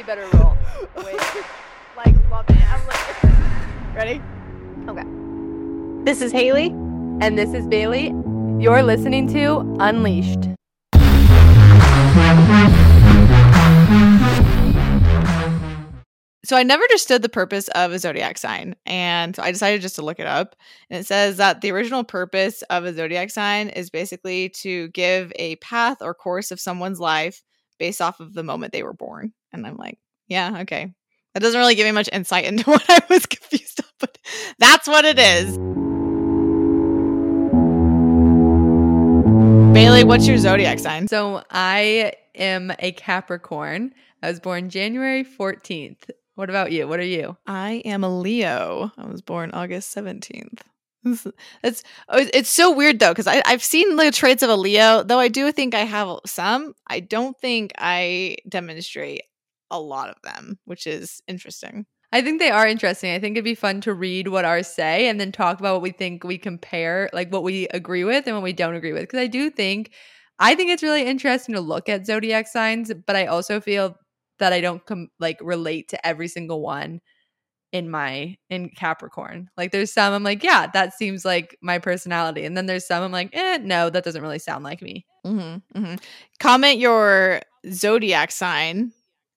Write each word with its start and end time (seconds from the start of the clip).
way 0.00 0.06
better 0.06 0.26
role. 0.38 0.56
Way, 1.04 1.14
like 1.96 2.14
love 2.30 2.48
it. 2.48 2.72
I'm 2.72 2.86
like, 2.86 3.94
Ready? 3.94 4.22
okay. 4.88 6.04
This 6.04 6.22
is 6.22 6.32
Haley, 6.32 6.68
and 7.20 7.38
this 7.38 7.52
is 7.52 7.66
Bailey. 7.66 8.06
You're 8.62 8.82
listening 8.82 9.30
to 9.34 9.76
Unleashed. 9.78 10.48
So 16.44 16.56
I 16.56 16.62
never 16.64 16.82
understood 16.82 17.22
the 17.22 17.28
purpose 17.28 17.68
of 17.68 17.92
a 17.92 17.98
zodiac 17.98 18.38
sign, 18.38 18.74
and 18.86 19.36
so 19.36 19.42
I 19.42 19.52
decided 19.52 19.82
just 19.82 19.96
to 19.96 20.02
look 20.02 20.18
it 20.18 20.26
up. 20.26 20.56
And 20.88 21.00
it 21.00 21.06
says 21.06 21.36
that 21.36 21.60
the 21.60 21.70
original 21.72 22.04
purpose 22.04 22.62
of 22.70 22.84
a 22.86 22.94
zodiac 22.94 23.30
sign 23.30 23.68
is 23.68 23.90
basically 23.90 24.48
to 24.60 24.88
give 24.88 25.30
a 25.36 25.56
path 25.56 25.98
or 26.00 26.14
course 26.14 26.50
of 26.50 26.58
someone's 26.58 26.98
life 26.98 27.42
based 27.80 28.00
off 28.00 28.20
of 28.20 28.32
the 28.34 28.44
moment 28.44 28.72
they 28.72 28.84
were 28.84 28.92
born. 28.92 29.32
And 29.52 29.66
I'm 29.66 29.76
like, 29.76 29.98
yeah, 30.28 30.58
okay. 30.60 30.94
That 31.34 31.40
doesn't 31.40 31.58
really 31.58 31.74
give 31.74 31.86
me 31.86 31.92
much 31.92 32.08
insight 32.12 32.44
into 32.44 32.64
what 32.70 32.84
I 32.88 33.00
was 33.10 33.26
confused 33.26 33.80
on, 33.82 33.90
but 33.98 34.18
that's 34.60 34.86
what 34.86 35.04
it 35.04 35.18
is. 35.18 35.58
Bailey, 39.72 40.04
what's 40.04 40.28
your 40.28 40.36
zodiac 40.38 40.78
sign? 40.78 41.08
So 41.08 41.42
I 41.50 42.12
am 42.34 42.72
a 42.78 42.92
Capricorn. 42.92 43.94
I 44.22 44.28
was 44.28 44.38
born 44.38 44.68
January 44.68 45.24
14th. 45.24 46.10
What 46.34 46.50
about 46.50 46.72
you? 46.72 46.86
What 46.86 47.00
are 47.00 47.04
you? 47.04 47.36
I 47.46 47.82
am 47.84 48.04
a 48.04 48.18
Leo. 48.18 48.92
I 48.98 49.06
was 49.06 49.22
born 49.22 49.52
August 49.52 49.94
17th. 49.94 50.60
Oh, 51.06 51.16
it's 51.62 51.82
it's, 51.82 51.84
oh, 52.08 52.42
so 52.42 52.74
weird 52.74 52.98
though 52.98 53.10
because 53.10 53.26
I've 53.26 53.62
seen 53.62 53.96
the 53.96 54.10
traits 54.10 54.42
of 54.42 54.50
a 54.50 54.56
Leo, 54.56 55.02
though 55.02 55.18
I 55.18 55.28
do 55.28 55.50
think 55.52 55.74
I 55.74 55.80
have 55.80 56.18
some. 56.26 56.74
I 56.88 57.00
don't 57.00 57.38
think 57.38 57.72
I 57.78 58.36
demonstrate 58.48 59.22
a 59.70 59.80
lot 59.80 60.10
of 60.10 60.16
them, 60.22 60.58
which 60.64 60.86
is 60.86 61.22
interesting. 61.26 61.86
I 62.12 62.22
think 62.22 62.40
they 62.40 62.50
are 62.50 62.66
interesting. 62.66 63.12
I 63.12 63.20
think 63.20 63.36
it'd 63.36 63.44
be 63.44 63.54
fun 63.54 63.80
to 63.82 63.94
read 63.94 64.28
what 64.28 64.44
ours 64.44 64.66
say 64.66 65.08
and 65.08 65.20
then 65.20 65.30
talk 65.30 65.60
about 65.60 65.74
what 65.74 65.82
we 65.82 65.92
think 65.92 66.24
we 66.24 66.38
compare, 66.38 67.08
like 67.12 67.32
what 67.32 67.44
we 67.44 67.68
agree 67.68 68.02
with 68.04 68.26
and 68.26 68.34
what 68.34 68.42
we 68.42 68.52
don't 68.52 68.74
agree 68.74 68.92
with. 68.92 69.02
Because 69.02 69.20
I 69.20 69.28
do 69.28 69.48
think, 69.48 69.92
I 70.40 70.54
think 70.56 70.70
it's 70.70 70.82
really 70.82 71.06
interesting 71.06 71.54
to 71.54 71.60
look 71.60 71.88
at 71.88 72.06
zodiac 72.06 72.48
signs, 72.48 72.92
but 73.06 73.14
I 73.14 73.26
also 73.26 73.60
feel 73.60 73.96
that 74.40 74.52
I 74.52 74.60
don't 74.60 74.84
com- 74.84 75.10
like 75.20 75.38
relate 75.40 75.88
to 75.90 76.04
every 76.06 76.26
single 76.26 76.60
one 76.62 77.00
in 77.72 77.90
my 77.90 78.36
in 78.48 78.70
Capricorn. 78.70 79.48
Like 79.56 79.72
there's 79.72 79.92
some 79.92 80.12
I'm 80.12 80.24
like, 80.24 80.42
yeah, 80.42 80.66
that 80.72 80.94
seems 80.94 81.24
like 81.24 81.56
my 81.62 81.78
personality, 81.78 82.44
and 82.44 82.56
then 82.56 82.66
there's 82.66 82.86
some 82.86 83.02
I'm 83.02 83.12
like, 83.12 83.30
eh, 83.32 83.58
no, 83.62 83.90
that 83.90 84.04
doesn't 84.04 84.22
really 84.22 84.38
sound 84.38 84.64
like 84.64 84.82
me. 84.82 85.06
Mm-hmm, 85.24 85.78
mm-hmm. 85.78 85.94
Comment 86.38 86.78
your 86.78 87.40
zodiac 87.70 88.30
sign 88.30 88.92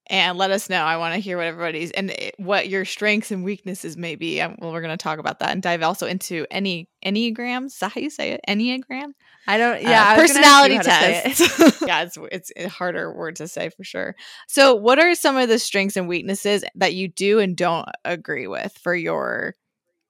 and 0.07 0.37
let 0.37 0.51
us 0.51 0.69
know. 0.69 0.83
I 0.83 0.97
want 0.97 1.13
to 1.13 1.19
hear 1.19 1.37
what 1.37 1.47
everybody's 1.47 1.91
and 1.91 2.13
what 2.37 2.67
your 2.67 2.85
strengths 2.85 3.31
and 3.31 3.43
weaknesses 3.43 3.95
may 3.95 4.15
be. 4.15 4.37
Well, 4.39 4.71
we're 4.71 4.81
going 4.81 4.91
to 4.91 4.97
talk 4.97 5.19
about 5.19 5.39
that 5.39 5.51
and 5.51 5.61
dive 5.61 5.81
also 5.81 6.07
into 6.07 6.45
any 6.51 6.89
enneagrams. 7.05 7.67
Is 7.67 7.79
that 7.79 7.93
how 7.93 8.01
you 8.01 8.09
say 8.09 8.31
it? 8.31 8.41
Enneagram. 8.47 9.13
I 9.47 9.57
don't. 9.57 9.77
Uh, 9.77 9.89
Yeah, 9.89 10.03
I 10.03 10.15
ask 10.15 10.17
you 10.17 10.21
personality 10.27 10.81
say 10.83 11.17
it. 11.25 11.35
test. 11.35 11.81
yeah, 11.87 12.03
it's 12.03 12.17
it's 12.31 12.51
a 12.57 12.67
harder 12.67 13.13
word 13.13 13.37
to 13.37 13.47
say 13.47 13.69
for 13.69 13.83
sure. 13.83 14.15
So, 14.47 14.75
what 14.75 14.99
are 14.99 15.15
some 15.15 15.37
of 15.37 15.49
the 15.49 15.59
strengths 15.59 15.97
and 15.97 16.07
weaknesses 16.07 16.63
that 16.75 16.93
you 16.93 17.07
do 17.07 17.39
and 17.39 17.55
don't 17.55 17.87
agree 18.05 18.47
with 18.47 18.77
for 18.81 18.95
your 18.95 19.55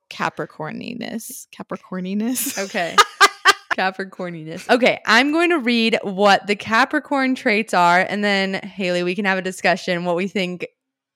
Capricorniness? 0.10 1.48
Capricorniness. 1.56 2.58
Okay. 2.66 2.96
Capricorniness. 3.76 4.70
Okay, 4.70 5.00
I'm 5.06 5.32
going 5.32 5.50
to 5.50 5.60
read 5.60 6.00
what 6.04 6.48
the 6.48 6.56
Capricorn 6.56 7.36
traits 7.36 7.74
are, 7.74 8.00
and 8.00 8.24
then 8.24 8.54
Haley, 8.56 9.04
we 9.04 9.16
can 9.16 9.26
have 9.26 9.38
a 9.38 9.42
discussion 9.42 10.06
what 10.06 10.16
we 10.16 10.28
think 10.28 10.68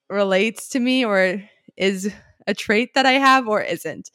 relates 0.09 0.69
to 0.69 0.79
me 0.79 1.05
or 1.05 1.41
is 1.75 2.13
a 2.47 2.53
trait 2.53 2.93
that 2.95 3.05
I 3.05 3.13
have 3.13 3.47
or 3.47 3.61
isn't. 3.61 4.09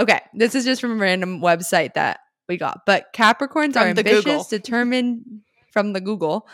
Okay, 0.00 0.20
this 0.34 0.54
is 0.54 0.64
just 0.64 0.80
from 0.80 0.92
a 0.92 0.96
random 0.96 1.40
website 1.40 1.94
that 1.94 2.20
we 2.48 2.56
got. 2.56 2.80
But 2.86 3.12
Capricorns 3.14 3.74
From 3.74 3.82
are 3.82 3.88
ambitious, 3.88 4.24
Google. 4.24 4.44
determined 4.44 5.22
from 5.72 5.92
the 5.92 6.00
Google. 6.00 6.48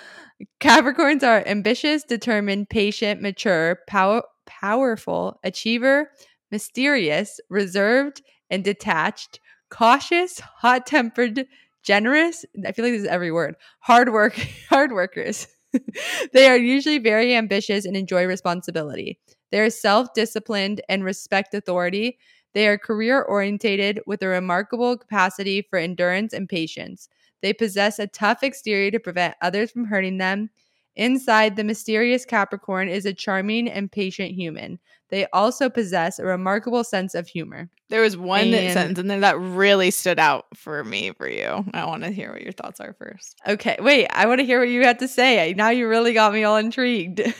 Capricorns 0.60 1.22
are 1.22 1.46
ambitious, 1.46 2.04
determined, 2.04 2.68
patient, 2.68 3.22
mature, 3.22 3.78
power, 3.86 4.22
powerful, 4.46 5.38
achiever, 5.44 6.10
mysterious, 6.50 7.40
reserved, 7.48 8.22
and 8.50 8.64
detached, 8.64 9.40
cautious, 9.70 10.40
hot 10.40 10.86
tempered, 10.86 11.46
generous. 11.82 12.44
I 12.66 12.72
feel 12.72 12.84
like 12.84 12.94
this 12.94 13.02
is 13.02 13.08
every 13.08 13.32
word. 13.32 13.56
Hard 13.80 14.12
work, 14.12 14.34
hard 14.68 14.92
workers. 14.92 15.46
they 16.32 16.46
are 16.48 16.56
usually 16.56 16.98
very 16.98 17.34
ambitious 17.34 17.84
and 17.84 17.96
enjoy 17.96 18.26
responsibility. 18.26 19.18
They 19.50 19.60
are 19.60 19.70
self 19.70 20.14
disciplined 20.14 20.80
and 20.88 21.04
respect 21.04 21.54
authority. 21.54 22.18
They 22.54 22.68
are 22.68 22.78
career 22.78 23.22
orientated 23.22 24.00
with 24.06 24.22
a 24.22 24.28
remarkable 24.28 24.96
capacity 24.96 25.62
for 25.68 25.78
endurance 25.78 26.32
and 26.32 26.48
patience. 26.48 27.08
They 27.42 27.52
possess 27.52 27.98
a 27.98 28.06
tough 28.06 28.42
exterior 28.42 28.90
to 28.92 29.00
prevent 29.00 29.34
others 29.42 29.70
from 29.70 29.86
hurting 29.86 30.18
them. 30.18 30.50
Inside, 30.96 31.56
the 31.56 31.64
mysterious 31.64 32.24
Capricorn 32.24 32.88
is 32.88 33.04
a 33.04 33.12
charming 33.12 33.68
and 33.68 33.90
patient 33.90 34.32
human. 34.32 34.78
They 35.14 35.28
also 35.32 35.70
possess 35.70 36.18
a 36.18 36.24
remarkable 36.24 36.82
sense 36.82 37.14
of 37.14 37.28
humor. 37.28 37.70
There 37.88 38.00
was 38.00 38.16
one 38.16 38.52
And- 38.52 38.72
sentence 38.72 38.98
in 38.98 39.06
there 39.06 39.20
that 39.20 39.38
really 39.38 39.92
stood 39.92 40.18
out 40.18 40.46
for 40.56 40.82
me 40.82 41.12
for 41.12 41.28
you. 41.28 41.64
I 41.72 41.84
want 41.86 42.02
to 42.02 42.10
hear 42.10 42.32
what 42.32 42.42
your 42.42 42.50
thoughts 42.50 42.80
are 42.80 42.94
first. 42.94 43.36
Okay, 43.46 43.76
wait, 43.78 44.08
I 44.10 44.26
want 44.26 44.40
to 44.40 44.44
hear 44.44 44.58
what 44.58 44.68
you 44.70 44.82
had 44.82 44.98
to 44.98 45.06
say. 45.06 45.54
Now 45.56 45.68
you 45.70 45.86
really 45.86 46.14
got 46.14 46.32
me 46.32 46.42
all 46.42 46.56
intrigued. 46.56 47.22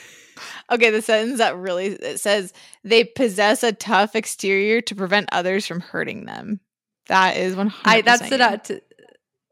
Okay, 0.71 0.91
the 0.91 1.03
sentence 1.03 1.39
that 1.39 1.57
really 1.57 1.87
it 1.89 2.19
says 2.19 2.53
they 2.83 3.05
possess 3.05 3.63
a 3.63 3.71
tough 3.73 4.17
exterior 4.17 4.81
to 4.81 4.95
prevent 4.95 5.29
others 5.31 5.65
from 5.67 5.79
hurting 5.81 6.25
them. 6.27 6.59
That 7.07 7.37
is 7.37 7.55
one 7.55 7.69
I 7.85 8.01
hundred. 8.01 8.05
that 8.07 8.25
stood 8.27 8.41
out 8.41 8.65
to 8.65 8.83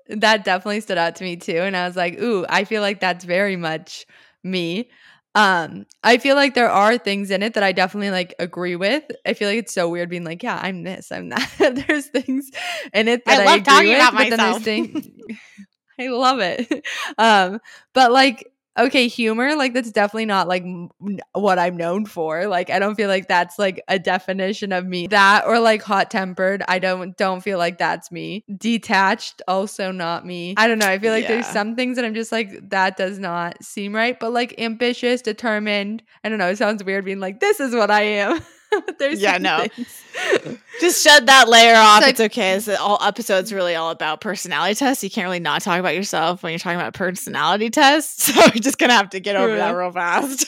that 0.08 0.44
definitely 0.44 0.80
stood 0.80 0.98
out 0.98 1.14
to 1.16 1.24
me 1.24 1.36
too 1.36 1.58
and 1.58 1.76
I 1.76 1.86
was 1.86 1.96
like, 1.96 2.20
"Ooh, 2.20 2.44
I 2.48 2.64
feel 2.64 2.82
like 2.82 2.98
that's 2.98 3.24
very 3.24 3.54
much 3.56 4.06
me." 4.42 4.90
Um, 5.34 5.86
I 6.04 6.18
feel 6.18 6.36
like 6.36 6.54
there 6.54 6.70
are 6.70 6.98
things 6.98 7.30
in 7.30 7.42
it 7.42 7.54
that 7.54 7.62
I 7.62 7.72
definitely 7.72 8.10
like 8.10 8.34
agree 8.38 8.76
with. 8.76 9.04
I 9.26 9.32
feel 9.34 9.48
like 9.48 9.58
it's 9.58 9.72
so 9.74 9.88
weird 9.88 10.10
being 10.10 10.24
like, 10.24 10.42
"Yeah, 10.42 10.58
I'm 10.62 10.82
this, 10.82 11.10
I'm 11.10 11.30
that." 11.30 11.50
there's 11.88 12.06
things 12.08 12.50
in 12.92 13.08
it 13.08 13.22
I 13.26 13.36
that 13.36 13.40
I, 13.40 13.44
love 13.46 13.60
agree 13.60 13.64
talking 13.64 13.88
with, 13.88 13.96
about 13.96 14.14
myself. 14.14 14.62
things 14.62 15.08
I 16.00 16.08
love 16.08 16.40
it. 16.40 16.86
Um, 17.18 17.60
but 17.94 18.12
like 18.12 18.51
okay, 18.78 19.08
humor, 19.08 19.54
like 19.56 19.74
that's 19.74 19.90
definitely 19.92 20.26
not 20.26 20.48
like 20.48 20.62
m- 20.62 20.90
what 21.32 21.58
I'm 21.58 21.76
known 21.76 22.06
for. 22.06 22.46
Like 22.46 22.70
I 22.70 22.78
don't 22.78 22.94
feel 22.94 23.08
like 23.08 23.28
that's 23.28 23.58
like 23.58 23.82
a 23.88 23.98
definition 23.98 24.72
of 24.72 24.86
me. 24.86 25.06
That 25.06 25.44
or 25.46 25.58
like 25.58 25.82
hot 25.82 26.10
tempered, 26.10 26.62
I 26.68 26.78
don't 26.78 27.16
don't 27.16 27.40
feel 27.40 27.58
like 27.58 27.78
that's 27.78 28.10
me. 28.10 28.44
Detached, 28.56 29.42
also 29.46 29.92
not 29.92 30.26
me. 30.26 30.54
I 30.56 30.68
don't 30.68 30.78
know. 30.78 30.88
I 30.88 30.98
feel 30.98 31.12
like 31.12 31.26
there's 31.26 31.46
some 31.46 31.76
things 31.76 31.96
that 31.96 32.04
I'm 32.04 32.14
just 32.14 32.32
like 32.32 32.70
that 32.70 32.96
does 32.96 33.18
not 33.18 33.62
seem 33.62 33.94
right. 33.94 34.18
But 34.18 34.32
like 34.32 34.54
ambitious, 34.58 35.22
determined. 35.22 36.02
I 36.24 36.28
don't 36.28 36.38
know. 36.38 36.48
It 36.48 36.58
sounds 36.58 36.82
weird 36.84 37.04
being 37.04 37.20
like 37.20 37.40
this 37.40 37.60
is 37.60 37.74
what 37.74 37.90
I 37.90 38.02
am. 38.02 38.40
There's 38.98 39.20
Yeah, 39.20 39.38
no. 39.38 39.66
things. 39.66 40.58
Just 40.80 41.02
shed 41.02 41.26
that 41.26 41.48
layer 41.48 41.74
off. 41.74 42.00
So 42.00 42.06
I- 42.06 42.10
it's 42.10 42.20
okay. 42.20 42.52
It's 42.52 42.68
all 42.68 42.98
episodes 43.02 43.52
really 43.52 43.74
all 43.74 43.90
about 43.90 44.20
personality 44.20 44.74
tests. 44.74 45.02
You 45.02 45.10
can't 45.10 45.26
really 45.26 45.40
not 45.40 45.62
talk 45.62 45.78
about 45.80 45.94
yourself 45.94 46.42
when 46.42 46.52
you're 46.52 46.58
talking 46.58 46.78
about 46.78 46.94
personality 46.94 47.70
tests. 47.70 48.32
So 48.32 48.40
you're 48.40 48.62
just 48.62 48.78
gonna 48.78 48.94
have 48.94 49.10
to 49.10 49.20
get 49.20 49.36
over 49.36 49.54
that 49.56 49.70
real 49.72 49.90
fast. 49.90 50.46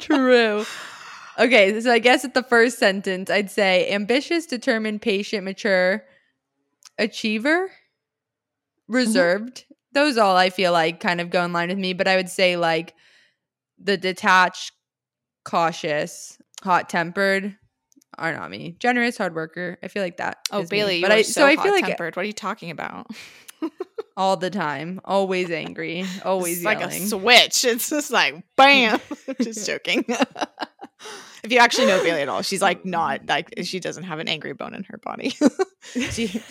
True. 0.00 0.64
Okay, 1.38 1.80
so 1.80 1.90
I 1.90 1.98
guess 2.00 2.24
at 2.24 2.34
the 2.34 2.42
first 2.42 2.78
sentence, 2.78 3.30
I'd 3.30 3.50
say 3.50 3.90
ambitious, 3.90 4.46
determined, 4.46 5.00
patient, 5.00 5.44
mature, 5.44 6.04
achiever, 6.98 7.68
mm-hmm. 7.68 8.94
reserved. 8.94 9.64
Those 9.92 10.18
all 10.18 10.36
I 10.36 10.50
feel 10.50 10.72
like 10.72 11.00
kind 11.00 11.20
of 11.20 11.30
go 11.30 11.44
in 11.44 11.52
line 11.52 11.68
with 11.68 11.78
me, 11.78 11.92
but 11.94 12.08
I 12.08 12.16
would 12.16 12.28
say 12.28 12.56
like 12.56 12.94
the 13.78 13.96
detached, 13.96 14.72
cautious, 15.44 16.39
hot 16.62 16.88
tempered 16.88 17.56
are 18.18 18.32
not 18.34 18.50
me. 18.50 18.76
Generous, 18.78 19.16
hard 19.16 19.34
worker. 19.34 19.78
I 19.82 19.88
feel 19.88 20.02
like 20.02 20.18
that. 20.18 20.38
oh, 20.52 20.60
me. 20.60 20.66
Bailey, 20.68 20.96
you 20.96 21.02
but 21.02 21.12
I 21.12 21.22
so, 21.22 21.46
I 21.46 21.56
feel 21.56 21.72
like 21.72 21.86
tempered. 21.86 22.16
What 22.16 22.22
are 22.22 22.26
you 22.26 22.32
talking 22.32 22.70
about? 22.70 23.08
all 24.16 24.36
the 24.36 24.50
time, 24.50 25.00
always 25.04 25.50
angry, 25.50 26.04
always 26.24 26.58
it's 26.58 26.64
like 26.64 26.78
a 26.78 26.80
yelling. 26.82 27.06
switch. 27.06 27.64
It's 27.64 27.90
just 27.90 28.10
like 28.10 28.42
bam. 28.56 29.00
just 29.40 29.66
joking. 29.66 30.04
if 31.42 31.50
you 31.50 31.58
actually 31.58 31.86
know 31.86 32.02
Bailey 32.02 32.22
at 32.22 32.28
all, 32.28 32.42
she's 32.42 32.62
like 32.62 32.84
not 32.84 33.26
like 33.26 33.54
she 33.62 33.80
doesn't 33.80 34.04
have 34.04 34.18
an 34.18 34.28
angry 34.28 34.52
bone 34.52 34.74
in 34.74 34.84
her 34.84 34.98
body. 34.98 35.34
she, 35.94 36.42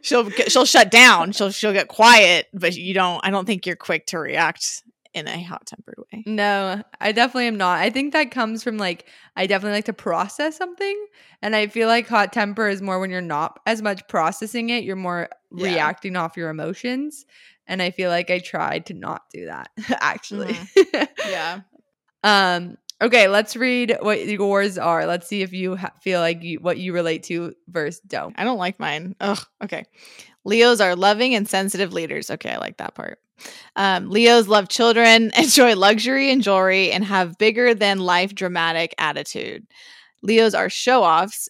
she'll 0.00 0.30
she'll 0.30 0.64
shut 0.64 0.90
down. 0.90 1.32
She'll 1.32 1.50
she'll 1.50 1.72
get 1.72 1.88
quiet, 1.88 2.46
but 2.54 2.74
you 2.74 2.94
don't. 2.94 3.20
I 3.24 3.30
don't 3.30 3.44
think 3.44 3.66
you're 3.66 3.76
quick 3.76 4.06
to 4.06 4.18
react 4.18 4.82
in 5.18 5.28
a 5.28 5.42
hot 5.42 5.66
tempered 5.66 5.96
way. 6.12 6.22
No, 6.26 6.82
I 7.00 7.12
definitely 7.12 7.48
am 7.48 7.56
not. 7.58 7.78
I 7.80 7.90
think 7.90 8.12
that 8.14 8.30
comes 8.30 8.62
from 8.62 8.78
like 8.78 9.06
I 9.36 9.46
definitely 9.46 9.76
like 9.76 9.84
to 9.86 9.92
process 9.92 10.56
something, 10.56 11.06
and 11.42 11.54
I 11.54 11.66
feel 11.66 11.88
like 11.88 12.08
hot 12.08 12.32
temper 12.32 12.68
is 12.68 12.80
more 12.80 12.98
when 12.98 13.10
you're 13.10 13.20
not 13.20 13.60
as 13.66 13.82
much 13.82 14.06
processing 14.08 14.70
it. 14.70 14.84
You're 14.84 14.96
more 14.96 15.28
Yeah. 15.54 15.64
reacting 15.72 16.16
off 16.16 16.36
your 16.36 16.48
emotions, 16.50 17.26
and 17.66 17.82
I 17.82 17.90
feel 17.90 18.08
like 18.10 18.30
I 18.30 18.38
tried 18.38 18.86
to 18.86 18.94
not 18.94 19.22
do 19.32 19.46
that 19.46 19.70
actually. 20.00 20.56
Yeah. 21.28 21.60
Um. 22.24 22.76
Okay, 23.00 23.28
let's 23.28 23.54
read 23.54 23.96
what 24.00 24.26
yours 24.26 24.76
are. 24.76 25.06
Let's 25.06 25.28
see 25.28 25.42
if 25.42 25.52
you 25.52 25.76
ha- 25.76 25.92
feel 26.02 26.18
like 26.18 26.42
you 26.42 26.58
what 26.58 26.78
you 26.78 26.92
relate 26.92 27.22
to 27.24 27.54
versus 27.68 28.00
don't. 28.00 28.34
I 28.36 28.42
don't 28.42 28.58
like 28.58 28.80
mine. 28.80 29.14
Ugh. 29.20 29.38
Okay. 29.62 29.84
Leos 30.48 30.80
are 30.80 30.96
loving 30.96 31.34
and 31.34 31.46
sensitive 31.46 31.92
leaders. 31.92 32.30
Okay, 32.30 32.50
I 32.50 32.56
like 32.56 32.78
that 32.78 32.94
part. 32.94 33.18
Um, 33.76 34.08
Leos 34.10 34.48
love 34.48 34.68
children, 34.68 35.30
enjoy 35.38 35.76
luxury 35.76 36.30
and 36.32 36.42
jewelry, 36.42 36.90
and 36.90 37.04
have 37.04 37.38
bigger 37.38 37.74
than 37.74 37.98
life 38.00 38.34
dramatic 38.34 38.94
attitude. 38.98 39.66
Leos 40.22 40.54
are 40.54 40.70
show 40.70 41.04
offs, 41.04 41.48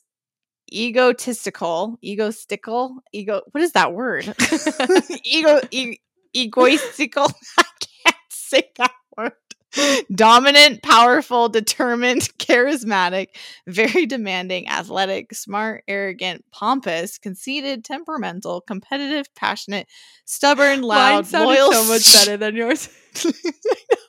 egotistical, 0.73 1.97
egotistical, 2.05 2.97
ego. 3.13 3.43
What 3.53 3.63
is 3.63 3.73
that 3.73 3.95
word? 3.95 4.27
ego, 5.25 5.61
e- 5.71 5.99
egoistical. 6.37 7.33
I 7.59 7.65
can't 8.05 8.17
say 8.29 8.71
that 8.77 8.93
word. 9.17 9.33
Dominant, 10.15 10.83
powerful, 10.83 11.49
determined, 11.49 12.23
charismatic, 12.39 13.29
very 13.67 14.07
demanding, 14.07 14.69
athletic, 14.69 15.35
smart, 15.35 15.85
arrogant, 15.87 16.45
pompous, 16.51 17.19
conceited, 17.19 17.85
temperamental, 17.85 18.63
competitive, 18.63 19.27
passionate, 19.35 19.87
stubborn, 20.25 20.81
Mine 20.81 20.89
loud, 20.89 21.27
sounded 21.27 21.55
loyal. 21.55 21.73
so 21.73 21.85
much 21.85 22.13
better 22.15 22.37
than 22.39 22.57
yours. 22.57 22.89
I 23.25 23.33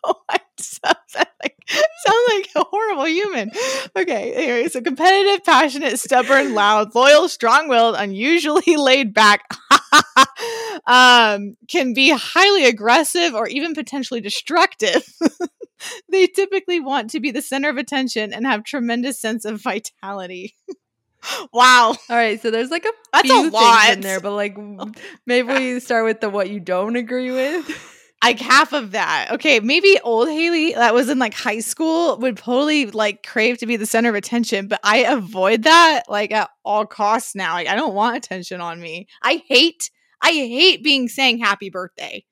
know. 0.06 0.14
I 0.30 0.40
sound 0.58 0.98
like, 1.42 1.56
sound 1.70 2.18
like 2.30 2.50
a 2.56 2.64
horrible 2.64 3.08
human. 3.08 3.52
Okay. 3.96 4.34
Anyway, 4.34 4.68
so 4.70 4.82
competitive, 4.82 5.44
passionate, 5.46 6.00
stubborn, 6.00 6.54
loud, 6.54 6.96
loyal, 6.96 7.30
strong 7.30 7.68
willed, 7.68 7.96
unusually 7.98 8.76
laid 8.78 9.14
back, 9.14 9.42
um, 10.88 11.56
can 11.68 11.94
be 11.94 12.10
highly 12.10 12.66
aggressive 12.66 13.34
or 13.34 13.48
even 13.48 13.74
potentially 13.74 14.22
destructive. 14.22 15.04
they 16.10 16.28
typically 16.28 16.80
want 16.80 17.10
to 17.12 17.20
be 17.20 17.32
the 17.32 17.42
center 17.42 17.70
of 17.70 17.78
attention 17.78 18.34
and 18.34 18.46
have 18.46 18.64
tremendous 18.64 19.20
sense 19.20 19.46
of 19.46 19.62
vitality. 19.62 20.56
wow. 21.54 21.96
All 22.10 22.16
right, 22.16 22.42
so 22.42 22.52
there's 22.52 22.72
like 22.72 22.86
a 22.86 22.92
That's 23.14 23.28
few 23.28 23.40
a 23.40 23.42
things 23.44 23.54
lot. 23.54 23.94
in 23.94 24.02
there, 24.02 24.20
but 24.20 24.34
like 24.34 24.58
maybe 25.26 25.54
we 25.54 25.80
start 25.80 26.06
with 26.06 26.22
the 26.22 26.30
what 26.30 26.50
you 26.50 26.60
don't 26.60 26.96
agree 26.96 27.32
with. 27.32 27.99
Like 28.24 28.40
half 28.40 28.74
of 28.74 28.92
that. 28.92 29.30
Okay, 29.32 29.60
maybe 29.60 30.00
old 30.04 30.28
Haley 30.28 30.74
that 30.74 30.94
was 30.94 31.10
in 31.10 31.20
like 31.20 31.34
high 31.34 31.60
school 31.60 32.18
would 32.18 32.38
totally 32.38 32.88
like 32.88 33.26
crave 33.26 33.58
to 33.60 33.66
be 33.66 33.78
the 33.78 33.86
center 33.86 34.10
of 34.10 34.16
attention, 34.16 34.68
but 34.68 34.80
I 34.84 35.00
avoid 35.00 35.64
that 35.64 36.04
like 36.10 36.32
at 36.32 36.50
all 36.66 36.86
costs 36.86 37.36
now. 37.36 37.54
Like 37.54 37.68
I 37.68 37.76
don't 37.76 37.94
want 37.94 38.18
attention 38.18 38.62
on 38.62 38.82
me. 38.82 39.08
I 39.22 39.44
hate 39.48 39.90
I 40.22 40.32
hate 40.32 40.84
being 40.84 41.08
saying 41.08 41.40
happy 41.40 41.70
birthday. 41.70 42.26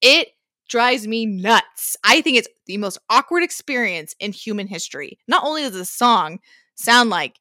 It 0.00 0.28
drives 0.68 1.06
me 1.06 1.26
nuts. 1.26 1.96
I 2.04 2.20
think 2.20 2.38
it's 2.38 2.48
the 2.66 2.78
most 2.78 2.98
awkward 3.10 3.42
experience 3.42 4.14
in 4.20 4.32
human 4.32 4.68
history. 4.68 5.18
Not 5.26 5.44
only 5.44 5.62
does 5.62 5.72
the 5.72 5.84
song 5.84 6.38
sound 6.76 7.10
like 7.10 7.38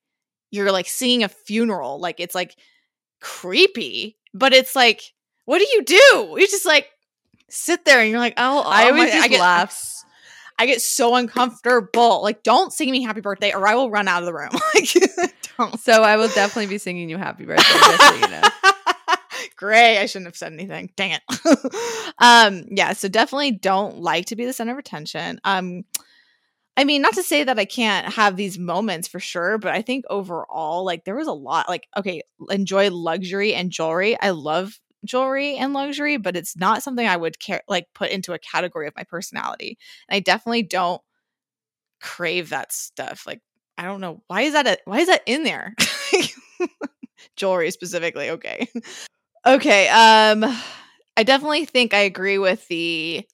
you're 0.50 0.72
like 0.72 0.88
singing 0.88 1.24
a 1.24 1.30
funeral, 1.30 2.00
like 2.00 2.20
it's 2.20 2.36
like 2.36 2.56
creepy, 3.22 4.18
but 4.34 4.54
it's 4.54 4.76
like 4.76 5.02
what 5.46 5.60
do 5.60 5.68
you 5.72 5.84
do? 5.84 6.36
You're 6.38 6.48
just 6.48 6.66
like 6.66 6.88
sit 7.52 7.86
there 7.86 8.00
and 8.00 8.10
you're 8.10 8.20
like, 8.20 8.36
oh, 8.38 8.64
I 8.66 8.86
oh 8.86 8.88
always 8.88 9.04
my- 9.04 9.10
just 9.10 9.24
I 9.24 9.28
get, 9.28 9.40
laughs. 9.42 10.06
I 10.58 10.66
get 10.66 10.82
so 10.82 11.16
uncomfortable. 11.16 12.22
Like, 12.22 12.44
don't 12.44 12.72
sing 12.72 12.92
me 12.92 13.04
happy 13.04 13.22
birthday 13.22 13.54
or 13.54 13.68
I 13.68 13.76
will 13.76 13.90
run 13.90 14.08
out 14.08 14.22
of 14.22 14.26
the 14.26 14.34
room. 14.34 14.52
like, 14.76 15.34
don't. 15.58 15.80
So 15.80 16.04
I 16.04 16.18
will 16.18 16.30
definitely 16.30 16.68
be 16.68 16.78
singing 16.78 17.10
you 17.10 17.18
happy 17.18 17.46
birthday, 17.46 17.64
just 17.64 18.02
so 18.02 18.16
you 18.16 18.28
know. 18.28 18.42
Great. 19.56 20.00
I 20.00 20.06
shouldn't 20.06 20.28
have 20.28 20.36
said 20.36 20.54
anything. 20.54 20.92
Dang 20.96 21.12
it. 21.12 22.14
um, 22.20 22.66
yeah, 22.70 22.94
so 22.94 23.08
definitely 23.08 23.52
don't 23.52 24.00
like 24.00 24.28
to 24.28 24.36
be 24.36 24.46
the 24.46 24.54
center 24.54 24.74
of 24.74 24.78
attention. 24.78 25.40
Um, 25.44 25.84
I 26.78 26.84
mean, 26.84 27.02
not 27.02 27.14
to 27.16 27.24
say 27.24 27.44
that 27.44 27.60
I 27.60 27.66
can't 27.66 28.14
have 28.14 28.36
these 28.36 28.58
moments 28.58 29.08
for 29.08 29.20
sure, 29.20 29.58
but 29.58 29.72
I 29.72 29.82
think 29.82 30.06
overall, 30.10 30.86
like 30.86 31.06
there 31.06 31.16
was 31.16 31.28
a 31.28 31.34
lot 31.34 31.70
like, 31.70 31.88
okay, 31.98 32.22
enjoy 32.50 32.90
luxury 32.90 33.54
and 33.54 33.72
jewelry. 33.72 34.20
I 34.20 34.32
love 34.32 34.80
jewelry 35.06 35.56
and 35.58 35.74
luxury, 35.74 36.18
but 36.18 36.36
it's 36.36 36.56
not 36.56 36.84
something 36.84 37.08
I 37.08 37.18
would 37.18 37.40
care 37.40 37.62
like 37.68 37.88
put 37.96 38.12
into 38.12 38.34
a 38.34 38.40
category 38.40 38.88
of 38.88 38.96
my 38.96 39.04
personality. 39.04 39.78
And 40.10 40.16
I 40.18 40.20
definitely 40.20 40.64
don't 40.64 41.02
crave 42.02 42.50
that 42.50 42.72
stuff. 42.72 43.26
Like, 43.28 43.42
I 43.78 43.84
don't 43.84 44.02
know 44.02 44.22
why 44.28 44.42
is 44.42 44.54
that 44.54 44.68
a, 44.68 44.78
why 44.86 45.00
is 45.00 45.08
that 45.08 45.24
in 45.26 45.44
there? 45.44 45.76
jewelry 47.36 47.72
specifically, 47.72 48.30
okay. 48.32 48.68
Okay, 49.46 49.88
um 49.90 50.44
I 51.18 51.24
definitely 51.24 51.66
think 51.66 51.94
I 51.94 52.00
agree 52.02 52.38
with 52.38 52.68
the 52.68 53.26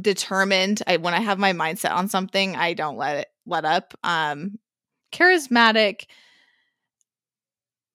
determined. 0.00 0.82
I 0.86 0.96
when 0.98 1.14
I 1.14 1.20
have 1.20 1.38
my 1.38 1.52
mindset 1.52 1.92
on 1.92 2.08
something, 2.08 2.56
I 2.56 2.74
don't 2.74 2.96
let 2.96 3.18
it 3.18 3.28
let 3.46 3.64
up. 3.64 3.94
Um 4.04 4.58
charismatic. 5.12 6.06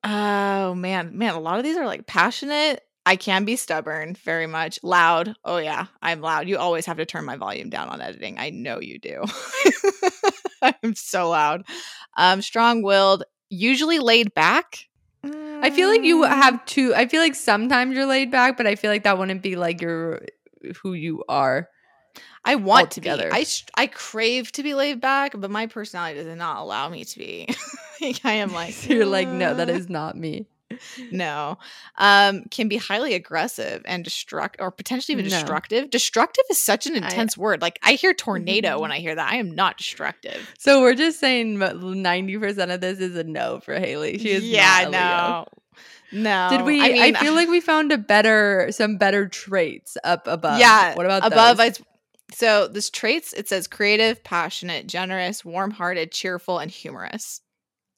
Oh 0.04 0.74
man, 0.76 1.18
man, 1.18 1.36
a 1.36 1.40
lot 1.40 1.58
of 1.58 1.64
these 1.64 1.78
are 1.78 1.86
like 1.86 2.08
passionate. 2.08 2.82
I 3.06 3.16
can 3.16 3.46
be 3.46 3.56
stubborn 3.56 4.16
very 4.16 4.48
much. 4.48 4.80
Loud. 4.84 5.36
Oh 5.44 5.58
yeah, 5.58 5.88
I'm 6.02 6.22
loud. 6.22 6.48
You 6.48 6.58
always 6.58 6.86
have 6.86 6.98
to 6.98 7.06
turn 7.06 7.26
my 7.26 7.36
volume 7.36 7.70
down 7.70 7.90
on 7.90 8.02
editing. 8.02 8.38
I 8.40 8.50
know 8.52 8.80
you 8.80 9.00
do. 9.00 9.24
I'm 10.62 10.96
so 10.96 11.30
loud. 11.30 11.64
Um 12.18 12.42
strong-willed, 12.42 13.24
usually 13.50 14.00
laid 14.00 14.34
back. 14.34 14.86
I 15.62 15.70
feel 15.70 15.90
like 15.90 16.04
you 16.04 16.24
Mm, 16.24 16.30
have 16.30 16.66
two. 16.66 16.94
I 16.96 17.08
feel 17.08 17.22
like 17.22 17.36
sometimes 17.36 17.96
you're 17.96 18.06
laid 18.08 18.32
back, 18.32 18.58
but 18.58 18.68
I 18.68 18.76
feel 18.76 18.92
like 18.92 19.04
that 19.04 19.18
wouldn't 19.18 19.44
be 19.44 19.56
like 19.56 19.82
your 19.82 20.22
who 20.82 20.94
you 20.94 21.24
are. 21.30 21.70
I 22.44 22.56
want 22.56 22.92
to 22.92 23.02
be. 23.02 23.10
I 23.10 23.44
sh- 23.44 23.66
I 23.76 23.88
crave 23.88 24.52
to 24.54 24.64
be 24.64 24.74
laid 24.74 25.00
back, 25.00 25.34
but 25.38 25.52
my 25.52 25.68
personality 25.68 26.24
does 26.24 26.38
not 26.38 26.58
allow 26.58 26.90
me 26.90 27.06
to 27.06 27.20
be. 27.20 27.48
Like, 28.02 28.26
I 28.26 28.32
am 28.34 28.52
like 28.52 28.90
you're 28.90 29.06
like, 29.06 29.28
no, 29.28 29.54
that 29.54 29.70
"Uh, 29.70 29.80
not 29.88 30.18
me. 30.18 30.48
no. 31.12 31.60
Um, 32.00 32.46
can 32.50 32.68
be 32.68 32.78
highly 32.78 33.14
aggressive 33.14 33.84
and 33.86 34.04
destruct 34.04 34.56
or 34.58 34.72
potentially 34.72 35.14
even 35.14 35.26
No. 35.30 35.38
destructive. 35.38 35.92
Destructive 35.92 36.44
is 36.50 36.58
such 36.60 36.88
an 36.88 36.94
I- 36.96 36.98
intense 36.98 37.38
word. 37.38 37.62
Like 37.62 37.78
I 37.84 37.94
hear 37.94 38.16
tornado 38.16 38.80
when 38.80 38.92
I 38.92 38.98
hear 38.98 39.14
that. 39.14 39.32
I 39.32 39.36
am 39.36 39.52
not 39.52 39.78
destructive. 39.78 40.52
So 40.58 40.82
we're 40.82 40.96
just 40.96 41.20
saying 41.20 41.60
ninety 41.60 42.40
percent 42.40 42.72
of 42.72 42.82
this 42.82 42.98
is 43.00 43.16
a 43.16 43.24
no 43.24 43.60
for 43.60 43.78
Haley. 43.78 44.18
She 44.18 44.32
is 44.32 44.44
yeah, 44.44 44.88
not 44.90 44.90
a 44.90 44.90
Leo. 44.90 45.46
no, 46.24 46.48
no. 46.50 46.58
Did 46.58 46.66
we? 46.66 46.82
I, 46.82 47.06
I, 47.10 47.14
feel 47.14 47.36
like 47.36 47.50
we 47.50 47.62
found 47.62 47.92
a 47.92 48.00
better, 48.00 48.68
some 48.72 48.98
better 48.98 49.28
traits 49.28 49.96
up 50.04 50.26
above. 50.26 50.60
Yeah, 50.60 50.96
What 50.96 51.06
about 51.06 51.26
above 51.28 51.58
those? 51.58 51.80
I 52.32 52.36
so 52.36 52.68
this 52.68 52.90
traits 52.90 53.34
it 53.34 53.48
says 53.50 53.68
creative, 53.68 54.24
passionate, 54.24 54.88
generous, 54.88 55.44
warm-hearted, 55.46 56.12
cheerful, 56.12 56.60
and 56.60 56.72
humorous. 56.72 57.42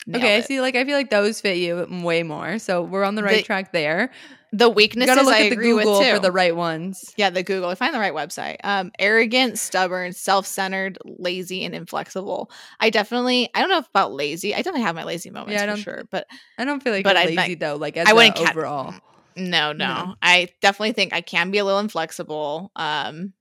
Nailed 0.06 0.24
okay, 0.24 0.36
I 0.36 0.40
it. 0.40 0.46
see. 0.46 0.60
Like 0.60 0.76
I 0.76 0.84
feel 0.84 0.98
like 0.98 1.10
those 1.10 1.40
fit 1.40 1.58
you 1.58 1.88
way 2.04 2.24
more. 2.24 2.60
So 2.60 2.82
we're 2.82 3.04
on 3.06 3.16
the 3.16 3.24
right 3.24 3.38
The- 3.38 3.44
track 3.44 3.72
there. 3.72 4.12
The 4.56 4.66
You 4.68 4.72
weaknesses 4.76 5.16
gotta 5.16 5.26
look 5.26 5.34
I 5.34 5.46
at 5.46 5.50
the 5.50 5.54
agree 5.54 5.74
with 5.74 5.86
Google 5.86 6.04
for 6.04 6.20
the 6.20 6.32
right 6.32 6.56
ones. 6.56 7.12
yeah, 7.18 7.32
the 7.32 7.42
Google. 7.42 7.70
I 7.70 7.76
find 7.76 7.92
the 7.92 8.00
right 8.00 8.14
website. 8.14 8.58
Um, 8.64 8.92
arrogant, 9.00 9.58
stubborn, 9.58 10.14
self-centered, 10.14 11.00
lazy, 11.06 11.66
and 11.66 11.74
inflexible. 11.74 12.52
I 12.80 12.92
definitely. 12.92 13.50
I 13.56 13.62
don't 13.62 13.70
know 13.70 13.80
if 13.80 13.88
about 13.90 14.14
lazy. 14.14 14.54
I 14.54 14.58
definitely 14.58 14.82
have 14.82 14.94
my 14.96 15.06
lazy 15.06 15.32
moments 15.32 15.54
Yeah, 15.54 15.64
I 15.64 15.66
for 15.66 15.68
don't- 15.68 15.80
sure, 15.84 16.04
but 16.12 16.28
I 16.60 16.66
don't 16.66 16.84
feel 16.84 16.94
like 16.94 17.04
But 17.04 17.18
I 17.18 17.24
lazy 17.26 17.36
might- 17.36 17.60
though. 17.62 17.78
Like 17.78 17.98
as 17.98 18.08
I 18.08 18.12
a 18.12 18.16
wouldn't 18.16 18.36
ca- 18.36 18.50
overall. 18.52 18.94
no, 19.36 19.72
no, 19.74 19.88
No. 19.88 20.16
I 20.22 20.50
definitely 20.62 20.92
think 20.94 21.14
I 21.14 21.22
can 21.22 21.50
be 21.50 21.58
a 21.58 21.66
little 21.66 21.80
inflexible. 21.80 22.72
Um, 22.76 23.34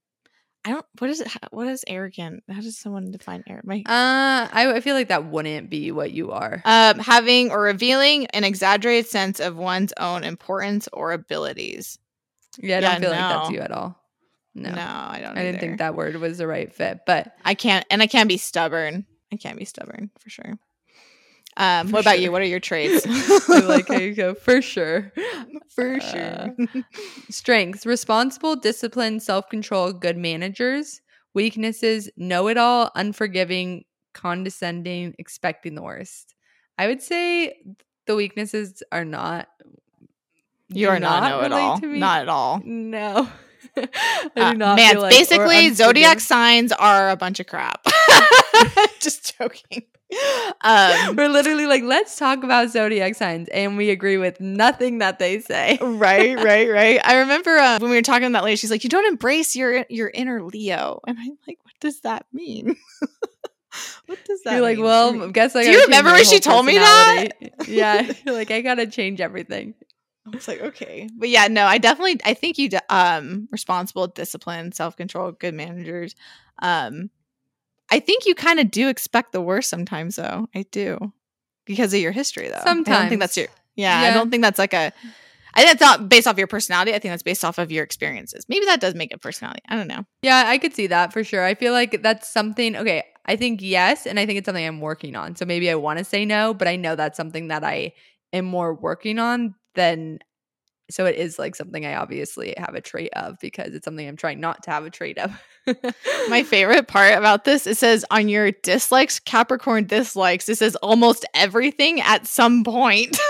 I 0.64 0.70
don't. 0.70 0.86
What 0.98 1.10
is 1.10 1.20
it? 1.20 1.28
What 1.50 1.66
is 1.66 1.84
arrogant? 1.88 2.44
How 2.48 2.60
does 2.60 2.78
someone 2.78 3.10
define 3.10 3.42
arrogant? 3.48 3.66
My, 3.66 3.78
Uh, 3.84 4.48
I, 4.52 4.72
I 4.76 4.80
feel 4.80 4.94
like 4.94 5.08
that 5.08 5.24
wouldn't 5.26 5.68
be 5.70 5.90
what 5.90 6.12
you 6.12 6.30
are. 6.30 6.62
um, 6.64 6.98
having 7.00 7.50
or 7.50 7.62
revealing 7.62 8.26
an 8.26 8.44
exaggerated 8.44 9.06
sense 9.10 9.40
of 9.40 9.56
one's 9.56 9.92
own 9.98 10.22
importance 10.22 10.88
or 10.92 11.12
abilities. 11.12 11.98
yeah, 12.58 12.78
I 12.78 12.80
don't 12.80 12.92
yeah, 12.92 12.98
feel 13.00 13.10
like 13.10 13.18
that's 13.40 13.50
you 13.50 13.60
at 13.60 13.72
all. 13.72 13.98
No, 14.54 14.70
No, 14.70 14.82
I 14.82 15.18
don't. 15.20 15.36
I 15.36 15.42
didn't 15.42 15.60
think 15.60 15.78
that 15.78 15.94
word 15.96 16.14
was 16.16 16.38
the 16.38 16.46
right 16.46 16.72
fit. 16.72 17.00
But 17.06 17.34
I 17.44 17.54
can't, 17.54 17.84
and 17.90 18.02
I 18.02 18.06
can't 18.06 18.28
be 18.28 18.36
stubborn. 18.36 19.06
I 19.32 19.36
can't 19.36 19.58
be 19.58 19.64
stubborn 19.64 20.10
for 20.20 20.28
sure. 20.30 20.58
Um, 21.56 21.88
For 21.88 21.92
what 21.94 22.00
about 22.02 22.14
sure. 22.14 22.22
you? 22.22 22.32
What 22.32 22.42
are 22.42 22.46
your 22.46 22.60
traits? 22.70 23.06
Like 23.48 23.88
you 23.90 24.14
go 24.14 24.34
for 24.34 24.62
sure. 24.62 25.12
for 25.74 25.96
Uh, 25.96 26.00
sure. 26.00 26.56
Strengths: 27.30 27.84
responsible, 27.86 28.56
disciplined, 28.56 29.22
self-control, 29.22 29.92
good 29.94 30.16
managers. 30.16 31.00
Weaknesses: 31.34 32.10
know-it-all, 32.16 32.90
unforgiving, 32.94 33.84
condescending, 34.14 35.14
expecting 35.18 35.74
the 35.74 35.82
worst. 35.82 36.34
I 36.78 36.86
would 36.86 37.02
say 37.02 37.54
the 38.06 38.16
weaknesses 38.16 38.82
are 38.90 39.04
not. 39.04 39.48
You 40.68 40.88
are 40.88 40.98
not 41.00 41.28
know 41.28 41.40
it 41.42 41.52
all. 41.52 41.78
Not 41.80 42.22
at 42.22 42.28
all. 42.30 42.60
No. 42.64 43.28
I 43.76 43.88
Uh, 44.36 44.52
do 44.52 44.58
not 44.58 44.76
man, 44.76 44.98
like- 44.98 45.10
basically, 45.12 45.70
zodiac 45.74 46.18
signs 46.20 46.72
are 46.72 47.10
a 47.10 47.16
bunch 47.16 47.40
of 47.40 47.46
crap. 47.46 47.84
Just 49.00 49.36
joking. 49.38 49.82
um, 50.62 51.16
We're 51.16 51.28
literally 51.28 51.66
like, 51.66 51.82
let's 51.82 52.16
talk 52.18 52.42
about 52.44 52.70
zodiac 52.70 53.14
signs, 53.14 53.48
and 53.48 53.76
we 53.76 53.90
agree 53.90 54.18
with 54.18 54.40
nothing 54.40 54.98
that 54.98 55.18
they 55.18 55.40
say. 55.40 55.78
right, 55.80 56.36
right, 56.42 56.70
right. 56.70 57.00
I 57.04 57.18
remember 57.18 57.56
uh, 57.56 57.78
when 57.78 57.90
we 57.90 57.96
were 57.96 58.02
talking 58.02 58.28
to 58.28 58.32
that 58.32 58.44
lady, 58.44 58.56
she's 58.56 58.70
like, 58.70 58.84
"You 58.84 58.90
don't 58.90 59.06
embrace 59.06 59.56
your 59.56 59.84
your 59.88 60.10
inner 60.12 60.42
Leo," 60.42 61.00
and 61.06 61.18
I'm 61.18 61.38
like, 61.46 61.58
"What 61.62 61.74
does 61.80 62.00
that 62.00 62.26
mean?" 62.32 62.76
what 64.06 64.24
does 64.24 64.42
that? 64.42 64.52
You're 64.52 64.62
like, 64.62 64.76
mean? 64.76 64.84
well, 64.84 65.30
guess 65.30 65.56
I. 65.56 65.64
Do 65.64 65.70
you 65.70 65.82
remember 65.84 66.12
when 66.12 66.24
she 66.24 66.40
told 66.40 66.66
me 66.66 66.74
that? 66.78 67.28
yeah, 67.66 68.10
you're 68.24 68.34
like 68.34 68.50
I 68.50 68.60
gotta 68.60 68.86
change 68.86 69.20
everything. 69.20 69.74
I 70.26 70.30
was 70.30 70.46
like, 70.46 70.60
okay, 70.60 71.08
but 71.16 71.28
yeah, 71.28 71.48
no, 71.48 71.66
I 71.66 71.78
definitely, 71.78 72.20
I 72.24 72.34
think 72.34 72.56
you, 72.56 72.70
um, 72.88 73.48
responsible, 73.50 74.06
disciplined, 74.06 74.72
self 74.72 74.96
control, 74.96 75.32
good 75.32 75.52
managers. 75.52 76.14
Um, 76.60 77.10
I 77.92 78.00
think 78.00 78.24
you 78.24 78.34
kind 78.34 78.58
of 78.58 78.70
do 78.70 78.88
expect 78.88 79.32
the 79.32 79.42
worst 79.42 79.68
sometimes, 79.68 80.16
though. 80.16 80.48
I 80.54 80.64
do 80.70 81.12
because 81.66 81.92
of 81.92 82.00
your 82.00 82.12
history, 82.12 82.48
though. 82.48 82.62
I 82.64 82.64
don't 82.64 82.84
think 82.84 83.20
that's 83.20 83.34
Sometimes. 83.34 83.36
your. 83.36 83.48
Yeah, 83.76 84.00
I 84.00 84.14
don't 84.14 84.30
think 84.30 84.42
that's 84.42 84.58
like 84.58 84.72
a. 84.72 84.92
I 85.54 85.62
think 85.62 85.78
that's 85.78 85.80
not 85.82 86.08
based 86.08 86.26
off 86.26 86.38
your 86.38 86.46
personality. 86.46 86.94
I 86.94 86.98
think 86.98 87.12
that's 87.12 87.22
based 87.22 87.44
off 87.44 87.58
of 87.58 87.70
your 87.70 87.84
experiences. 87.84 88.46
Maybe 88.48 88.64
that 88.64 88.80
does 88.80 88.94
make 88.94 89.12
it 89.12 89.20
personality. 89.20 89.60
I 89.68 89.76
don't 89.76 89.88
know. 89.88 90.06
Yeah, 90.22 90.44
I 90.46 90.56
could 90.56 90.74
see 90.74 90.86
that 90.86 91.12
for 91.12 91.22
sure. 91.22 91.44
I 91.44 91.54
feel 91.54 91.74
like 91.74 92.02
that's 92.02 92.32
something. 92.32 92.76
Okay, 92.76 93.04
I 93.26 93.36
think 93.36 93.60
yes, 93.60 94.06
and 94.06 94.18
I 94.18 94.24
think 94.24 94.38
it's 94.38 94.46
something 94.46 94.66
I'm 94.66 94.80
working 94.80 95.14
on. 95.14 95.36
So 95.36 95.44
maybe 95.44 95.70
I 95.70 95.74
want 95.74 95.98
to 95.98 96.04
say 96.06 96.24
no, 96.24 96.54
but 96.54 96.68
I 96.68 96.76
know 96.76 96.96
that's 96.96 97.18
something 97.18 97.48
that 97.48 97.62
I 97.62 97.92
am 98.32 98.46
more 98.46 98.72
working 98.74 99.18
on 99.18 99.54
than. 99.74 100.20
So 100.90 101.06
it 101.06 101.16
is 101.16 101.38
like 101.38 101.56
something 101.56 101.86
I 101.86 101.94
obviously 101.94 102.54
have 102.58 102.74
a 102.74 102.80
trait 102.80 103.10
of 103.14 103.38
because 103.40 103.74
it's 103.74 103.84
something 103.84 104.06
I'm 104.06 104.16
trying 104.16 104.40
not 104.40 104.62
to 104.64 104.70
have 104.70 104.84
a 104.84 104.90
trait 104.90 105.18
of. 105.18 105.32
My 106.28 106.42
favorite 106.42 106.88
part 106.88 107.16
about 107.16 107.44
this, 107.44 107.66
it 107.66 107.76
says 107.76 108.04
on 108.10 108.28
your 108.28 108.50
dislikes, 108.50 109.18
Capricorn 109.18 109.86
dislikes, 109.86 110.48
it 110.48 110.58
says 110.58 110.76
almost 110.76 111.24
everything 111.34 112.00
at 112.00 112.26
some 112.26 112.64
point. 112.64 113.16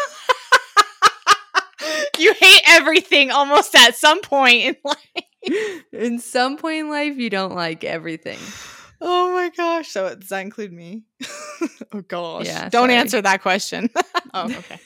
you 2.19 2.33
hate 2.35 2.63
everything 2.67 3.31
almost 3.31 3.75
at 3.75 3.97
some 3.97 4.21
point 4.23 4.65
in 4.65 4.77
life. 4.85 5.83
in 5.93 6.19
some 6.19 6.57
point 6.57 6.81
in 6.81 6.91
life, 6.91 7.17
you 7.17 7.31
don't 7.31 7.55
like 7.55 7.85
everything. 7.85 8.39
Oh 9.01 9.33
my 9.33 9.51
gosh. 9.57 9.89
So 9.89 10.15
does 10.15 10.29
that 10.29 10.41
include 10.41 10.73
me? 10.73 11.03
oh 11.93 12.03
gosh. 12.07 12.47
Yeah, 12.47 12.69
Don't 12.69 12.89
sorry. 12.89 12.95
answer 12.95 13.23
that 13.23 13.43
question. 13.43 13.91
oh, 14.35 14.45
okay. 14.45 14.79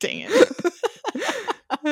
Dang 0.00 0.26
it. 0.28 0.72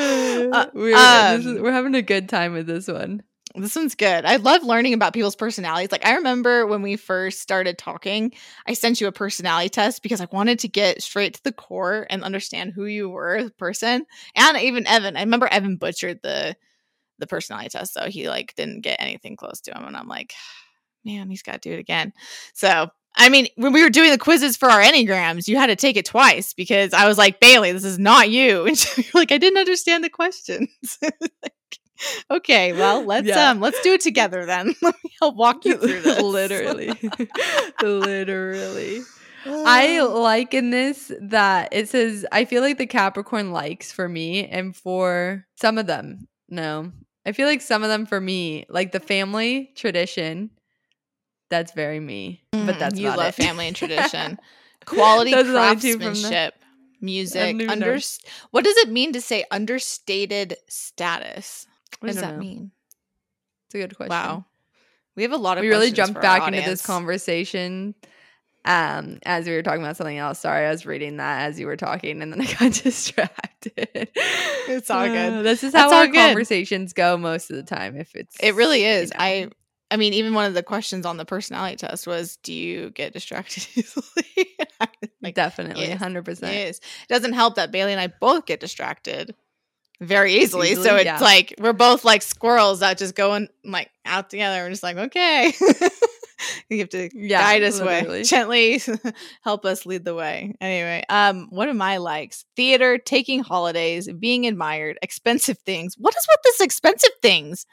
Uh, 0.53 0.67
we're, 0.75 0.95
this 0.97 1.47
is- 1.47 1.57
um, 1.59 1.63
we're 1.63 1.73
having 1.73 1.95
a 1.95 2.03
good 2.03 2.29
time 2.29 2.53
with 2.53 2.67
this 2.67 2.89
one. 2.89 3.23
This 3.57 3.75
one's 3.75 3.97
good. 3.97 4.25
I 4.25 4.37
love 4.37 4.63
learning 4.63 4.95
about 4.95 5.13
people's 5.13 5.35
personalities. 5.35 5.91
Like 5.91 6.07
I 6.07 6.15
remember 6.15 6.67
when 6.67 6.83
we 6.83 6.95
first 6.97 7.41
started 7.41 7.79
talking, 7.79 8.33
I 8.67 8.75
sent 8.75 9.01
you 9.01 9.09
a 9.09 9.13
personality 9.13 9.69
test 9.69 10.03
because 10.05 10.21
I 10.21 10.29
wanted 10.31 10.61
to 10.61 10.69
get 10.69 11.03
straight 11.03 11.35
to 11.35 11.43
the 11.43 11.53
core 11.53 12.07
and 12.11 12.23
understand 12.23 12.73
who 12.73 12.85
you 12.85 13.09
were 13.09 13.37
as 13.37 13.47
a 13.49 13.51
person. 13.53 14.07
And 14.37 14.57
even 14.59 14.87
Evan, 14.87 15.17
I 15.17 15.21
remember 15.21 15.49
Evan 15.49 15.77
butchered 15.77 16.21
the 16.23 16.57
the 17.19 17.27
personality 17.27 17.71
test, 17.71 17.93
so 17.93 18.07
he 18.09 18.29
like 18.29 18.55
didn't 18.55 18.83
get 18.83 19.01
anything 19.01 19.37
close 19.37 19.61
to 19.63 19.77
him. 19.77 19.85
And 19.85 19.97
I'm 19.97 20.09
like, 20.09 20.33
man, 21.05 21.29
he's 21.29 21.43
got 21.43 21.61
to 21.61 21.69
do 21.71 21.75
it 21.75 21.81
again. 21.81 22.13
So 22.55 22.91
I 23.21 23.29
mean, 23.29 23.47
when 23.57 23.73
we 23.73 23.83
were 23.83 23.91
doing 23.91 24.11
the 24.11 24.19
quizzes 24.19 24.57
for 24.57 24.69
our 24.71 24.81
enneagrams, 24.81 25.47
you 25.47 25.57
had 25.57 25.67
to 25.67 25.77
take 25.77 25.97
it 25.97 26.07
twice 26.07 26.55
because 26.55 26.93
I 26.95 27.07
was 27.07 27.19
like, 27.19 27.39
Bailey, 27.39 27.71
this 27.71 27.85
is 27.85 27.99
not 27.99 28.31
you. 28.31 28.67
And 28.67 28.97
you're 28.97 29.05
like, 29.15 29.31
I 29.31 29.39
didn't 29.39 29.59
understand 29.59 30.03
the 30.03 30.11
questions. 30.11 30.69
Like, 31.43 31.79
okay, 32.31 32.73
well, 32.73 33.05
let's 33.05 33.27
Yeah. 33.29 33.51
um 33.51 33.61
let's 33.61 33.79
do 33.83 33.93
it 33.93 34.01
together 34.01 34.47
then. 34.47 34.75
Let 34.83 34.95
me 35.05 35.11
help 35.21 35.37
walk 35.37 35.67
you 35.67 35.77
through 35.77 36.01
this. 36.01 36.19
literally. 36.23 36.93
literally. 37.83 39.03
I 39.47 40.01
like 40.01 40.55
in 40.55 40.71
this 40.71 41.13
that 41.21 41.69
it 41.73 41.89
says 41.91 42.25
I 42.33 42.45
feel 42.47 42.63
like 42.63 42.79
the 42.79 42.87
Capricorn 42.87 43.53
likes 43.53 43.93
for 43.93 44.09
me 44.09 44.47
and 44.47 44.75
for 44.75 45.47
some 45.57 45.77
of 45.79 45.87
them. 45.87 46.27
No. 46.49 46.93
I 47.27 47.33
feel 47.33 47.47
like 47.47 47.61
some 47.61 47.83
of 47.83 47.91
them 47.91 48.07
for 48.07 48.19
me, 48.21 48.65
like 48.71 48.93
the 48.93 49.01
family 49.01 49.71
tradition, 49.77 50.51
that's 51.51 51.73
very 51.73 52.01
me. 52.01 52.43
But 52.53 52.77
Mm, 52.77 52.79
that's 52.79 52.99
you 52.99 53.09
about 53.09 53.19
love 53.19 53.29
it. 53.29 53.35
family 53.35 53.67
and 53.67 53.77
tradition. 53.77 54.39
Quality 54.87 55.33
Those 55.33 55.49
are 55.49 55.53
the 55.53 55.59
only 55.61 55.77
two 55.77 55.93
from 55.95 56.01
the- 56.05 56.11
craftsmanship, 56.13 56.55
music, 57.01 57.57
under 57.69 57.95
know. 57.97 58.01
what 58.51 58.65
does 58.65 58.77
it 58.79 58.89
mean 58.89 59.13
to 59.13 59.21
say 59.21 59.45
understated 59.51 60.57
status? 60.69 61.67
What 61.99 62.07
does 62.09 62.17
that 62.17 62.35
know. 62.35 62.39
mean? 62.41 62.71
It's 63.67 63.75
a 63.75 63.79
good 63.79 63.97
question. 63.97 64.09
Wow. 64.11 64.45
We 65.17 65.23
have 65.25 65.33
a 65.33 65.37
lot 65.37 65.59
of 65.59 65.63
we 65.63 65.69
really 65.69 65.91
jumped 65.91 66.15
for 66.15 66.23
back 66.23 66.49
into 66.49 66.63
this 66.63 66.85
conversation 66.85 67.95
um 68.67 69.19
as 69.25 69.47
we 69.47 69.53
were 69.55 69.63
talking 69.63 69.83
about 69.83 69.97
something 69.97 70.19
else 70.19 70.39
sorry 70.41 70.67
i 70.67 70.71
was 70.71 70.85
reading 70.85 71.17
that 71.17 71.49
as 71.49 71.59
you 71.59 71.65
were 71.67 71.79
talking 71.79 72.21
and 72.21 72.31
then 72.31 72.43
i 72.43 72.45
got 72.61 72.71
distracted 72.73 74.11
It's 74.69 74.91
all 74.91 75.07
good. 75.09 75.33
Uh, 75.33 75.43
this 75.43 75.65
is 75.65 75.73
how 75.75 75.87
all 75.89 75.95
our 75.95 76.07
good. 76.07 76.15
conversations 76.29 76.93
go 76.93 77.17
most 77.17 77.51
of 77.51 77.57
the 77.57 77.63
time 77.63 77.97
if 77.97 78.15
it's 78.15 78.37
It 78.39 78.55
really 78.55 78.83
you 78.83 78.89
is. 78.89 79.11
know. 79.13 79.17
I 79.19 79.49
I 79.91 79.97
mean, 79.97 80.13
even 80.15 80.35
one 80.35 80.47
of 80.47 80.55
the 80.55 80.63
questions 80.63 81.05
on 81.05 81.17
the 81.17 81.25
personality 81.25 81.77
test 81.77 82.07
was, 82.07 82.37
"Do 82.43 82.53
you 82.53 82.91
get 82.91 83.13
distracted 83.13 83.67
easily?" 83.75 84.57
Like, 85.23 85.35
definitely 85.35 85.89
yes, 85.89 86.01
100% 86.01 86.43
Yes. 86.43 86.79
It 86.79 87.09
doesn't 87.09 87.35
help 87.35 87.57
that 87.57 87.71
Bailey 87.71 87.93
and 87.93 88.01
I 88.01 88.07
both 88.07 88.47
get 88.47 88.61
distracted 88.61 89.35
very 90.01 90.35
easily. 90.35 90.75
so 90.75 90.97
it's 90.97 91.05
yeah. 91.05 91.19
like 91.19 91.55
we're 91.59 91.73
both 91.73 92.05
like 92.05 92.23
squirrels 92.23 92.81
that 92.81 92.99
just 92.99 93.15
go 93.15 93.35
and 93.35 93.49
like 93.65 93.91
out 94.07 94.31
together. 94.31 94.63
We're 94.63 94.71
just 94.71 94.83
like, 94.83 94.97
okay. 94.97 95.53
you 96.69 96.79
have 96.79 96.89
to 96.91 97.11
Yeah, 97.15 97.41
guide 97.41 97.63
us 97.63 97.81
literally. 97.81 98.19
way. 98.19 98.23
Gently 98.23 98.81
help 99.43 99.65
us 99.65 99.87
lead 99.87 100.05
the 100.05 100.15
way. 100.15 100.55
Anyway, 100.61 101.05
um, 101.09 101.49
what 101.51 101.69
are 101.69 101.75
my 101.75 101.99
likes? 101.99 102.45
Theater, 102.57 102.99
taking 102.99 103.41
holidays, 103.43 104.09
being 104.19 104.47
admired, 104.47 104.99
expensive 105.03 105.59
things. 105.59 105.95
What 105.99 106.15
is 106.17 106.27
with 106.31 106.41
this 106.45 106.61
expensive 106.61 107.11
things? 107.23 107.67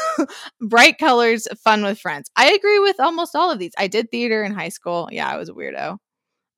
Bright 0.60 0.98
colors, 0.98 1.46
fun 1.62 1.82
with 1.84 1.98
friends. 2.00 2.30
I 2.36 2.52
agree 2.52 2.78
with 2.78 3.00
almost 3.00 3.34
all 3.34 3.50
of 3.50 3.58
these. 3.58 3.72
I 3.78 3.86
did 3.86 4.10
theater 4.10 4.42
in 4.44 4.52
high 4.52 4.68
school. 4.68 5.08
Yeah, 5.12 5.28
I 5.28 5.36
was 5.36 5.48
a 5.48 5.52
weirdo. 5.54 5.98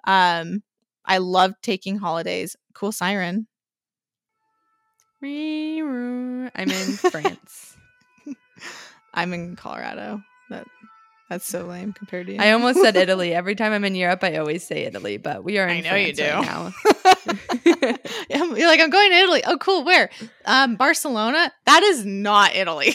Um, 0.05 0.63
I 1.05 1.19
loved 1.19 1.57
taking 1.63 1.97
holidays. 1.97 2.57
Cool 2.75 2.93
siren. 2.93 3.47
i'm 5.23 6.69
in 6.71 6.97
france 6.97 7.77
I'm 9.15 9.33
in 9.35 9.57
Colorado. 9.57 10.23
That 10.51 10.67
that's 11.33 11.47
so 11.47 11.65
lame 11.67 11.93
compared 11.93 12.27
to 12.27 12.35
you. 12.35 12.39
i 12.41 12.51
almost 12.53 12.81
said 12.81 12.95
italy 13.05 13.35
every 13.35 13.55
time 13.55 13.73
i'm 13.73 13.85
in 13.85 13.95
europe 13.95 14.23
i 14.23 14.37
always 14.37 14.63
say 14.67 14.85
italy 14.85 15.17
but 15.17 15.43
we 15.43 15.59
are 15.59 15.67
in 15.67 15.79
I 15.79 15.81
know 15.89 15.97
you 15.97 16.15
France 16.15 16.21
right 16.21 16.41
do. 16.41 16.47
now. 16.47 16.73
You're 18.57 18.69
like, 18.69 18.81
I'm 18.81 18.91
going 18.91 19.11
to 19.11 19.17
Italy. 19.17 19.43
Oh, 19.47 19.57
cool. 19.59 19.85
Where? 19.85 20.11
Um, 20.45 20.77
Barcelona. 20.77 21.53
That 21.67 21.83
is 21.83 22.05
not 22.05 22.55
Italy. 22.55 22.95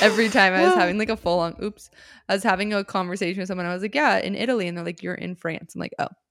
Every 0.00 0.28
time 0.28 0.52
I 0.54 0.64
was 0.64 0.74
having 0.74 0.98
like 0.98 1.08
a 1.08 1.16
full 1.16 1.40
on 1.40 1.56
oops, 1.62 1.90
I 2.28 2.34
was 2.34 2.42
having 2.42 2.72
a 2.72 2.84
conversation 2.84 3.40
with 3.40 3.48
someone. 3.48 3.66
I 3.66 3.72
was 3.72 3.82
like, 3.82 3.94
"Yeah, 3.94 4.18
in 4.18 4.34
Italy," 4.34 4.68
and 4.68 4.76
they're 4.76 4.84
like, 4.84 5.02
"You're 5.02 5.14
in 5.14 5.34
France." 5.34 5.74
I'm 5.74 5.80
like, 5.80 5.94
"Oh, 5.98 6.08
yeah, 6.08 6.23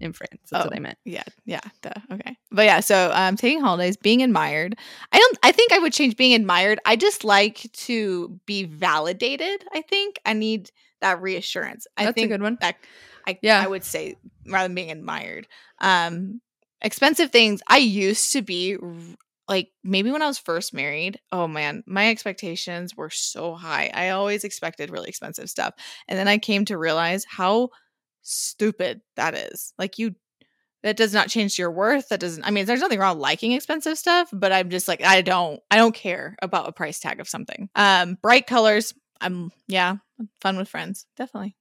in 0.00 0.12
France." 0.12 0.40
That's 0.50 0.64
what 0.64 0.72
Oh. 0.72 0.76
I 0.76 0.80
meant. 0.80 0.98
yeah, 1.04 1.22
yeah, 1.44 1.60
duh. 1.82 1.90
Okay. 2.12 2.36
But 2.50 2.64
yeah, 2.66 2.80
so 2.80 3.10
um 3.14 3.36
taking 3.36 3.60
holidays, 3.60 3.96
being 3.96 4.22
admired. 4.22 4.76
I 5.12 5.18
don't 5.18 5.38
I 5.42 5.52
think 5.52 5.72
I 5.72 5.78
would 5.78 5.92
change 5.92 6.16
being 6.16 6.34
admired. 6.34 6.78
I 6.84 6.96
just 6.96 7.24
like 7.24 7.70
to 7.72 8.38
be 8.46 8.64
validated. 8.64 9.64
I 9.72 9.82
think 9.82 10.18
I 10.24 10.32
need 10.32 10.70
that 11.00 11.20
reassurance. 11.20 11.86
I 11.96 12.06
That's 12.06 12.22
a 12.22 12.26
good 12.26 12.42
one. 12.42 12.58
that 12.60 12.76
I 13.26 13.38
Yeah. 13.42 13.60
I 13.62 13.66
would 13.66 13.84
say 13.84 14.16
rather 14.46 14.68
than 14.68 14.74
being 14.74 14.90
admired. 14.90 15.46
Um 15.80 16.40
expensive 16.82 17.30
things. 17.30 17.62
I 17.68 17.78
used 17.78 18.32
to 18.32 18.42
be 18.42 18.76
like 19.48 19.70
maybe 19.84 20.10
when 20.10 20.22
I 20.22 20.26
was 20.26 20.38
first 20.38 20.74
married, 20.74 21.20
oh 21.32 21.46
man, 21.46 21.84
my 21.86 22.10
expectations 22.10 22.96
were 22.96 23.10
so 23.10 23.54
high. 23.54 23.90
I 23.94 24.10
always 24.10 24.42
expected 24.44 24.90
really 24.90 25.08
expensive 25.08 25.48
stuff. 25.48 25.74
And 26.08 26.18
then 26.18 26.26
I 26.28 26.38
came 26.38 26.64
to 26.66 26.76
realize 26.76 27.24
how 27.28 27.68
stupid 28.26 29.00
that 29.16 29.34
is. 29.34 29.72
Like 29.78 29.98
you 29.98 30.14
that 30.82 30.96
does 30.96 31.12
not 31.12 31.28
change 31.28 31.58
your 31.58 31.70
worth. 31.70 32.08
That 32.08 32.20
doesn't 32.20 32.44
I 32.44 32.50
mean 32.50 32.66
there's 32.66 32.80
nothing 32.80 32.98
wrong 32.98 33.18
liking 33.18 33.52
expensive 33.52 33.98
stuff, 33.98 34.28
but 34.32 34.52
I'm 34.52 34.70
just 34.70 34.88
like 34.88 35.02
I 35.02 35.22
don't 35.22 35.60
I 35.70 35.76
don't 35.76 35.94
care 35.94 36.36
about 36.42 36.68
a 36.68 36.72
price 36.72 37.00
tag 37.00 37.20
of 37.20 37.28
something. 37.28 37.68
Um 37.74 38.18
bright 38.22 38.46
colors, 38.46 38.94
I'm 39.20 39.50
yeah, 39.68 39.96
fun 40.40 40.56
with 40.56 40.68
friends. 40.68 41.06
Definitely. 41.16 41.56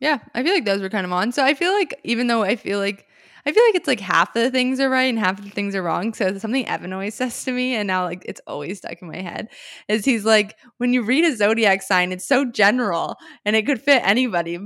Yeah, 0.00 0.18
I 0.34 0.42
feel 0.44 0.54
like 0.54 0.64
those 0.64 0.80
were 0.80 0.90
kind 0.90 1.06
of 1.06 1.12
on. 1.12 1.32
So 1.32 1.44
I 1.44 1.54
feel 1.54 1.72
like 1.72 1.98
even 2.04 2.28
though 2.28 2.42
I 2.42 2.56
feel 2.56 2.78
like 2.78 3.06
I 3.46 3.52
feel 3.52 3.64
like 3.64 3.76
it's 3.76 3.88
like 3.88 4.00
half 4.00 4.34
the 4.34 4.50
things 4.50 4.78
are 4.78 4.90
right 4.90 5.08
and 5.08 5.18
half 5.18 5.42
the 5.42 5.48
things 5.50 5.74
are 5.74 5.82
wrong. 5.82 6.12
So 6.12 6.36
something 6.38 6.66
Evan 6.68 6.92
always 6.92 7.14
says 7.16 7.44
to 7.44 7.52
me, 7.52 7.74
and 7.74 7.86
now 7.86 8.04
like 8.04 8.22
it's 8.26 8.40
always 8.46 8.78
stuck 8.78 9.00
in 9.00 9.08
my 9.08 9.22
head, 9.22 9.48
is 9.88 10.04
he's 10.04 10.24
like, 10.24 10.56
when 10.76 10.92
you 10.92 11.02
read 11.02 11.24
a 11.24 11.34
zodiac 11.34 11.82
sign, 11.82 12.12
it's 12.12 12.26
so 12.28 12.44
general 12.44 13.16
and 13.44 13.56
it 13.56 13.66
could 13.66 13.80
fit 13.80 14.02
anybody. 14.04 14.58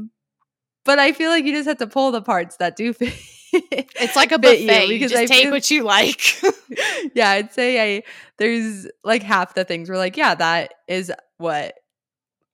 But 0.85 0.99
I 0.99 1.12
feel 1.12 1.31
like 1.31 1.45
you 1.45 1.53
just 1.53 1.69
have 1.69 1.79
to 1.79 1.87
pull 1.87 2.11
the 2.12 2.23
parts 2.23 2.57
that 2.57 2.77
do 2.77 2.93
fit. 2.93 3.15
It's 3.53 4.17
like 4.17 4.33
a 4.33 4.37
you, 4.37 4.39
buffet. 4.41 4.85
You, 4.87 4.89
because 4.95 5.12
just 5.12 5.23
I 5.23 5.27
take 5.27 5.43
feel- 5.45 5.51
what 5.53 5.71
you 5.71 5.83
like. 5.85 6.43
yeah, 7.15 7.31
I'd 7.31 7.53
say 7.53 7.97
I 7.99 8.03
there's 8.39 8.87
like 9.05 9.23
half 9.23 9.55
the 9.55 9.65
things 9.65 9.89
were 9.89 9.97
like, 9.99 10.17
yeah, 10.17 10.35
that 10.35 10.75
is 10.89 11.12
what 11.39 11.75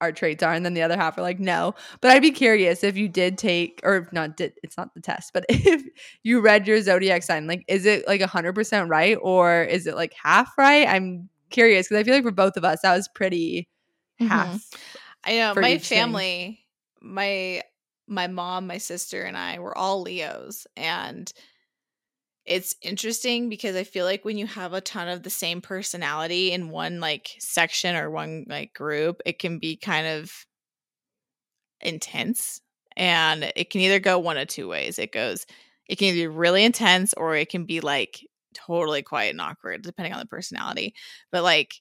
our 0.00 0.12
traits 0.12 0.44
are 0.44 0.52
and 0.52 0.64
then 0.64 0.74
the 0.74 0.82
other 0.82 0.94
half 0.96 1.18
are 1.18 1.22
like 1.22 1.40
no 1.40 1.74
but 2.00 2.12
i'd 2.12 2.22
be 2.22 2.30
curious 2.30 2.84
if 2.84 2.96
you 2.96 3.08
did 3.08 3.36
take 3.36 3.80
or 3.82 4.08
not 4.12 4.36
did 4.36 4.52
it's 4.62 4.76
not 4.76 4.94
the 4.94 5.00
test 5.00 5.32
but 5.34 5.44
if 5.48 5.82
you 6.22 6.40
read 6.40 6.68
your 6.68 6.80
zodiac 6.80 7.20
sign 7.24 7.48
like 7.48 7.64
is 7.66 7.84
it 7.84 8.06
like 8.06 8.20
100% 8.20 8.88
right 8.88 9.18
or 9.20 9.64
is 9.64 9.88
it 9.88 9.96
like 9.96 10.14
half 10.22 10.56
right 10.56 10.86
i'm 10.86 11.28
curious 11.50 11.88
because 11.88 12.00
i 12.00 12.04
feel 12.04 12.14
like 12.14 12.22
for 12.22 12.30
both 12.30 12.56
of 12.56 12.64
us 12.64 12.78
that 12.82 12.94
was 12.94 13.08
pretty 13.08 13.68
Mhm. 14.20 14.28
half 14.28 14.70
I 15.24 15.32
know 15.38 15.54
my 15.56 15.72
each 15.72 15.88
thing. 15.88 15.98
family, 15.98 16.60
my 17.00 17.62
my 18.08 18.26
mom, 18.26 18.66
my 18.66 18.78
sister, 18.78 19.22
and 19.22 19.36
I 19.36 19.58
were 19.58 19.76
all 19.76 20.02
Leos, 20.02 20.66
and 20.76 21.32
it's 22.44 22.74
interesting 22.82 23.48
because 23.50 23.76
I 23.76 23.84
feel 23.84 24.06
like 24.06 24.24
when 24.24 24.38
you 24.38 24.46
have 24.46 24.72
a 24.72 24.80
ton 24.80 25.08
of 25.08 25.22
the 25.22 25.30
same 25.30 25.60
personality 25.60 26.52
in 26.52 26.70
one 26.70 26.98
like 27.00 27.36
section 27.38 27.94
or 27.94 28.10
one 28.10 28.46
like 28.48 28.72
group, 28.74 29.20
it 29.26 29.38
can 29.38 29.58
be 29.58 29.76
kind 29.76 30.06
of 30.06 30.32
intense, 31.80 32.60
and 32.96 33.52
it 33.56 33.70
can 33.70 33.80
either 33.80 34.00
go 34.00 34.18
one 34.18 34.36
of 34.36 34.48
two 34.48 34.68
ways. 34.68 34.98
It 34.98 35.12
goes, 35.12 35.46
it 35.88 35.96
can 35.96 36.14
be 36.14 36.26
really 36.26 36.64
intense 36.64 37.14
or 37.14 37.36
it 37.36 37.48
can 37.48 37.64
be 37.64 37.80
like 37.80 38.26
totally 38.54 39.02
quiet 39.02 39.30
and 39.30 39.40
awkward, 39.40 39.82
depending 39.82 40.12
on 40.12 40.20
the 40.20 40.26
personality. 40.26 40.94
But 41.30 41.42
like, 41.44 41.74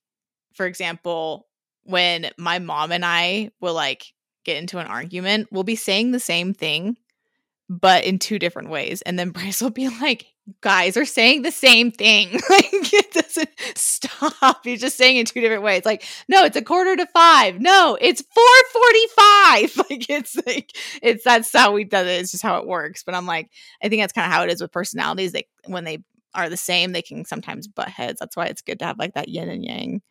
for 0.54 0.66
example, 0.66 1.48
when 1.84 2.32
my 2.38 2.60
mom 2.60 2.92
and 2.92 3.06
I 3.06 3.52
will 3.62 3.74
like 3.74 4.06
get 4.48 4.58
into 4.58 4.80
an 4.80 4.88
argument, 4.88 5.50
we'll 5.52 5.64
be 5.64 5.76
saying 5.76 6.12
the 6.12 6.20
same 6.20 6.54
thing, 6.54 6.98
but 7.70 8.06
in 8.06 8.18
two 8.18 8.40
different 8.40 8.70
ways. 8.70 9.02
And 9.04 9.20
then 9.20 9.30
Bryce 9.32 9.62
will 9.62 9.70
be 9.70 9.90
like, 9.90 10.26
guys 10.62 10.96
are 10.96 11.06
saying 11.06 11.42
the 11.42 11.52
same 11.52 11.92
thing. 11.92 12.32
like 12.50 12.70
it 12.72 13.12
doesn't 13.12 13.50
stop. 13.76 14.66
You're 14.66 14.78
just 14.78 14.98
saying 14.98 15.18
it 15.18 15.28
two 15.28 15.42
different 15.42 15.64
ways. 15.64 15.84
Like, 15.86 16.06
no, 16.30 16.46
it's 16.46 16.56
a 16.56 16.62
quarter 16.62 16.96
to 16.96 17.06
five. 17.08 17.60
No, 17.60 17.98
it's 18.00 18.22
445. 18.22 19.78
Like 19.90 20.10
it's 20.10 20.36
like 20.46 20.72
it's 21.02 21.24
that's 21.24 21.52
how 21.52 21.74
we 21.74 21.84
do 21.84 21.98
it. 21.98 22.08
It's 22.08 22.32
just 22.32 22.44
how 22.44 22.60
it 22.60 22.68
works. 22.68 23.04
But 23.04 23.16
I'm 23.16 23.26
like, 23.26 23.50
I 23.84 23.90
think 23.90 24.02
that's 24.02 24.14
kind 24.14 24.26
of 24.26 24.32
how 24.32 24.44
it 24.44 24.50
is 24.50 24.62
with 24.62 24.72
personalities. 24.72 25.34
They 25.34 25.48
when 25.66 25.84
they 25.84 26.00
are 26.34 26.50
the 26.50 26.58
same, 26.58 26.92
they 26.94 27.02
can 27.02 27.26
sometimes 27.26 27.68
butt 27.68 27.90
heads. 27.90 28.20
That's 28.20 28.38
why 28.38 28.46
it's 28.46 28.62
good 28.62 28.80
to 28.80 28.86
have 28.86 29.00
like 29.00 29.16
that 29.16 29.28
yin 29.28 29.50
and 29.50 29.66
yang, 29.66 30.02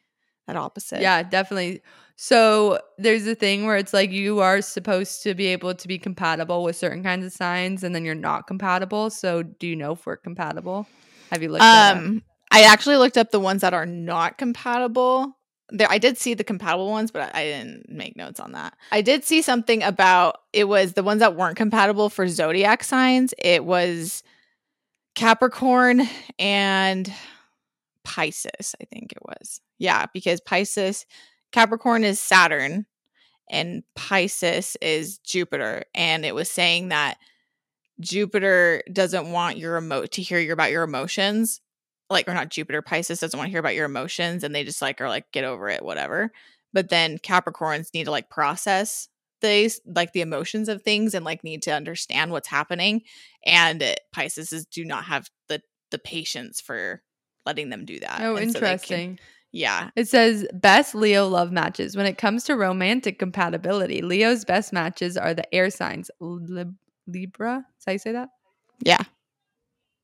that 0.47 0.57
opposite. 0.57 1.00
Yeah, 1.00 1.23
definitely. 1.23 1.83
So 2.17 2.81
there's 2.97 3.26
a 3.26 3.35
thing 3.35 3.67
where 3.67 3.76
it's 3.76 3.93
like 3.93 4.11
you 4.11 4.41
are 4.41 4.62
supposed 4.62 5.23
to 5.25 5.35
be 5.35 5.47
able 5.49 5.75
to 5.75 5.88
be 5.88 5.99
compatible 5.99 6.62
with 6.62 6.76
certain 6.76 7.03
kinds 7.03 7.26
of 7.26 7.33
signs, 7.33 7.85
and 7.85 7.95
then 7.95 8.05
you're 8.05 8.15
not 8.15 8.47
compatible. 8.47 9.11
So 9.11 9.43
do 9.43 9.67
you 9.67 9.76
know 9.76 9.93
if 9.93 10.07
we're 10.07 10.17
compatible? 10.17 10.87
Have 11.31 11.43
you 11.43 11.50
looked? 11.50 11.65
Um, 11.65 12.23
I 12.50 12.62
actually 12.62 12.97
looked 12.97 13.19
up 13.19 13.33
the 13.33 13.41
ones 13.41 13.61
that 13.61 13.75
are 13.75 13.87
not 13.87 14.38
compatible. 14.38 15.37
There, 15.71 15.91
I 15.91 15.99
did 15.99 16.17
see 16.17 16.35
the 16.35 16.45
compatible 16.45 16.91
ones, 16.91 17.11
but 17.11 17.35
I 17.35 17.45
didn't 17.45 17.91
make 17.91 18.17
notes 18.17 18.38
on 18.38 18.53
that. 18.53 18.75
I 18.93 19.03
did 19.03 19.25
see 19.25 19.43
something 19.43 19.83
about 19.83 20.41
it 20.53 20.65
was 20.65 20.93
the 20.93 21.03
ones 21.03 21.21
that 21.21 21.35
weren't 21.35 21.57
compatible 21.57 22.09
for 22.09 22.29
zodiac 22.29 22.85
signs. 22.85 23.35
It 23.37 23.65
was 23.65 24.23
Capricorn 25.17 26.03
and 26.38 27.12
Pisces, 28.05 28.76
I 28.81 28.85
think 28.85 29.12
it 29.12 29.23
was. 29.23 29.61
Yeah, 29.78 30.06
because 30.12 30.40
Pisces, 30.40 31.06
Capricorn 31.52 32.04
is 32.04 32.21
Saturn 32.21 32.87
and 33.50 33.83
Pisces 33.95 34.76
is 34.80 35.18
Jupiter. 35.18 35.85
And 35.95 36.25
it 36.25 36.35
was 36.35 36.50
saying 36.50 36.88
that 36.88 37.18
Jupiter 38.00 38.83
doesn't 38.92 39.30
want 39.30 39.56
your 39.56 39.78
emo 39.78 40.06
to 40.06 40.23
hear 40.23 40.38
your 40.38 40.54
about 40.54 40.71
your 40.71 40.83
emotions. 40.83 41.61
Like 42.09 42.28
or 42.28 42.35
not 42.35 42.50
Jupiter, 42.50 42.83
Pisces 42.83 43.21
doesn't 43.21 43.37
want 43.37 43.49
to 43.49 43.50
hear 43.50 43.61
about 43.61 43.75
your 43.75 43.87
emotions 43.87 44.45
and 44.45 44.54
they 44.54 44.64
just 44.64 44.83
like 44.83 45.00
are 45.00 45.09
like 45.09 45.30
get 45.33 45.45
over 45.45 45.68
it, 45.68 45.85
whatever. 45.85 46.30
But 46.73 46.88
then 46.88 47.18
Capricorns 47.18 47.92
need 47.95 48.04
to 48.04 48.11
like 48.11 48.30
process 48.30 49.09
these 49.40 49.80
like 49.85 50.12
the 50.12 50.21
emotions 50.21 50.68
of 50.68 50.83
things 50.83 51.14
and 51.14 51.25
like 51.25 51.45
need 51.45 51.62
to 51.62 51.73
understand 51.73 52.30
what's 52.30 52.49
happening. 52.49 53.02
And 53.45 53.83
uh, 53.83 53.95
Pisces 54.12 54.52
is, 54.52 54.66
do 54.66 54.85
not 54.85 55.04
have 55.04 55.28
the 55.49 55.61
the 55.90 55.99
patience 55.99 56.61
for 56.61 57.02
letting 57.45 57.71
them 57.71 57.85
do 57.85 58.00
that. 58.00 58.21
oh, 58.21 58.37
And 58.37 58.52
so 58.52 58.59
interesting. 58.59 59.18
Yeah. 59.56 59.90
It 59.96 60.06
says 60.08 60.46
best 60.52 60.94
Leo 60.94 61.26
love 61.26 61.50
matches. 61.50 61.96
When 61.96 62.06
it 62.06 62.18
comes 62.18 62.44
to 62.44 62.56
romantic 62.56 63.18
compatibility, 63.18 64.02
Leo's 64.02 64.45
best 64.45 64.73
matches 64.73 65.16
are 65.16 65.32
the 65.34 65.52
air 65.54 65.71
signs 65.71 66.10
Lib- 66.21 66.76
Libra. 67.06 67.64
Is 67.78 67.84
that 67.84 67.90
how 67.90 67.92
you 67.92 67.99
say 67.99 68.12
that? 68.12 68.28
Yeah. 68.84 69.02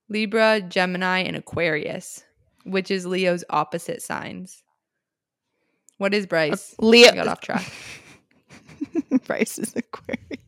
Libra, 0.08 0.60
Gemini, 0.60 1.20
and 1.20 1.36
Aquarius, 1.36 2.24
which 2.64 2.90
is 2.90 3.06
Leo's 3.06 3.44
opposite 3.50 4.02
signs. 4.02 4.62
What 5.98 6.14
is 6.14 6.26
Bryce? 6.26 6.74
Leo 6.78 7.10
I 7.10 7.14
got 7.14 7.28
off 7.28 7.40
track. 7.40 7.70
Bryce 9.26 9.58
is 9.58 9.74
Aquarius. 9.76 10.38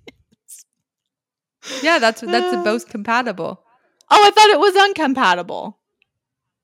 Yeah, 1.82 1.98
that's 1.98 2.20
that's 2.20 2.50
the 2.50 2.58
Uh, 2.60 2.64
most 2.64 2.88
compatible. 2.88 3.62
Oh, 4.10 4.22
I 4.26 4.30
thought 4.30 4.50
it 4.50 4.58
was 4.60 4.74
uncompatible. 4.74 5.74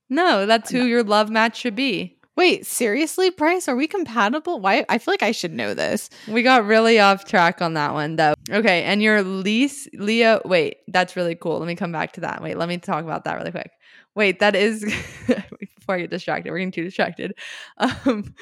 No, 0.08 0.44
that's 0.46 0.70
who 0.70 0.84
your 0.84 1.02
love 1.04 1.30
match 1.30 1.56
should 1.56 1.76
be. 1.76 2.18
Wait, 2.36 2.64
seriously, 2.64 3.30
Bryce? 3.30 3.68
Are 3.68 3.76
we 3.76 3.86
compatible? 3.86 4.60
Why? 4.60 4.84
I 4.88 4.98
feel 4.98 5.12
like 5.12 5.22
I 5.22 5.32
should 5.32 5.52
know 5.52 5.74
this. 5.74 6.08
We 6.28 6.42
got 6.42 6.64
really 6.64 6.98
off 6.98 7.24
track 7.24 7.60
on 7.60 7.74
that 7.74 7.92
one 7.92 8.16
though. 8.16 8.34
Okay, 8.48 8.84
and 8.84 9.02
your 9.02 9.22
lease 9.22 9.88
Leo 9.94 10.40
wait, 10.44 10.78
that's 10.88 11.16
really 11.16 11.34
cool. 11.34 11.58
Let 11.58 11.66
me 11.66 11.74
come 11.74 11.92
back 11.92 12.12
to 12.12 12.20
that. 12.22 12.42
Wait, 12.42 12.56
let 12.56 12.68
me 12.68 12.78
talk 12.78 13.04
about 13.04 13.24
that 13.24 13.36
really 13.36 13.50
quick. 13.50 13.72
Wait, 14.14 14.38
that 14.40 14.56
is 14.56 14.84
before 15.26 15.96
I 15.96 16.00
get 16.00 16.10
distracted. 16.10 16.50
We're 16.50 16.58
getting 16.58 16.72
too 16.72 16.84
distracted. 16.84 17.34
Um 17.78 18.34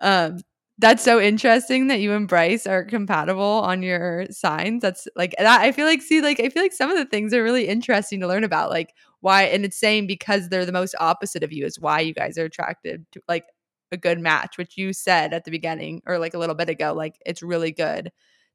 um 0.00 0.38
that's 0.78 1.04
so 1.04 1.20
interesting 1.20 1.86
that 1.86 2.00
you 2.00 2.12
and 2.12 2.26
Bryce 2.26 2.66
are 2.66 2.84
compatible 2.84 3.42
on 3.42 3.82
your 3.82 4.26
signs. 4.30 4.82
That's 4.82 5.06
like 5.14 5.34
that 5.38 5.60
I 5.60 5.70
feel 5.70 5.86
like 5.86 6.02
see 6.02 6.20
like 6.20 6.40
I 6.40 6.48
feel 6.48 6.62
like 6.62 6.72
some 6.72 6.90
of 6.90 6.96
the 6.96 7.04
things 7.04 7.32
are 7.32 7.42
really 7.44 7.68
interesting 7.68 8.20
to 8.20 8.26
learn 8.26 8.42
about 8.42 8.70
like 8.70 8.92
why 9.24 9.44
and 9.44 9.64
it's 9.64 9.78
saying 9.78 10.06
because 10.06 10.50
they're 10.50 10.66
the 10.66 10.72
most 10.72 10.94
opposite 11.00 11.42
of 11.42 11.52
you 11.52 11.66
is 11.66 11.80
why 11.80 12.00
you 12.00 12.14
guys 12.14 12.38
are 12.38 12.44
attracted 12.44 13.06
to 13.12 13.20
like 13.28 13.46
a 13.92 13.96
good 13.96 14.20
match, 14.20 14.58
which 14.58 14.76
you 14.78 14.92
said 14.92 15.32
at 15.34 15.44
the 15.44 15.50
beginning 15.50 16.02
or 16.06 16.18
like 16.18 16.34
a 16.34 16.38
little 16.38 16.54
bit 16.54 16.68
ago. 16.68 16.92
Like 16.94 17.16
it's 17.26 17.42
really 17.42 17.72
good 17.72 18.12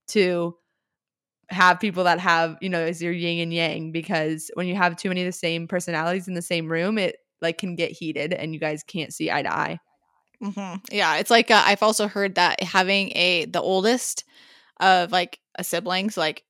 to 0.10 0.55
have 1.49 1.79
people 1.79 2.03
that 2.05 2.19
have, 2.19 2.58
you 2.62 2.69
know, 2.69 2.82
as 2.82 3.01
your 3.01 3.13
yin 3.13 3.39
and 3.41 3.53
yang 3.53 3.91
because 3.91 4.51
when 4.55 4.67
you 4.67 4.75
have 4.75 4.95
too 4.97 5.10
many 5.10 5.21
of 5.21 5.27
the 5.27 5.32
same 5.34 5.67
personalities 5.67 6.27
in 6.27 6.36
the 6.36 6.41
same 6.41 6.71
room, 6.71 6.97
it 6.97 7.17
like 7.41 7.58
can 7.58 7.75
get 7.75 7.91
heated 7.91 8.34
and 8.34 8.53
you 8.53 8.60
guys 8.60 8.84
can't 8.84 9.13
see 9.13 9.32
eye 9.32 9.43
to 9.43 9.53
eye. 9.53 9.79
hmm 10.41 10.75
Yeah, 10.91 11.17
it's 11.17 11.29
like 11.32 11.51
uh, 11.51 11.62
I've 11.65 11.84
also 11.84 12.08
heard 12.08 12.36
that 12.36 12.62
having 12.63 13.12
a 13.15 13.45
the 13.45 13.62
oldest 13.62 14.23
of 14.79 15.12
like 15.12 15.39
a 15.58 15.63
siblings, 15.63 16.17
like 16.17 16.43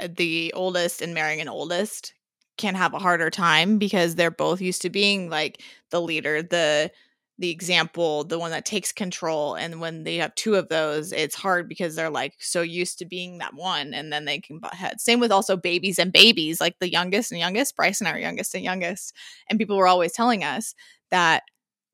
uh, 0.00 0.08
the 0.14 0.52
oldest 0.54 1.02
and 1.02 1.14
marrying 1.14 1.40
an 1.40 1.48
oldest, 1.48 2.14
can 2.60 2.74
have 2.74 2.94
a 2.94 2.98
harder 2.98 3.30
time 3.30 3.78
because 3.78 4.14
they're 4.14 4.30
both 4.30 4.60
used 4.60 4.82
to 4.82 4.90
being 4.90 5.30
like 5.30 5.62
the 5.90 6.00
leader, 6.00 6.42
the 6.42 6.90
the 7.38 7.50
example, 7.50 8.24
the 8.24 8.38
one 8.38 8.50
that 8.50 8.66
takes 8.66 8.92
control. 8.92 9.54
And 9.54 9.80
when 9.80 10.04
they 10.04 10.16
have 10.16 10.34
two 10.34 10.56
of 10.56 10.68
those, 10.68 11.10
it's 11.12 11.34
hard 11.34 11.68
because 11.70 11.96
they're 11.96 12.10
like 12.10 12.34
so 12.38 12.60
used 12.60 12.98
to 12.98 13.06
being 13.06 13.38
that 13.38 13.54
one, 13.54 13.94
and 13.94 14.12
then 14.12 14.26
they 14.26 14.40
can 14.40 14.58
butt 14.58 14.74
heads. 14.74 15.02
Same 15.04 15.20
with 15.20 15.32
also 15.32 15.56
babies 15.56 15.98
and 15.98 16.12
babies, 16.12 16.60
like 16.60 16.78
the 16.80 16.90
youngest 16.90 17.32
and 17.32 17.40
youngest. 17.40 17.76
Bryce 17.76 18.00
and 18.00 18.08
are 18.08 18.18
youngest 18.18 18.54
and 18.54 18.64
youngest, 18.64 19.14
and 19.48 19.58
people 19.58 19.76
were 19.78 19.88
always 19.88 20.12
telling 20.12 20.44
us 20.44 20.74
that 21.10 21.44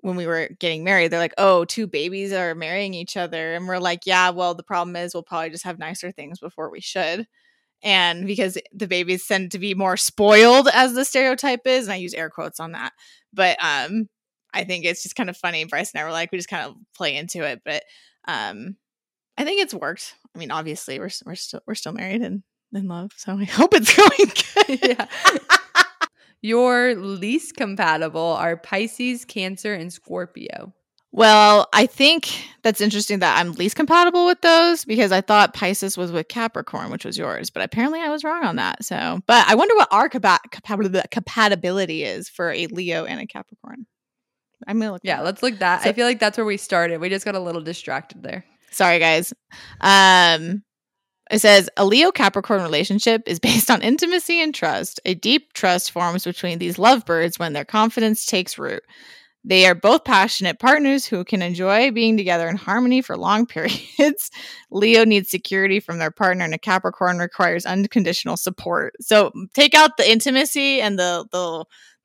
when 0.01 0.17
we 0.17 0.27
were 0.27 0.49
getting 0.61 0.85
married, 0.85 1.11
they're 1.11 1.19
like, 1.21 1.35
oh, 1.39 1.65
two 1.65 1.87
babies 1.87 2.33
are 2.33 2.55
marrying 2.55 2.95
each 2.95 3.17
other. 3.17 3.55
And 3.55 3.67
we're 3.67 3.79
like, 3.79 4.01
yeah, 4.07 4.31
well, 4.31 4.55
the 4.55 4.63
problem 4.63 4.95
is 4.97 5.15
we'll 5.15 5.23
probably 5.23 5.51
just 5.51 5.65
have 5.65 5.79
nicer 5.79 6.13
things 6.13 6.39
before 6.39 6.71
we 6.71 6.81
should. 6.81 7.27
And 7.87 8.27
because 8.27 8.59
the 8.73 8.89
babies 8.89 9.25
tend 9.29 9.53
to 9.53 9.61
be 9.61 9.73
more 9.73 9.97
spoiled, 9.97 10.69
as 10.75 10.95
the 10.95 11.05
stereotype 11.05 11.69
is, 11.69 11.87
and 11.87 11.93
I 11.93 11.97
use 11.97 12.15
air 12.15 12.29
quotes 12.31 12.59
on 12.59 12.73
that. 12.73 12.93
But 13.33 13.57
um, 13.63 14.09
I 14.53 14.65
think 14.65 14.85
it's 14.85 15.05
just 15.05 15.15
kind 15.15 15.31
of 15.31 15.37
funny. 15.37 15.65
Bryce 15.67 15.93
and 15.93 16.01
I 16.01 16.05
were 16.05 16.11
like, 16.11 16.33
we 16.33 16.39
just 16.39 16.49
kind 16.49 16.67
of 16.67 16.75
play 16.97 17.15
into 17.15 17.45
it. 17.45 17.61
But 17.65 17.85
um, 18.27 18.75
I 19.39 19.45
think 19.45 19.63
it's 19.63 19.73
worked. 19.73 20.17
I 20.35 20.39
mean, 20.41 20.51
obviously, 20.51 20.99
we're 20.99 21.11
we're 21.25 21.37
still 21.37 21.61
we're 21.65 21.77
still 21.77 21.93
married 21.93 22.23
and 22.23 22.43
in 22.75 22.89
love, 22.89 23.13
so 23.17 23.39
I 23.39 23.45
hope 23.45 23.73
it's 23.73 23.95
going 23.95 24.79
good. 24.81 24.99
yeah. 24.99 25.07
Your 26.43 26.97
least 26.97 27.55
compatible 27.57 28.21
are 28.21 28.57
Pisces, 28.57 29.25
Cancer, 29.25 29.75
and 29.75 29.93
Scorpio. 29.93 30.75
Well, 31.17 31.67
I 31.73 31.87
think 31.87 32.47
that's 32.63 32.83
interesting 32.83 33.21
that 33.21 33.39
I'm 33.39 33.53
least 33.53 33.75
compatible 33.75 34.27
with 34.27 34.43
those 34.43 34.85
because 34.85 35.13
I 35.13 35.23
thought 35.23 35.55
Pisces 35.55 35.97
was 35.97 36.13
with 36.13 36.29
Capricorn, 36.29 36.91
which 36.91 37.07
was 37.07 37.17
yours, 37.17 37.49
but 37.49 37.63
apparently 37.63 38.01
I 38.01 38.11
was 38.11 38.23
wrong 38.23 38.45
on 38.45 38.57
that. 38.57 38.85
So, 38.85 39.21
but 39.27 39.49
I 39.49 39.55
wonder 39.55 39.75
what 39.77 39.89
our 39.91 40.11
compa- 40.11 40.41
compa- 40.53 41.11
compatibility 41.11 42.05
is 42.05 42.29
for 42.29 42.53
a 42.53 42.67
Leo 42.67 43.07
and 43.07 43.19
a 43.19 43.27
Capricorn. 43.27 43.87
I'm 44.67 44.79
gonna 44.79 44.93
look. 44.93 45.01
Yeah, 45.05 45.23
let's 45.23 45.43
look 45.43 45.59
that. 45.61 45.85
So- 45.85 45.89
I 45.89 45.95
feel 45.95 46.05
like 46.05 46.21
that's 46.21 46.37
where 46.37 46.45
we 46.45 46.59
started. 46.59 47.01
We 47.01 47.09
just 47.09 47.25
got 47.25 47.35
a 47.35 47.41
little 47.41 47.63
distracted 47.63 48.23
there. 48.23 48.45
Sorry, 48.71 48.99
guys. 48.99 49.33
Um, 49.81 50.65
it 51.31 51.39
says 51.39 51.71
a 51.79 51.87
Leo 51.87 52.11
Capricorn 52.11 52.61
relationship 52.61 53.23
is 53.27 53.39
based 53.41 53.71
on 53.71 53.81
intimacy 53.81 54.43
and 54.43 54.55
trust. 54.55 55.01
A 55.07 55.15
deep 55.15 55.55
trust 55.55 55.93
forms 55.93 56.25
between 56.25 56.59
these 56.59 56.79
lovebirds 56.79 57.39
when 57.39 57.55
their 57.55 57.65
confidence 57.65 58.27
takes 58.27 58.59
root. 58.59 58.83
They 59.49 59.65
are 59.67 59.77
both 59.77 60.05
passionate 60.05 60.59
partners 60.59 61.07
who 61.07 61.25
can 61.25 61.41
enjoy 61.41 61.93
being 61.93 62.17
together 62.17 62.49
in 62.49 62.57
harmony 62.57 63.01
for 63.01 63.17
long 63.17 63.47
periods. 63.47 64.31
Leo 64.71 65.05
needs 65.05 65.31
security 65.31 65.79
from 65.79 65.99
their 65.99 66.11
partner, 66.11 66.45
and 66.45 66.53
a 66.53 66.59
Capricorn 66.59 67.19
requires 67.19 67.65
unconditional 67.65 68.37
support. 68.37 68.95
So 69.01 69.31
take 69.55 69.75
out 69.75 69.97
the 69.97 70.11
intimacy 70.11 70.81
and 70.81 70.99
the 70.99 71.27
the, 71.31 71.65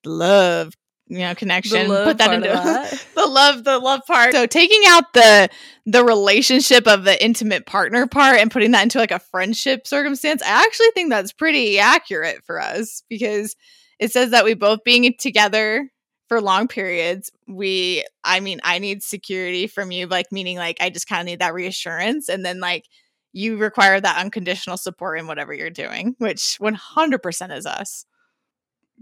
love, 0.10 0.74
you 1.08 1.20
know, 1.20 1.34
connection. 1.34 1.88
Put 1.88 2.20
that 2.20 2.34
into 2.34 2.48
that. 2.54 3.06
the 3.16 3.26
love, 3.26 3.64
the 3.64 3.80
love 3.80 4.02
part. 4.06 4.34
So 4.34 4.46
taking 4.46 4.84
out 4.88 5.12
the 5.14 5.50
the 5.88 6.06
relationship 6.06 6.88
of 6.88 7.06
the 7.06 7.24
intimate 7.24 7.66
partner 7.66 8.06
part 8.06 8.40
and 8.40 8.52
putting 8.52 8.72
that 8.72 8.84
into 8.84 9.00
like 9.00 9.12
a 9.12 9.20
friendship 9.20 9.88
circumstance, 9.88 10.44
I 10.44 10.64
actually 10.64 10.92
think 10.94 11.10
that's 11.10 11.34
pretty 11.34 11.80
accurate 11.80 12.44
for 12.46 12.62
us 12.62 13.02
because 13.10 13.56
it 14.00 14.12
says 14.12 14.30
that 14.30 14.46
we 14.46 14.54
both 14.54 14.84
being 14.84 15.12
together 15.18 15.91
for 16.32 16.40
long 16.40 16.66
periods 16.66 17.30
we 17.46 18.06
i 18.24 18.40
mean 18.40 18.62
i 18.64 18.80
need 18.80 19.04
security 19.04 19.68
from 19.68 19.92
you 19.92 20.08
like 20.08 20.32
meaning 20.32 20.56
like 20.56 20.78
i 20.80 20.90
just 20.90 21.06
kind 21.06 21.20
of 21.20 21.26
need 21.26 21.40
that 21.40 21.54
reassurance 21.54 22.30
and 22.30 22.46
then 22.46 22.62
like 22.62 22.86
you 23.34 23.58
require 23.58 24.00
that 24.00 24.18
unconditional 24.18 24.78
support 24.78 25.20
in 25.20 25.28
whatever 25.28 25.54
you're 25.54 25.70
doing 25.70 26.16
which 26.20 26.58
100% 26.62 27.58
is 27.58 27.66
us 27.66 28.06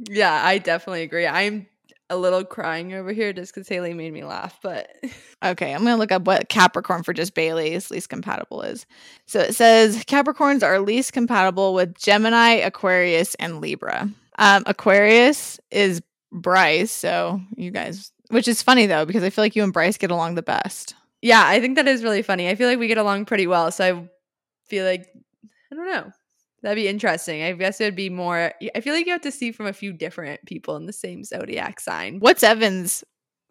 Yeah, 0.09 0.43
I 0.43 0.57
definitely 0.57 1.03
agree. 1.03 1.27
I'm 1.27 1.67
a 2.09 2.17
little 2.17 2.43
crying 2.43 2.95
over 2.95 3.13
here 3.13 3.31
just 3.31 3.53
because 3.53 3.67
Haley 3.67 3.93
made 3.93 4.11
me 4.11 4.23
laugh, 4.23 4.57
but 4.63 4.89
okay 5.45 5.73
i'm 5.73 5.83
gonna 5.83 5.97
look 5.97 6.11
up 6.11 6.25
what 6.25 6.49
capricorn 6.49 7.03
for 7.03 7.13
just 7.13 7.35
bailey's 7.35 7.91
least 7.91 8.09
compatible 8.09 8.61
is 8.63 8.87
so 9.27 9.39
it 9.39 9.53
says 9.53 10.03
capricorns 10.05 10.63
are 10.63 10.79
least 10.79 11.13
compatible 11.13 11.73
with 11.73 11.95
gemini 11.97 12.55
aquarius 12.55 13.35
and 13.35 13.61
libra 13.61 14.09
um, 14.39 14.63
aquarius 14.65 15.59
is 15.71 16.01
bryce 16.31 16.91
so 16.91 17.41
you 17.55 17.71
guys 17.71 18.11
which 18.29 18.47
is 18.47 18.61
funny 18.61 18.85
though 18.85 19.05
because 19.05 19.23
i 19.23 19.29
feel 19.29 19.43
like 19.43 19.55
you 19.55 19.63
and 19.63 19.73
bryce 19.73 19.97
get 19.97 20.11
along 20.11 20.35
the 20.35 20.41
best 20.41 20.95
yeah, 21.21 21.43
I 21.45 21.59
think 21.59 21.75
that 21.75 21.87
is 21.87 22.03
really 22.03 22.21
funny. 22.21 22.47
I 22.49 22.55
feel 22.55 22.69
like 22.69 22.79
we 22.79 22.87
get 22.87 22.97
along 22.97 23.25
pretty 23.25 23.47
well, 23.47 23.71
so 23.71 23.83
I 23.83 24.09
feel 24.67 24.85
like 24.85 25.07
I 25.71 25.75
don't 25.75 25.91
know. 25.91 26.11
That'd 26.61 26.75
be 26.75 26.87
interesting. 26.87 27.41
I 27.43 27.53
guess 27.53 27.79
it 27.79 27.85
would 27.85 27.95
be 27.95 28.09
more. 28.09 28.53
I 28.75 28.81
feel 28.81 28.93
like 28.93 29.05
you 29.05 29.11
have 29.11 29.21
to 29.21 29.31
see 29.31 29.51
from 29.51 29.65
a 29.65 29.73
few 29.73 29.93
different 29.93 30.45
people 30.45 30.75
in 30.75 30.85
the 30.85 30.93
same 30.93 31.23
zodiac 31.23 31.79
sign. 31.79 32.19
what's 32.19 32.43
evan's 32.43 33.03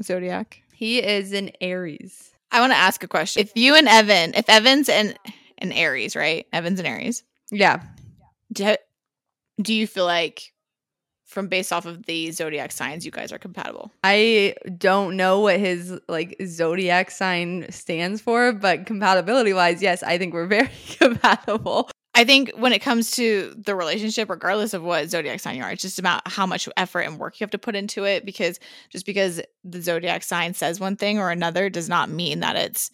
zodiac 0.02 0.60
He 0.72 1.02
is 1.02 1.32
an 1.32 1.50
Aries. 1.60 2.30
I 2.50 2.60
want 2.60 2.72
to 2.72 2.78
ask 2.78 3.02
a 3.02 3.08
question. 3.08 3.42
If 3.42 3.52
you 3.54 3.74
and 3.74 3.88
Evan, 3.88 4.34
if 4.34 4.48
Evan's 4.48 4.88
an 4.88 5.14
an 5.58 5.72
Aries, 5.72 6.16
right? 6.16 6.46
Evan's 6.52 6.80
an 6.80 6.86
Aries. 6.86 7.22
Yeah, 7.50 7.82
Do, 8.52 8.76
do 9.60 9.74
you 9.74 9.86
feel 9.86 10.04
like 10.04 10.52
from 11.28 11.46
based 11.46 11.72
off 11.72 11.86
of 11.86 12.06
the 12.06 12.30
zodiac 12.32 12.72
signs 12.72 13.04
you 13.04 13.12
guys 13.12 13.32
are 13.32 13.38
compatible? 13.38 13.92
I 14.02 14.54
don't 14.78 15.16
know 15.16 15.40
what 15.40 15.60
his 15.60 15.98
like 16.08 16.36
zodiac 16.44 17.10
sign 17.10 17.66
stands 17.70 18.20
for, 18.20 18.52
but 18.52 18.86
compatibility 18.86 19.52
wise, 19.52 19.82
yes, 19.82 20.02
I 20.02 20.18
think 20.18 20.32
we're 20.32 20.46
very 20.58 20.70
compatible. 20.98 21.90
I 22.14 22.24
think 22.24 22.50
when 22.56 22.72
it 22.72 22.80
comes 22.80 23.12
to 23.12 23.54
the 23.56 23.76
relationship, 23.76 24.28
regardless 24.30 24.74
of 24.74 24.82
what 24.82 25.08
zodiac 25.08 25.38
sign 25.38 25.56
you 25.56 25.62
are, 25.62 25.70
it's 25.70 25.82
just 25.82 26.00
about 26.00 26.26
how 26.26 26.46
much 26.46 26.68
effort 26.76 27.02
and 27.02 27.18
work 27.18 27.38
you 27.38 27.44
have 27.44 27.52
to 27.52 27.58
put 27.58 27.76
into 27.76 28.04
it. 28.04 28.24
Because 28.24 28.58
just 28.90 29.06
because 29.06 29.40
the 29.62 29.80
zodiac 29.80 30.24
sign 30.24 30.54
says 30.54 30.80
one 30.80 30.96
thing 30.96 31.18
or 31.18 31.30
another 31.30 31.70
does 31.70 31.88
not 31.88 32.10
mean 32.10 32.40
that 32.40 32.56
it's 32.56 32.90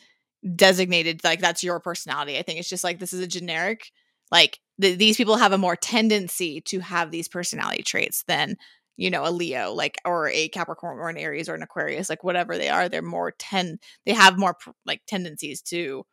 designated 0.57 1.23
like 1.25 1.41
that's 1.41 1.63
your 1.63 1.81
personality. 1.81 2.37
I 2.37 2.43
think 2.43 2.59
it's 2.59 2.69
just 2.69 2.85
like 2.85 2.99
this 2.99 3.15
is 3.15 3.21
a 3.21 3.27
generic, 3.27 3.93
like 4.31 4.59
th- 4.81 4.99
these 4.99 5.17
people 5.17 5.37
have 5.37 5.53
a 5.53 5.59
more 5.59 5.77
tendency 5.77 6.61
to 6.63 6.81
have 6.81 7.11
these 7.11 7.29
personality 7.29 7.83
traits 7.83 8.25
than 8.27 8.57
you 8.97 9.11
know 9.11 9.27
a 9.27 9.31
Leo, 9.31 9.73
like 9.73 9.99
or 10.05 10.29
a 10.31 10.49
Capricorn 10.49 10.99
or 10.99 11.09
an 11.09 11.17
Aries 11.19 11.49
or 11.49 11.55
an 11.55 11.63
Aquarius, 11.63 12.09
like 12.09 12.25
whatever 12.25 12.57
they 12.59 12.69
are. 12.69 12.89
They're 12.89 13.03
more 13.03 13.33
ten. 13.39 13.79
They 14.07 14.13
have 14.15 14.39
more 14.39 14.57
like 14.87 15.03
tendencies 15.07 15.63
to 15.63 16.05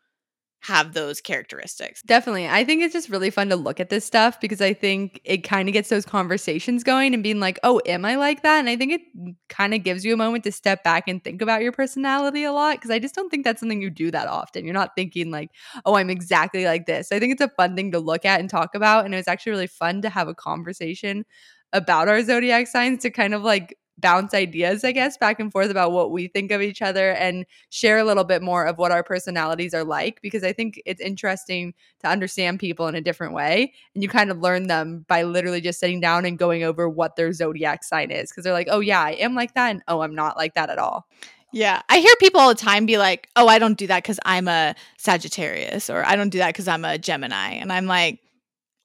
have 0.62 0.93
those 0.93 1.21
characteristics. 1.21 2.04
Definitely. 2.04 2.47
I 2.47 2.63
think 2.63 2.84
it's 2.84 2.93
just 2.93 3.10
really 3.10 3.32
fun 3.32 3.50
to 3.50 3.56
look 3.56 3.80
at 3.80 3.89
this 3.89 4.06
stuff 4.06 4.39
because 4.39 4.62
I 4.62 4.74
think 4.74 5.19
it 5.24 5.39
kind 5.39 5.67
of 5.67 5.74
gets 5.74 5.89
those 5.89 6.06
conversations 6.06 6.84
going 6.84 7.15
and 7.15 7.24
being 7.24 7.39
like, 7.39 7.58
oh, 7.63 7.82
am 7.88 8.06
I 8.06 8.15
like 8.15 8.43
that? 8.43 8.60
And 8.60 8.69
I 8.69 8.78
think 8.78 8.93
it 8.93 9.02
kind 9.50 9.74
of 9.74 9.84
gives 9.84 10.06
you 10.06 10.13
a 10.13 10.17
moment 10.17 10.43
to 10.43 10.52
step 10.52 10.84
back 10.84 11.08
and 11.08 11.24
think 11.24 11.41
about 11.41 11.63
your 11.63 11.71
personality 11.71 12.43
a 12.43 12.52
lot 12.52 12.76
because 12.76 12.91
I 12.91 13.00
just 13.00 13.15
don't 13.15 13.30
think 13.30 13.43
that's 13.43 13.60
something 13.60 13.82
you 13.82 13.89
do 13.89 14.12
that 14.12 14.28
often. 14.28 14.63
You're 14.63 14.76
not 14.76 14.95
thinking 14.95 15.32
like, 15.32 15.50
oh, 15.84 15.95
I'm 15.95 16.12
exactly 16.12 16.65
like 16.65 16.86
this. 16.86 17.12
I 17.12 17.17
think 17.17 17.34
it's 17.34 17.41
a 17.41 17.50
fun 17.50 17.76
thing 17.76 17.91
to 17.93 18.00
look 18.00 18.24
at 18.24 18.39
and 18.39 18.47
talk 18.47 18.76
about. 18.76 19.06
And 19.06 19.15
it 19.15 19.17
was 19.17 19.28
actually 19.28 19.54
really 19.54 19.67
fun 19.67 20.04
to 20.04 20.10
have 20.10 20.28
a 20.28 20.36
conversation 20.36 21.26
about 21.74 22.08
our 22.08 22.21
zodiac 22.21 22.67
signs 22.67 23.02
to 23.02 23.10
kind 23.10 23.34
of 23.34 23.43
like 23.43 23.78
bounce 24.02 24.34
ideas, 24.34 24.84
I 24.84 24.92
guess, 24.92 25.18
back 25.18 25.40
and 25.40 25.52
forth 25.52 25.70
about 25.70 25.92
what 25.92 26.12
we 26.12 26.28
think 26.28 26.52
of 26.52 26.62
each 26.62 26.82
other 26.82 27.12
and 27.12 27.46
share 27.70 27.98
a 27.98 28.04
little 28.04 28.24
bit 28.24 28.42
more 28.42 28.66
of 28.66 28.78
what 28.78 28.92
our 28.92 29.04
personalities 29.04 29.74
are 29.74 29.84
like 29.84 30.22
because 30.22 30.44
I 30.44 30.54
think 30.54 30.82
it's 30.86 31.02
interesting 31.02 31.74
to 32.02 32.08
understand 32.08 32.60
people 32.60 32.88
in 32.88 32.96
a 32.96 33.02
different 33.02 33.34
way. 33.34 33.74
And 33.94 34.04
you 34.04 34.10
kind 34.10 34.32
of 34.32 34.40
learn 34.40 34.68
them 34.68 35.06
by 35.08 35.24
literally 35.24 35.62
just 35.62 35.80
sitting 35.80 36.00
down 36.00 36.26
and 36.26 36.38
going 36.38 36.64
over 36.64 36.90
what 36.90 37.16
their 37.16 37.32
zodiac 37.32 37.84
sign 37.84 38.12
is 38.12 38.30
because 38.30 38.44
they're 38.44 38.54
like, 38.54 38.68
oh, 38.70 38.80
yeah, 38.80 39.02
I 39.02 39.12
am 39.12 39.36
like 39.36 39.54
that. 39.54 39.72
And 39.72 39.84
oh, 39.88 40.02
I'm 40.02 40.16
not 40.16 40.38
like 40.38 40.56
that 40.56 40.70
at 40.70 40.80
all. 40.80 41.08
Yeah. 41.54 41.82
I 41.90 42.00
hear 42.00 42.14
people 42.20 42.40
all 42.40 42.50
the 42.50 42.56
time 42.56 42.86
be 42.86 42.98
like, 42.98 43.30
oh, 43.36 43.48
I 43.48 43.60
don't 43.60 43.78
do 43.78 43.88
that 43.88 44.04
because 44.04 44.20
I'm 44.26 44.48
a 44.48 44.74
Sagittarius 44.98 45.90
or 45.90 46.06
I 46.06 46.16
don't 46.16 46.30
do 46.30 46.38
that 46.38 46.50
because 46.50 46.68
I'm 46.68 46.86
a 46.86 46.98
Gemini. 46.98 47.56
And 47.56 47.72
I'm 47.74 47.88
like, 47.88 48.20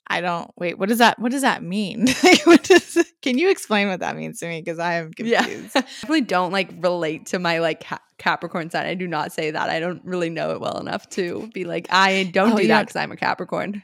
I 0.09 0.21
don't 0.21 0.51
wait, 0.57 0.79
what 0.79 0.89
does 0.89 0.99
that 0.99 1.19
what 1.19 1.33
does 1.33 1.43
that 1.43 1.63
mean? 1.63 2.07
what 2.45 2.63
does, 2.63 2.97
can 3.23 3.39
you 3.39 3.51
explain 3.51 3.89
what 3.89 4.01
that 4.01 4.17
means 4.17 4.39
to 4.41 4.47
me? 4.47 4.61
Because 4.61 4.79
I 4.79 4.95
am 4.95 5.11
Yeah. 5.19 5.43
confused. 5.43 5.75
definitely 5.75 6.21
don't 6.23 6.53
like 6.53 6.71
relate 6.79 7.27
to 7.27 7.39
my 7.39 7.59
like 7.59 7.85
Ca- 7.85 8.01
Capricorn 8.19 8.71
sign. 8.71 8.87
I 8.87 8.95
do 8.95 9.07
not 9.09 9.33
say 9.33 9.51
that. 9.51 9.69
I 9.69 9.81
don't 9.81 10.05
really 10.05 10.31
know 10.31 10.53
it 10.53 10.61
well 10.61 10.79
enough 10.79 11.09
to 11.11 11.51
be 11.53 11.65
like, 11.65 11.87
I 11.91 12.31
don't 12.33 12.53
Oh, 12.53 12.57
do 12.57 12.67
that 12.69 12.83
because 12.83 12.97
I'm 12.97 13.13
a 13.13 13.17
Capricorn. 13.17 13.83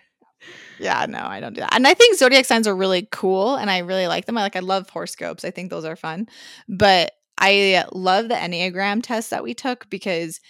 Yeah, 0.79 1.07
no, 1.09 1.21
I 1.21 1.41
don't 1.41 1.55
do 1.55 1.61
that. 1.61 1.75
And 1.75 1.87
I 1.87 1.95
think 1.95 2.17
zodiac 2.19 2.45
signs 2.45 2.67
are 2.67 2.75
really 2.75 3.07
cool 3.13 3.55
and 3.57 3.71
I 3.71 3.79
really 3.79 4.07
like 4.07 4.27
them. 4.27 4.37
I 4.39 4.43
like 4.43 4.57
I 4.57 4.61
love 4.61 4.89
horoscopes. 4.91 5.45
I 5.45 5.51
think 5.51 5.71
those 5.71 5.85
are 5.85 5.97
fun. 5.97 6.29
But 6.69 7.13
I 7.39 7.85
love 7.93 8.29
the 8.29 8.35
Enneagram 8.35 9.03
test 9.03 9.31
that 9.31 9.43
we 9.43 9.55
took 9.55 9.89
because 9.91 10.41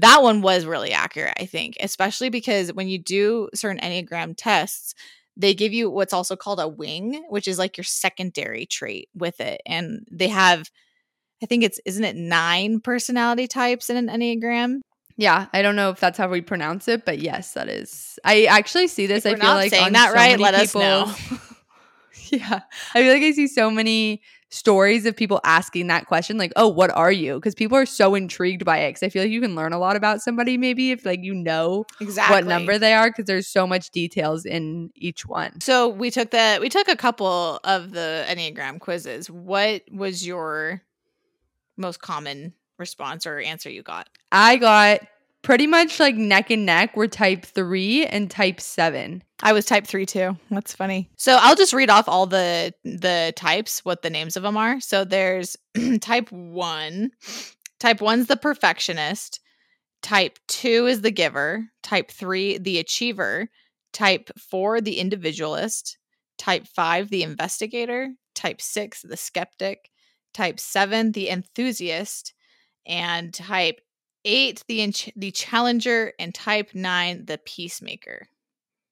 that 0.00 0.22
one 0.22 0.42
was 0.42 0.66
really 0.66 0.92
accurate, 0.92 1.34
I 1.40 1.46
think, 1.46 1.76
especially 1.80 2.28
because 2.28 2.72
when 2.72 2.88
you 2.88 2.98
do 2.98 3.48
certain 3.54 3.80
Enneagram 3.80 4.34
tests, 4.36 4.94
they 5.36 5.54
give 5.54 5.72
you 5.72 5.90
what's 5.90 6.12
also 6.12 6.36
called 6.36 6.60
a 6.60 6.68
wing, 6.68 7.24
which 7.28 7.48
is 7.48 7.58
like 7.58 7.76
your 7.76 7.84
secondary 7.84 8.66
trait 8.66 9.08
with 9.14 9.40
it. 9.40 9.60
And 9.66 10.06
they 10.10 10.28
have 10.28 10.70
I 11.42 11.46
think 11.46 11.64
it's 11.64 11.80
isn't 11.84 12.04
it 12.04 12.16
nine 12.16 12.80
personality 12.80 13.46
types 13.46 13.90
in 13.90 13.96
an 13.96 14.08
Enneagram? 14.08 14.80
Yeah, 15.18 15.46
I 15.52 15.62
don't 15.62 15.76
know 15.76 15.90
if 15.90 16.00
that's 16.00 16.18
how 16.18 16.28
we 16.28 16.42
pronounce 16.42 16.88
it, 16.88 17.04
but 17.06 17.18
yes, 17.18 17.52
that 17.52 17.68
is. 17.68 18.18
I 18.24 18.44
actually 18.44 18.88
see 18.88 19.06
this. 19.06 19.24
I 19.24 19.34
feel 19.34 19.54
like 19.54 19.70
saying 19.70 19.86
on 19.86 19.92
that 19.92 20.08
so 20.08 20.14
right, 20.14 20.38
let 20.38 20.54
us 20.54 20.74
know. 20.74 21.12
yeah, 22.30 22.60
I 22.94 23.02
feel 23.02 23.12
like 23.12 23.22
I 23.22 23.32
see 23.32 23.46
so 23.46 23.70
many 23.70 24.22
stories 24.50 25.06
of 25.06 25.16
people 25.16 25.40
asking 25.44 25.88
that 25.88 26.06
question, 26.06 26.38
like, 26.38 26.52
"Oh, 26.56 26.68
what 26.68 26.90
are 26.90 27.12
you?" 27.12 27.34
Because 27.34 27.54
people 27.54 27.76
are 27.76 27.86
so 27.86 28.14
intrigued 28.14 28.64
by 28.64 28.78
it. 28.78 28.90
Because 28.90 29.02
I 29.02 29.08
feel 29.08 29.22
like 29.22 29.30
you 29.30 29.40
can 29.40 29.54
learn 29.54 29.72
a 29.72 29.78
lot 29.78 29.96
about 29.96 30.20
somebody, 30.20 30.56
maybe 30.56 30.92
if 30.92 31.04
like 31.04 31.20
you 31.22 31.34
know 31.34 31.84
exactly 32.00 32.34
what 32.36 32.46
number 32.46 32.78
they 32.78 32.94
are, 32.94 33.10
because 33.10 33.26
there's 33.26 33.48
so 33.48 33.66
much 33.66 33.90
details 33.90 34.44
in 34.44 34.90
each 34.94 35.26
one. 35.26 35.60
So 35.60 35.88
we 35.88 36.10
took 36.10 36.30
the 36.30 36.58
we 36.60 36.68
took 36.68 36.88
a 36.88 36.96
couple 36.96 37.60
of 37.64 37.90
the 37.92 38.24
Enneagram 38.28 38.80
quizzes. 38.80 39.30
What 39.30 39.82
was 39.90 40.26
your 40.26 40.82
most 41.76 42.00
common 42.00 42.54
response 42.78 43.26
or 43.26 43.38
answer 43.38 43.70
you 43.70 43.82
got? 43.82 44.08
I 44.32 44.56
got 44.56 45.00
pretty 45.46 45.68
much 45.68 46.00
like 46.00 46.16
neck 46.16 46.50
and 46.50 46.66
neck. 46.66 46.96
We're 46.96 47.06
type 47.06 47.46
three 47.46 48.04
and 48.04 48.28
type 48.28 48.60
seven. 48.60 49.22
I 49.44 49.52
was 49.52 49.64
type 49.64 49.86
3 49.86 50.04
too. 50.04 50.36
That's 50.50 50.74
funny. 50.74 51.08
So 51.16 51.38
I'll 51.40 51.54
just 51.54 51.72
read 51.72 51.88
off 51.88 52.08
all 52.08 52.26
the 52.26 52.74
the 52.84 53.32
types 53.36 53.84
what 53.84 54.02
the 54.02 54.10
names 54.10 54.36
of 54.36 54.42
them 54.42 54.56
are. 54.56 54.80
So 54.80 55.04
there's 55.04 55.56
type 56.00 56.32
1. 56.32 57.10
Type 57.78 57.98
1's 58.00 58.26
the 58.26 58.36
perfectionist. 58.36 59.38
Type 60.02 60.38
2 60.48 60.86
is 60.86 61.02
the 61.02 61.12
giver. 61.12 61.66
Type 61.82 62.10
3 62.10 62.58
the 62.58 62.78
achiever. 62.78 63.48
Type 63.92 64.30
4 64.50 64.80
the 64.80 64.98
individualist. 64.98 65.96
Type 66.38 66.66
5 66.66 67.10
the 67.10 67.22
investigator. 67.22 68.10
Type 68.34 68.60
6 68.60 69.02
the 69.02 69.16
skeptic. 69.16 69.90
Type 70.34 70.58
7 70.58 71.12
the 71.12 71.28
enthusiast 71.28 72.32
and 72.86 73.32
type 73.34 73.80
8 74.26 74.64
the 74.68 74.80
ench- 74.80 75.12
the 75.16 75.30
challenger 75.30 76.12
and 76.18 76.34
type 76.34 76.74
9 76.74 77.24
the 77.24 77.38
peacemaker. 77.38 78.28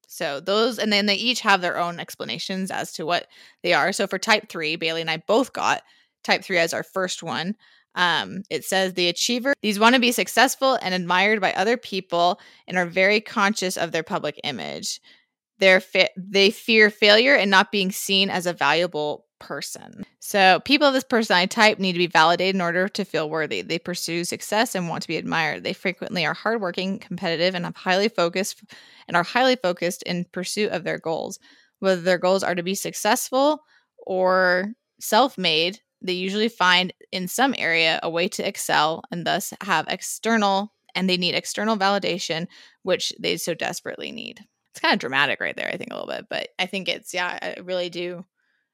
So 0.07 0.39
those, 0.39 0.79
and 0.79 0.93
then 0.93 1.07
they 1.07 1.15
each 1.15 1.41
have 1.41 1.61
their 1.61 1.77
own 1.77 1.99
explanations 1.99 2.71
as 2.71 2.93
to 2.93 3.05
what 3.05 3.27
they 3.63 3.73
are. 3.73 3.91
So 3.91 4.07
for 4.07 4.17
type 4.17 4.47
three, 4.47 4.77
Bailey 4.77 5.01
and 5.01 5.09
I 5.09 5.17
both 5.17 5.51
got 5.51 5.83
type 6.23 6.43
three 6.43 6.57
as 6.57 6.73
our 6.73 6.83
first 6.83 7.21
one. 7.21 7.55
Um, 7.95 8.43
it 8.49 8.63
says 8.63 8.93
the 8.93 9.09
achiever. 9.09 9.53
These 9.61 9.79
want 9.79 9.95
to 9.95 10.01
be 10.01 10.13
successful 10.13 10.77
and 10.81 10.93
admired 10.93 11.41
by 11.41 11.51
other 11.53 11.75
people 11.75 12.39
and 12.67 12.77
are 12.77 12.85
very 12.85 13.19
conscious 13.19 13.77
of 13.77 13.91
their 13.91 14.03
public 14.03 14.39
image. 14.43 15.01
They're 15.59 15.81
fa- 15.81 16.09
they 16.17 16.49
fear 16.49 16.89
failure 16.89 17.35
and 17.35 17.51
not 17.51 17.71
being 17.71 17.91
seen 17.91 18.29
as 18.29 18.45
a 18.45 18.53
valuable 18.53 19.24
person. 19.39 20.03
So, 20.19 20.59
people 20.65 20.87
of 20.87 20.93
this 20.93 21.03
personality 21.03 21.47
type 21.47 21.79
need 21.79 21.93
to 21.93 21.99
be 21.99 22.07
validated 22.07 22.55
in 22.55 22.61
order 22.61 22.87
to 22.87 23.05
feel 23.05 23.29
worthy. 23.29 23.61
They 23.61 23.79
pursue 23.79 24.23
success 24.23 24.75
and 24.75 24.89
want 24.89 25.01
to 25.03 25.07
be 25.07 25.17
admired. 25.17 25.63
They 25.63 25.73
frequently 25.73 26.25
are 26.25 26.33
hardworking, 26.33 26.99
competitive, 26.99 27.55
and 27.55 27.65
highly 27.75 28.09
focused 28.09 28.63
and 29.07 29.15
are 29.15 29.23
highly 29.23 29.55
focused 29.55 30.03
in 30.03 30.25
pursuit 30.31 30.71
of 30.71 30.83
their 30.83 30.97
goals. 30.99 31.39
Whether 31.79 32.01
their 32.01 32.17
goals 32.17 32.43
are 32.43 32.55
to 32.55 32.63
be 32.63 32.75
successful 32.75 33.63
or 34.05 34.73
self-made, 34.99 35.79
they 36.01 36.13
usually 36.13 36.49
find 36.49 36.93
in 37.11 37.27
some 37.27 37.55
area 37.57 37.99
a 38.03 38.09
way 38.09 38.27
to 38.29 38.47
excel 38.47 39.03
and 39.11 39.25
thus 39.25 39.53
have 39.61 39.85
external 39.87 40.71
and 40.93 41.09
they 41.09 41.17
need 41.17 41.35
external 41.35 41.77
validation, 41.77 42.47
which 42.83 43.11
they 43.19 43.37
so 43.37 43.53
desperately 43.53 44.11
need. 44.11 44.39
It's 44.71 44.79
kind 44.79 44.93
of 44.93 44.99
dramatic 44.99 45.39
right 45.39 45.55
there, 45.55 45.69
I 45.71 45.77
think, 45.77 45.91
a 45.91 45.95
little 45.95 46.07
bit, 46.13 46.25
but 46.29 46.49
I 46.59 46.65
think 46.65 46.87
it's, 46.89 47.13
yeah, 47.13 47.37
I 47.41 47.59
really 47.61 47.89
do. 47.89 48.25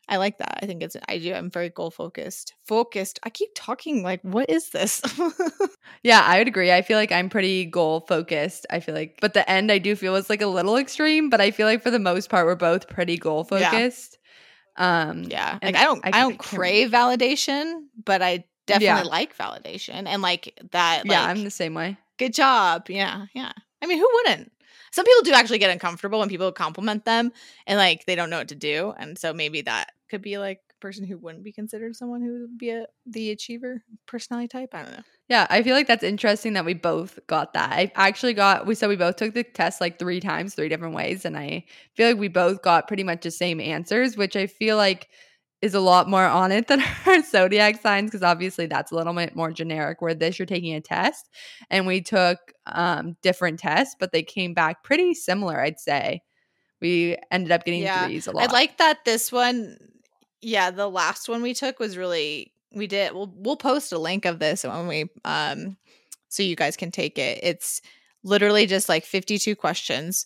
I 0.09 0.17
like 0.17 0.39
that. 0.39 0.59
I 0.61 0.65
think 0.65 0.83
it's, 0.83 0.97
I 1.07 1.19
do. 1.19 1.33
I'm 1.33 1.49
very 1.49 1.69
goal 1.69 1.89
focused. 1.91 2.53
Focused. 2.67 3.19
I 3.23 3.29
keep 3.29 3.49
talking 3.55 4.03
like, 4.03 4.21
what 4.23 4.49
is 4.49 4.69
this? 4.71 5.01
Yeah, 6.03 6.21
I 6.25 6.39
would 6.39 6.47
agree. 6.47 6.71
I 6.71 6.81
feel 6.81 6.97
like 6.97 7.11
I'm 7.11 7.29
pretty 7.29 7.65
goal 7.65 7.99
focused. 8.01 8.65
I 8.71 8.79
feel 8.79 8.95
like, 8.95 9.19
but 9.21 9.33
the 9.35 9.47
end 9.49 9.71
I 9.71 9.77
do 9.77 9.95
feel 9.95 10.15
is 10.15 10.29
like 10.31 10.41
a 10.41 10.47
little 10.47 10.77
extreme, 10.77 11.29
but 11.29 11.39
I 11.41 11.51
feel 11.51 11.67
like 11.67 11.83
for 11.83 11.91
the 11.91 11.99
most 11.99 12.29
part, 12.29 12.47
we're 12.47 12.55
both 12.55 12.87
pretty 12.87 13.17
goal 13.17 13.47
Yeah. 13.51 13.69
focused. 13.69 14.17
Um, 14.77 15.23
yeah. 15.23 15.59
And 15.61 15.73
Like, 15.75 15.81
I 15.81 15.85
don't, 15.85 16.03
I 16.03 16.07
I, 16.07 16.21
don't 16.21 16.31
can't- 16.31 16.39
crave 16.39 16.89
validation, 16.89 17.81
but 18.03 18.23
I 18.23 18.45
definitely 18.65 18.85
Yeah. 18.87 19.01
like 19.03 19.37
validation 19.37 20.07
and 20.07 20.21
like 20.23 20.59
that. 20.71 21.03
yeah, 21.05 21.23
I'm 21.23 21.43
the 21.43 21.51
same 21.51 21.75
way. 21.75 21.97
good 22.17 22.33
job. 22.33 22.89
Yeah, 22.89 23.25
yeah. 23.33 23.51
I 23.83 23.85
mean, 23.85 23.99
who 23.99 24.09
wouldn't? 24.13 24.51
Some 24.91 25.05
people 25.05 25.23
do 25.23 25.33
actually 25.33 25.59
get 25.59 25.71
uncomfortable 25.71 26.19
when 26.19 26.29
people 26.29 26.51
compliment 26.51 27.05
them 27.05 27.31
and 27.65 27.77
like 27.77 28.05
they 28.05 28.15
don't 28.15 28.29
know 28.29 28.39
what 28.39 28.49
to 28.49 28.55
do, 28.55 28.93
and 28.97 29.17
so 29.17 29.33
maybe 29.33 29.61
that 29.61 29.91
could 30.09 30.21
be 30.21 30.37
like 30.37 30.59
a 30.69 30.79
person 30.81 31.05
who 31.05 31.17
wouldn't 31.17 31.43
be 31.43 31.53
considered 31.53 31.95
someone 31.95 32.21
who 32.21 32.41
would 32.41 32.57
be 32.57 32.69
a 32.71 32.85
the 33.05 33.31
achiever 33.31 33.83
personality 34.05 34.47
type. 34.47 34.69
I 34.73 34.83
don't 34.83 34.91
know. 34.91 35.03
Yeah, 35.29 35.47
I 35.49 35.63
feel 35.63 35.75
like 35.75 35.87
that's 35.87 36.03
interesting 36.03 36.53
that 36.53 36.65
we 36.65 36.73
both 36.73 37.17
got 37.27 37.53
that. 37.53 37.71
I 37.71 37.91
actually 37.95 38.33
got 38.33 38.65
we 38.67 38.75
said 38.75 38.89
we 38.89 38.97
both 38.97 39.15
took 39.15 39.33
the 39.33 39.43
test 39.43 39.79
like 39.79 39.97
three 39.97 40.19
times, 40.19 40.55
three 40.55 40.67
different 40.69 40.93
ways, 40.93 41.23
and 41.23 41.37
I 41.37 41.63
feel 41.95 42.09
like 42.09 42.17
we 42.19 42.27
both 42.27 42.61
got 42.61 42.87
pretty 42.87 43.03
much 43.03 43.21
the 43.23 43.31
same 43.31 43.61
answers, 43.61 44.17
which 44.17 44.35
I 44.35 44.47
feel 44.47 44.75
like 44.75 45.07
is 45.61 45.73
a 45.75 45.79
lot 45.79 46.09
more 46.09 46.25
on 46.25 46.51
it 46.51 46.67
than 46.67 46.81
our 47.05 47.21
zodiac 47.23 47.81
signs 47.81 48.09
because 48.09 48.23
obviously 48.23 48.65
that's 48.65 48.91
a 48.91 48.95
little 48.95 49.13
bit 49.13 49.35
more 49.35 49.51
generic. 49.51 50.01
Where 50.01 50.13
this 50.13 50.39
you're 50.39 50.45
taking 50.45 50.73
a 50.75 50.81
test, 50.81 51.29
and 51.69 51.85
we 51.85 52.01
took 52.01 52.39
um, 52.65 53.15
different 53.21 53.59
tests, 53.59 53.95
but 53.99 54.11
they 54.11 54.23
came 54.23 54.53
back 54.53 54.83
pretty 54.83 55.13
similar. 55.13 55.59
I'd 55.59 55.79
say 55.79 56.21
we 56.81 57.17
ended 57.29 57.51
up 57.51 57.63
getting 57.63 57.83
Yeah, 57.83 58.07
threes 58.07 58.27
a 58.27 58.31
lot. 58.31 58.49
I 58.49 58.53
like 58.53 58.77
that 58.77 59.05
this 59.05 59.31
one. 59.31 59.77
Yeah, 60.41 60.71
the 60.71 60.89
last 60.89 61.29
one 61.29 61.41
we 61.41 61.53
took 61.53 61.79
was 61.79 61.97
really 61.97 62.53
we 62.73 62.87
did. 62.87 63.13
We'll 63.13 63.33
we'll 63.35 63.57
post 63.57 63.91
a 63.91 63.99
link 63.99 64.25
of 64.25 64.39
this 64.39 64.63
when 64.63 64.87
we 64.87 65.09
um 65.23 65.77
so 66.29 66.43
you 66.43 66.55
guys 66.55 66.75
can 66.77 66.91
take 66.91 67.17
it. 67.17 67.39
It's 67.43 67.81
literally 68.23 68.65
just 68.65 68.87
like 68.87 69.03
52 69.03 69.55
questions 69.55 70.25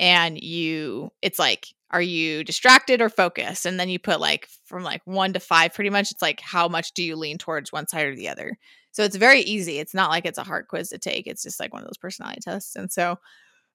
and 0.00 0.42
you 0.42 1.12
it's 1.22 1.38
like 1.38 1.68
are 1.90 2.02
you 2.02 2.42
distracted 2.42 3.00
or 3.00 3.10
focused 3.10 3.66
and 3.66 3.78
then 3.78 3.88
you 3.88 3.98
put 3.98 4.18
like 4.18 4.48
from 4.64 4.82
like 4.82 5.02
1 5.04 5.34
to 5.34 5.40
5 5.40 5.74
pretty 5.74 5.90
much 5.90 6.10
it's 6.10 6.22
like 6.22 6.40
how 6.40 6.66
much 6.66 6.92
do 6.92 7.04
you 7.04 7.14
lean 7.14 7.36
towards 7.38 7.70
one 7.70 7.86
side 7.86 8.06
or 8.06 8.16
the 8.16 8.28
other. 8.28 8.58
So 8.92 9.04
it's 9.04 9.16
very 9.16 9.40
easy. 9.42 9.78
It's 9.78 9.94
not 9.94 10.10
like 10.10 10.24
it's 10.24 10.38
a 10.38 10.42
hard 10.42 10.66
quiz 10.66 10.88
to 10.88 10.98
take. 10.98 11.26
It's 11.26 11.42
just 11.42 11.60
like 11.60 11.72
one 11.72 11.82
of 11.82 11.88
those 11.88 11.98
personality 11.98 12.40
tests. 12.42 12.74
And 12.74 12.90
so 12.90 13.16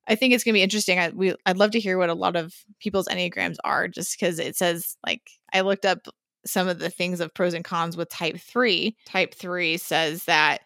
I 0.07 0.15
think 0.15 0.33
it's 0.33 0.43
gonna 0.43 0.53
be 0.53 0.63
interesting. 0.63 0.99
I 0.99 1.09
we 1.09 1.35
I'd 1.45 1.57
love 1.57 1.71
to 1.71 1.79
hear 1.79 1.97
what 1.97 2.09
a 2.09 2.15
lot 2.15 2.35
of 2.35 2.53
people's 2.79 3.07
enneagrams 3.07 3.57
are, 3.63 3.87
just 3.87 4.19
because 4.19 4.39
it 4.39 4.55
says 4.55 4.97
like 5.05 5.21
I 5.53 5.61
looked 5.61 5.85
up 5.85 6.07
some 6.45 6.67
of 6.67 6.79
the 6.79 6.89
things 6.89 7.19
of 7.19 7.33
pros 7.33 7.53
and 7.53 7.65
cons 7.65 7.97
with 7.97 8.09
type 8.09 8.37
three. 8.37 8.97
Type 9.05 9.33
three 9.33 9.77
says 9.77 10.25
that 10.25 10.61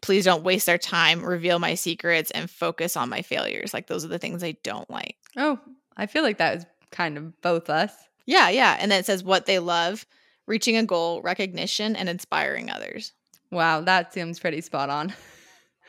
please 0.00 0.24
don't 0.24 0.44
waste 0.44 0.68
our 0.68 0.78
time, 0.78 1.24
reveal 1.24 1.58
my 1.58 1.74
secrets, 1.74 2.30
and 2.30 2.50
focus 2.50 2.96
on 2.96 3.08
my 3.08 3.22
failures. 3.22 3.72
Like 3.72 3.86
those 3.86 4.04
are 4.04 4.08
the 4.08 4.18
things 4.18 4.42
I 4.42 4.56
don't 4.62 4.88
like. 4.90 5.16
oh, 5.36 5.58
I 5.96 6.06
feel 6.06 6.22
like 6.22 6.38
that 6.38 6.58
is 6.58 6.66
kind 6.90 7.16
of 7.18 7.40
both 7.40 7.70
us. 7.70 7.92
Yeah, 8.26 8.48
yeah. 8.50 8.76
And 8.78 8.90
then 8.90 9.00
it 9.00 9.06
says 9.06 9.24
what 9.24 9.46
they 9.46 9.58
love, 9.58 10.06
reaching 10.46 10.76
a 10.76 10.84
goal, 10.84 11.22
recognition, 11.22 11.96
and 11.96 12.08
inspiring 12.08 12.70
others. 12.70 13.12
Wow, 13.50 13.80
that 13.82 14.12
seems 14.12 14.38
pretty 14.38 14.60
spot 14.60 14.90
on. 14.90 15.12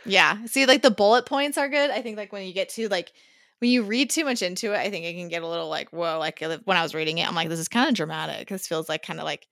Yeah. 0.06 0.46
See, 0.46 0.66
like 0.66 0.82
the 0.82 0.92
bullet 0.92 1.26
points 1.26 1.58
are 1.58 1.70
good. 1.70 1.90
I 1.90 2.02
think 2.02 2.18
like 2.18 2.32
when 2.32 2.48
you 2.48 2.54
get 2.54 2.70
to 2.70 2.88
like 2.88 3.12
when 3.60 3.72
you 3.72 3.84
read 3.84 4.10
too 4.10 4.24
much 4.24 4.42
into 4.42 4.74
it, 4.74 4.78
I 4.78 4.90
think 4.90 5.06
it 5.06 5.14
can 5.16 5.28
get 5.28 5.44
a 5.44 5.48
little 5.48 5.68
like, 5.68 5.90
whoa, 5.90 6.18
like 6.18 6.40
when 6.40 6.78
I 6.78 6.84
was 6.84 6.96
reading 6.96 7.18
it, 7.18 7.28
I'm 7.28 7.36
like, 7.36 7.50
this 7.50 7.60
is 7.60 7.68
kind 7.68 7.90
of 7.90 7.96
dramatic. 7.96 8.48
This 8.48 8.68
feels 8.68 8.88
like 8.88 9.04
kind 9.04 9.20
of 9.20 9.26
like 9.26 9.48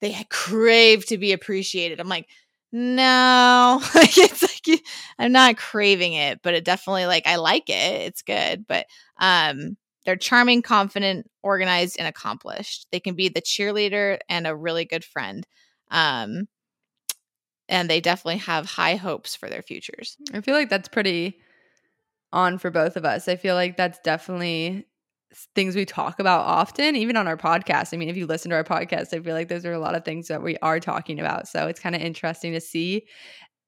they 0.00 0.16
crave 0.30 1.04
to 1.06 1.18
be 1.18 1.32
appreciated. 1.32 1.98
I'm 2.00 2.08
like, 2.08 2.28
no, 2.72 3.80
it's 3.94 4.42
like 4.42 4.82
I'm 5.18 5.32
not 5.32 5.56
craving 5.56 6.12
it, 6.14 6.40
but 6.42 6.54
it 6.54 6.64
definitely 6.64 7.06
like 7.06 7.26
I 7.26 7.36
like 7.36 7.68
it. 7.68 8.02
It's 8.02 8.22
good, 8.22 8.66
but 8.66 8.86
um, 9.18 9.76
they're 10.04 10.16
charming, 10.16 10.62
confident, 10.62 11.30
organized, 11.42 11.96
and 11.98 12.08
accomplished. 12.08 12.86
They 12.92 13.00
can 13.00 13.14
be 13.14 13.28
the 13.28 13.42
cheerleader 13.42 14.18
and 14.28 14.46
a 14.46 14.56
really 14.56 14.84
good 14.84 15.04
friend. 15.04 15.46
Um, 15.90 16.48
and 17.68 17.88
they 17.88 18.00
definitely 18.00 18.38
have 18.38 18.66
high 18.66 18.96
hopes 18.96 19.36
for 19.36 19.48
their 19.48 19.62
futures. 19.62 20.16
I 20.32 20.40
feel 20.40 20.54
like 20.54 20.70
that's 20.70 20.88
pretty 20.88 21.38
on 22.32 22.58
for 22.58 22.70
both 22.70 22.96
of 22.96 23.04
us. 23.04 23.28
I 23.28 23.36
feel 23.36 23.54
like 23.54 23.76
that's 23.76 24.00
definitely 24.00 24.87
things 25.54 25.76
we 25.76 25.84
talk 25.84 26.18
about 26.18 26.40
often, 26.46 26.96
even 26.96 27.16
on 27.16 27.28
our 27.28 27.36
podcast. 27.36 27.92
I 27.92 27.96
mean, 27.96 28.08
if 28.08 28.16
you 28.16 28.26
listen 28.26 28.50
to 28.50 28.56
our 28.56 28.64
podcast, 28.64 29.12
I 29.12 29.20
feel 29.20 29.34
like 29.34 29.48
those 29.48 29.64
are 29.64 29.72
a 29.72 29.78
lot 29.78 29.94
of 29.94 30.04
things 30.04 30.28
that 30.28 30.42
we 30.42 30.56
are 30.58 30.80
talking 30.80 31.20
about. 31.20 31.48
So 31.48 31.66
it's 31.66 31.80
kind 31.80 31.94
of 31.94 32.00
interesting 32.00 32.52
to 32.52 32.60
see 32.60 33.06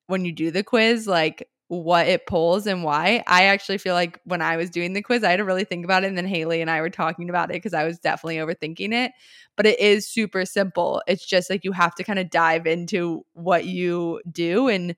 when 0.07 0.25
you 0.25 0.33
do 0.33 0.51
the 0.51 0.65
quiz, 0.65 1.07
like 1.07 1.49
what 1.69 2.09
it 2.09 2.27
pulls 2.27 2.67
and 2.67 2.83
why. 2.83 3.23
I 3.29 3.45
actually 3.45 3.79
feel 3.79 3.95
like 3.95 4.19
when 4.25 4.43
I 4.43 4.57
was 4.57 4.71
doing 4.71 4.93
the 4.93 5.03
quiz, 5.03 5.23
I 5.23 5.31
had 5.31 5.37
to 5.37 5.45
really 5.45 5.65
think 5.65 5.85
about 5.85 6.03
it. 6.03 6.09
And 6.09 6.19
then 6.19 6.27
Haley 6.27 6.61
and 6.61 6.71
I 6.71 6.81
were 6.81 6.91
talking 6.91 7.31
about 7.31 7.51
it 7.51 7.55
because 7.55 7.75
I 7.75 7.85
was 7.85 8.01
definitely 8.01 8.39
overthinking 8.39 8.93
it. 8.93 9.13
But 9.57 9.67
it 9.67 9.79
is 9.79 10.09
super 10.09 10.45
simple. 10.45 11.01
It's 11.07 11.25
just 11.25 11.49
like 11.49 11.65
you 11.65 11.71
have 11.71 11.95
to 11.95 12.03
kind 12.03 12.19
of 12.19 12.29
dive 12.29 12.67
into 12.67 13.25
what 13.35 13.67
you 13.67 14.21
do 14.33 14.67
and 14.69 14.97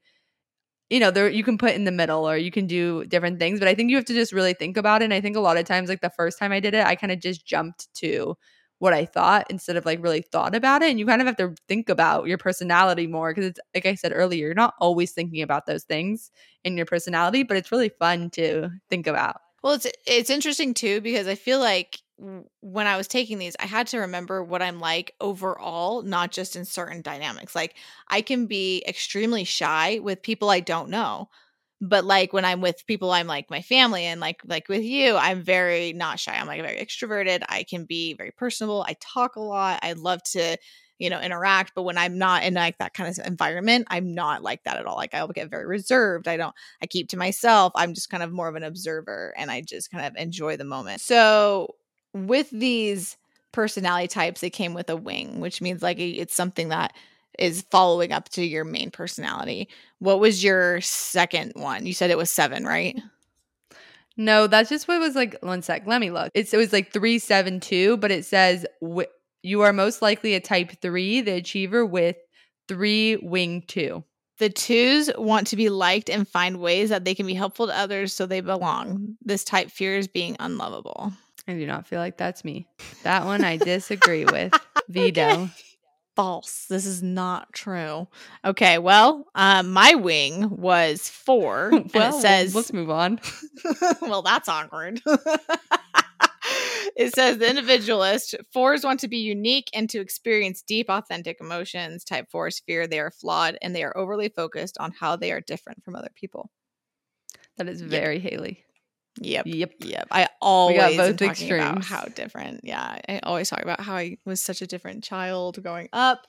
you 0.93 1.01
know, 1.01 1.11
there 1.11 1.29
you 1.29 1.45
can 1.45 1.59
put 1.59 1.73
in 1.75 1.85
the 1.85 1.93
middle 1.93 2.29
or 2.29 2.37
you 2.37 2.51
can 2.51 2.67
do 2.67 3.05
different 3.07 3.39
things, 3.39 3.59
but 3.59 3.69
I 3.69 3.75
think 3.75 3.91
you 3.91 3.97
have 3.97 4.05
to 4.07 4.15
just 4.15 4.33
really 4.33 4.55
think 4.55 4.77
about 4.77 5.03
it. 5.03 5.07
And 5.07 5.15
I 5.15 5.21
think 5.21 5.37
a 5.37 5.41
lot 5.41 5.57
of 5.57 5.65
times, 5.65 5.89
like 5.89 6.03
the 6.03 6.11
first 6.11 6.39
time 6.39 6.53
I 6.53 6.61
did 6.61 6.75
it, 6.75 6.87
I 6.87 6.95
kind 6.97 7.13
of 7.13 7.21
just 7.21 7.47
jumped 7.47 7.93
to 7.97 8.37
what 8.79 8.93
I 8.93 9.05
thought 9.07 9.47
instead 9.49 9.77
of 9.77 9.87
like 9.87 10.03
really 10.03 10.23
thought 10.23 10.55
about 10.55 10.83
it. 10.83 10.91
And 10.91 10.99
you 10.99 11.07
kind 11.07 11.21
of 11.23 11.27
have 11.27 11.37
to 11.39 11.55
think 11.69 11.89
about 11.89 12.27
your 12.27 12.39
personality 12.39 13.07
more 13.07 13.31
because 13.33 13.47
it's 13.47 13.61
like 13.75 13.87
I 13.87 13.95
said 13.95 14.13
earlier, 14.15 14.47
you're 14.47 14.55
not 14.55 14.75
always 14.81 15.13
thinking 15.13 15.43
about 15.43 15.67
those 15.67 15.85
things 15.85 16.31
in 16.65 16.77
your 16.77 16.87
personality, 16.87 17.43
but 17.45 17.57
it's 17.57 17.73
really 17.73 17.91
fun 17.91 18.31
to 18.31 18.71
think 18.91 19.07
about. 19.07 19.37
Well, 19.63 19.75
it's 19.75 19.87
it's 20.07 20.31
interesting 20.31 20.75
too 20.75 21.01
because 21.01 21.29
I 21.29 21.37
feel 21.37 21.61
like 21.61 21.99
when 22.61 22.87
I 22.87 22.97
was 22.97 23.09
taking 23.09 23.39
these, 23.39 23.57
I 23.61 23.67
had 23.67 23.87
to 23.89 23.99
remember 23.99 24.43
what 24.43 24.63
I'm 24.63 24.81
like 24.81 25.15
overall, 25.21 26.03
not 26.03 26.33
just 26.33 26.57
in 26.57 26.65
certain 26.65 27.03
dynamics. 27.03 27.55
Like 27.55 27.75
I 28.09 28.23
can 28.23 28.47
be 28.47 28.83
extremely 28.87 29.45
shy 29.45 29.99
with 30.01 30.23
people 30.23 30.51
I 30.51 30.61
don't 30.61 30.91
know, 30.91 31.29
but 31.81 32.05
like 32.05 32.33
when 32.33 32.45
I'm 32.45 32.61
with 32.61 32.87
people 32.87 33.11
I'm 33.11 33.27
like 33.27 33.51
my 33.51 33.63
family 33.63 34.05
and 34.05 34.21
like 34.21 34.41
like 34.47 34.69
with 34.69 34.83
you, 34.85 35.17
I'm 35.17 35.43
very 35.43 35.93
not 35.93 36.21
shy. 36.21 36.35
I'm 36.35 36.47
like 36.47 36.63
very 36.63 36.79
extroverted. 36.79 37.43
I 37.49 37.65
can 37.65 37.85
be 37.85 38.15
very 38.15 38.31
personable. 38.31 38.85
I 38.87 38.97
talk 39.01 39.37
a 39.37 39.41
lot. 39.41 39.81
I 39.83 39.95
love 39.95 40.23
to 40.33 40.57
you 40.99 41.11
know 41.11 41.21
interact 41.21 41.73
but 41.75 41.83
when 41.83 41.99
i'm 41.99 42.17
not 42.17 42.45
in 42.45 42.55
like 42.55 42.79
that 42.79 42.95
kind 42.95 43.09
of 43.09 43.27
environment 43.27 43.87
i'm 43.91 44.15
not 44.15 44.43
like 44.43 44.63
that 44.63 44.77
at 44.77 44.87
all 44.87 44.95
like 44.95 45.15
i'll 45.15 45.27
get 45.27 45.51
very 45.51 45.67
reserved 45.67 46.29
i 46.29 46.37
don't 46.37 46.55
I 46.81 46.87
keep 46.87 47.09
to 47.11 47.17
myself. 47.17 47.73
I'm 47.77 47.95
just 47.95 48.11
kind 48.11 48.23
of 48.23 48.33
more 48.33 48.49
of 48.49 48.57
an 48.57 48.63
observer 48.63 49.33
and 49.37 49.51
I 49.51 49.61
just 49.63 49.91
kind 49.91 50.05
of 50.05 50.15
enjoy 50.17 50.57
the 50.57 50.65
moment. 50.65 51.01
So, 51.01 51.75
with 52.13 52.51
these 52.51 53.17
personality 53.53 54.09
types, 54.09 54.43
it 54.43 54.51
came 54.51 54.75
with 54.75 54.91
a 54.91 54.97
wing, 54.97 55.41
which 55.41 55.61
means 55.61 55.83
like 55.83 55.99
it's 55.99 56.35
something 56.35 56.69
that 56.69 56.95
is 57.39 57.63
following 57.71 58.13
up 58.13 58.29
to 58.31 58.45
your 58.45 58.65
main 58.65 58.91
personality. 58.91 59.69
What 59.99 60.21
was 60.21 60.45
your 60.45 60.81
second 60.81 61.53
one? 61.55 61.87
You 61.87 61.95
said 61.95 62.11
it 62.11 62.19
was 62.19 62.31
seven, 62.31 62.65
right? 62.65 63.01
No, 64.17 64.47
that's 64.47 64.69
just 64.69 64.89
what 64.89 64.97
it 64.97 65.01
was 65.01 65.15
like. 65.15 65.37
One 65.41 65.63
sec, 65.63 65.87
let 65.87 66.01
me 66.01 66.11
look. 66.11 66.31
It's, 66.35 66.53
it 66.53 66.59
was 66.59 66.73
like 66.73 66.93
372, 66.93 67.97
but 67.97 68.11
it 68.11 68.25
says 68.25 68.67
wi- 68.81 69.09
you 69.43 69.63
are 69.63 69.73
most 69.73 70.03
likely 70.03 70.35
a 70.35 70.41
type 70.41 70.73
three, 70.83 71.21
the 71.21 71.33
achiever 71.33 71.87
with 71.87 72.17
three 72.69 73.17
wing 73.17 73.65
two. 73.67 74.05
The 74.39 74.51
twos 74.51 75.11
want 75.17 75.47
to 75.49 75.57
be 75.57 75.69
liked 75.69 76.11
and 76.11 76.27
find 76.27 76.61
ways 76.61 76.89
that 76.91 77.05
they 77.05 77.15
can 77.15 77.27
be 77.27 77.35
helpful 77.35 77.67
to 77.67 77.79
others 77.79 78.13
so 78.13 78.27
they 78.27 78.41
belong. 78.41 79.17
This 79.23 79.45
type 79.45 79.71
fears 79.71 80.09
being 80.09 80.37
unlovable. 80.41 81.13
I 81.49 81.55
do 81.55 81.67
not 81.67 81.87
feel 81.87 81.99
like 81.99 82.17
that's 82.17 82.45
me. 82.45 82.67
That 83.03 83.25
one 83.25 83.43
I 83.45 83.57
disagree 83.57 84.25
with. 84.25 84.53
Veto. 84.89 85.23
Okay. 85.45 85.53
false. 86.15 86.67
This 86.69 86.85
is 86.87 87.03
not 87.03 87.53
true. 87.53 88.07
Okay, 88.45 88.79
well, 88.79 89.27
um, 89.35 89.71
my 89.73 89.95
wing 89.95 90.51
was 90.51 91.09
four, 91.09 91.71
well, 91.95 92.19
it 92.19 92.21
says, 92.21 92.55
let's 92.55 92.73
move 92.73 92.91
on. 92.91 93.19
well, 94.03 94.23
that's 94.23 94.49
awkward. 94.49 95.01
it 96.97 97.15
says 97.15 97.39
the 97.39 97.49
individualist 97.49 98.35
fours 98.53 98.85
want 98.85 99.01
to 99.01 99.09
be 99.09 99.19
unique 99.19 99.71
and 99.73 99.89
to 99.91 100.01
experience 100.01 100.63
deep 100.63 100.91
authentic 100.91 101.39
emotions 101.41 102.05
type 102.05 102.27
fours 102.31 102.61
fear 102.67 102.87
they 102.87 102.99
are 103.01 103.11
flawed 103.11 103.57
and 103.63 103.75
they 103.75 103.83
are 103.83 103.97
overly 103.97 104.29
focused 104.29 104.77
on 104.79 104.93
how 104.93 105.17
they 105.17 105.33
are 105.33 105.41
different 105.41 105.83
from 105.85 105.97
other 105.97 106.11
people 106.15 106.51
That 107.57 107.69
is 107.69 107.81
Yep. 107.81 107.91
very 107.91 108.19
Haley. 108.19 108.65
Yep. 109.21 109.45
Yep. 109.47 109.73
yep. 109.81 110.09
I 110.11 110.29
always 110.41 110.97
both 110.97 111.17
talking 111.17 111.53
about 111.53 111.85
how 111.85 112.05
different. 112.05 112.61
Yeah. 112.65 112.99
I 113.09 113.21
always 113.23 113.49
talk 113.51 113.63
about 113.63 113.81
how 113.81 113.95
i 113.95 114.17
was 114.25 114.43
such 114.43 114.63
a 114.63 114.67
different 114.67 115.05
child 115.05 115.63
growing 115.63 115.89
up. 115.93 116.27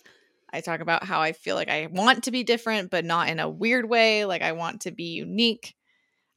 I 0.52 0.62
talk 0.62 0.82
about 0.82 1.04
how 1.04 1.22
i 1.22 1.32
feel 1.32 1.56
like 1.56 1.70
i 1.70 1.88
want 1.88 2.26
to 2.26 2.32
be 2.32 2.44
different 2.44 2.92
but 2.92 3.06
not 3.06 3.30
in 3.30 3.40
a 3.40 3.50
weird 3.50 3.90
way. 3.90 4.26
Like 4.26 4.42
i 4.42 4.52
want 4.52 4.82
to 4.82 4.92
be 4.92 5.14
unique. 5.14 5.76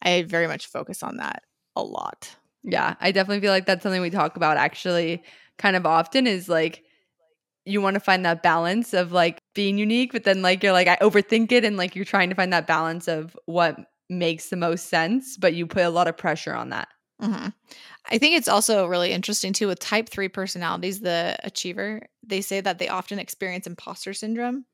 I 0.03 0.23
very 0.23 0.47
much 0.47 0.67
focus 0.67 1.03
on 1.03 1.19
that 1.19 1.43
a 1.75 1.83
lot. 1.83 2.37
Yeah, 2.63 2.95
I 3.01 3.13
definitely 3.13 3.41
feel 3.41 3.53
like 3.53 3.67
that's 3.67 3.83
something 3.83 4.03
we 4.03 4.11
talk 4.11 4.37
about 4.37 4.57
actually 4.57 5.23
kind 5.59 5.77
of 5.77 5.87
often 5.87 6.27
is 6.27 6.49
like 6.49 6.83
you 7.67 7.81
want 7.81 7.95
to 7.95 8.01
find 8.01 8.25
that 8.25 8.43
balance 8.43 8.95
of 8.95 9.13
like 9.13 9.39
being 9.55 9.77
unique, 9.77 10.13
but 10.13 10.25
then 10.25 10.41
like 10.41 10.63
you're 10.63 10.73
like, 10.73 10.89
I 10.89 10.97
overthink 10.97 11.51
it 11.53 11.65
and 11.65 11.77
like 11.77 11.97
you're 11.97 12.05
trying 12.05 12.29
to 12.29 12.35
find 12.37 12.53
that 12.53 12.67
balance 12.67 13.09
of 13.09 13.37
what 13.47 13.77
makes 14.09 14.49
the 14.51 14.57
most 14.57 14.87
sense, 14.87 15.37
but 15.37 15.55
you 15.55 15.67
put 15.67 15.85
a 15.85 15.91
lot 15.91 16.09
of 16.09 16.17
pressure 16.17 16.55
on 16.55 16.71
that. 16.71 16.89
hmm 17.21 17.49
I 18.07 18.19
think 18.19 18.37
it's 18.37 18.49
also 18.49 18.87
really 18.87 19.13
interesting 19.13 19.53
too 19.53 19.69
with 19.69 19.81
type 19.81 20.09
three 20.09 20.29
personalities, 20.29 21.01
the 21.01 21.37
achiever, 21.45 22.03
they 22.25 22.41
say 22.43 22.61
that 22.61 22.79
they 22.79 22.89
often 22.89 23.19
experience 23.19 23.67
imposter 23.67 24.15
syndrome, 24.15 24.67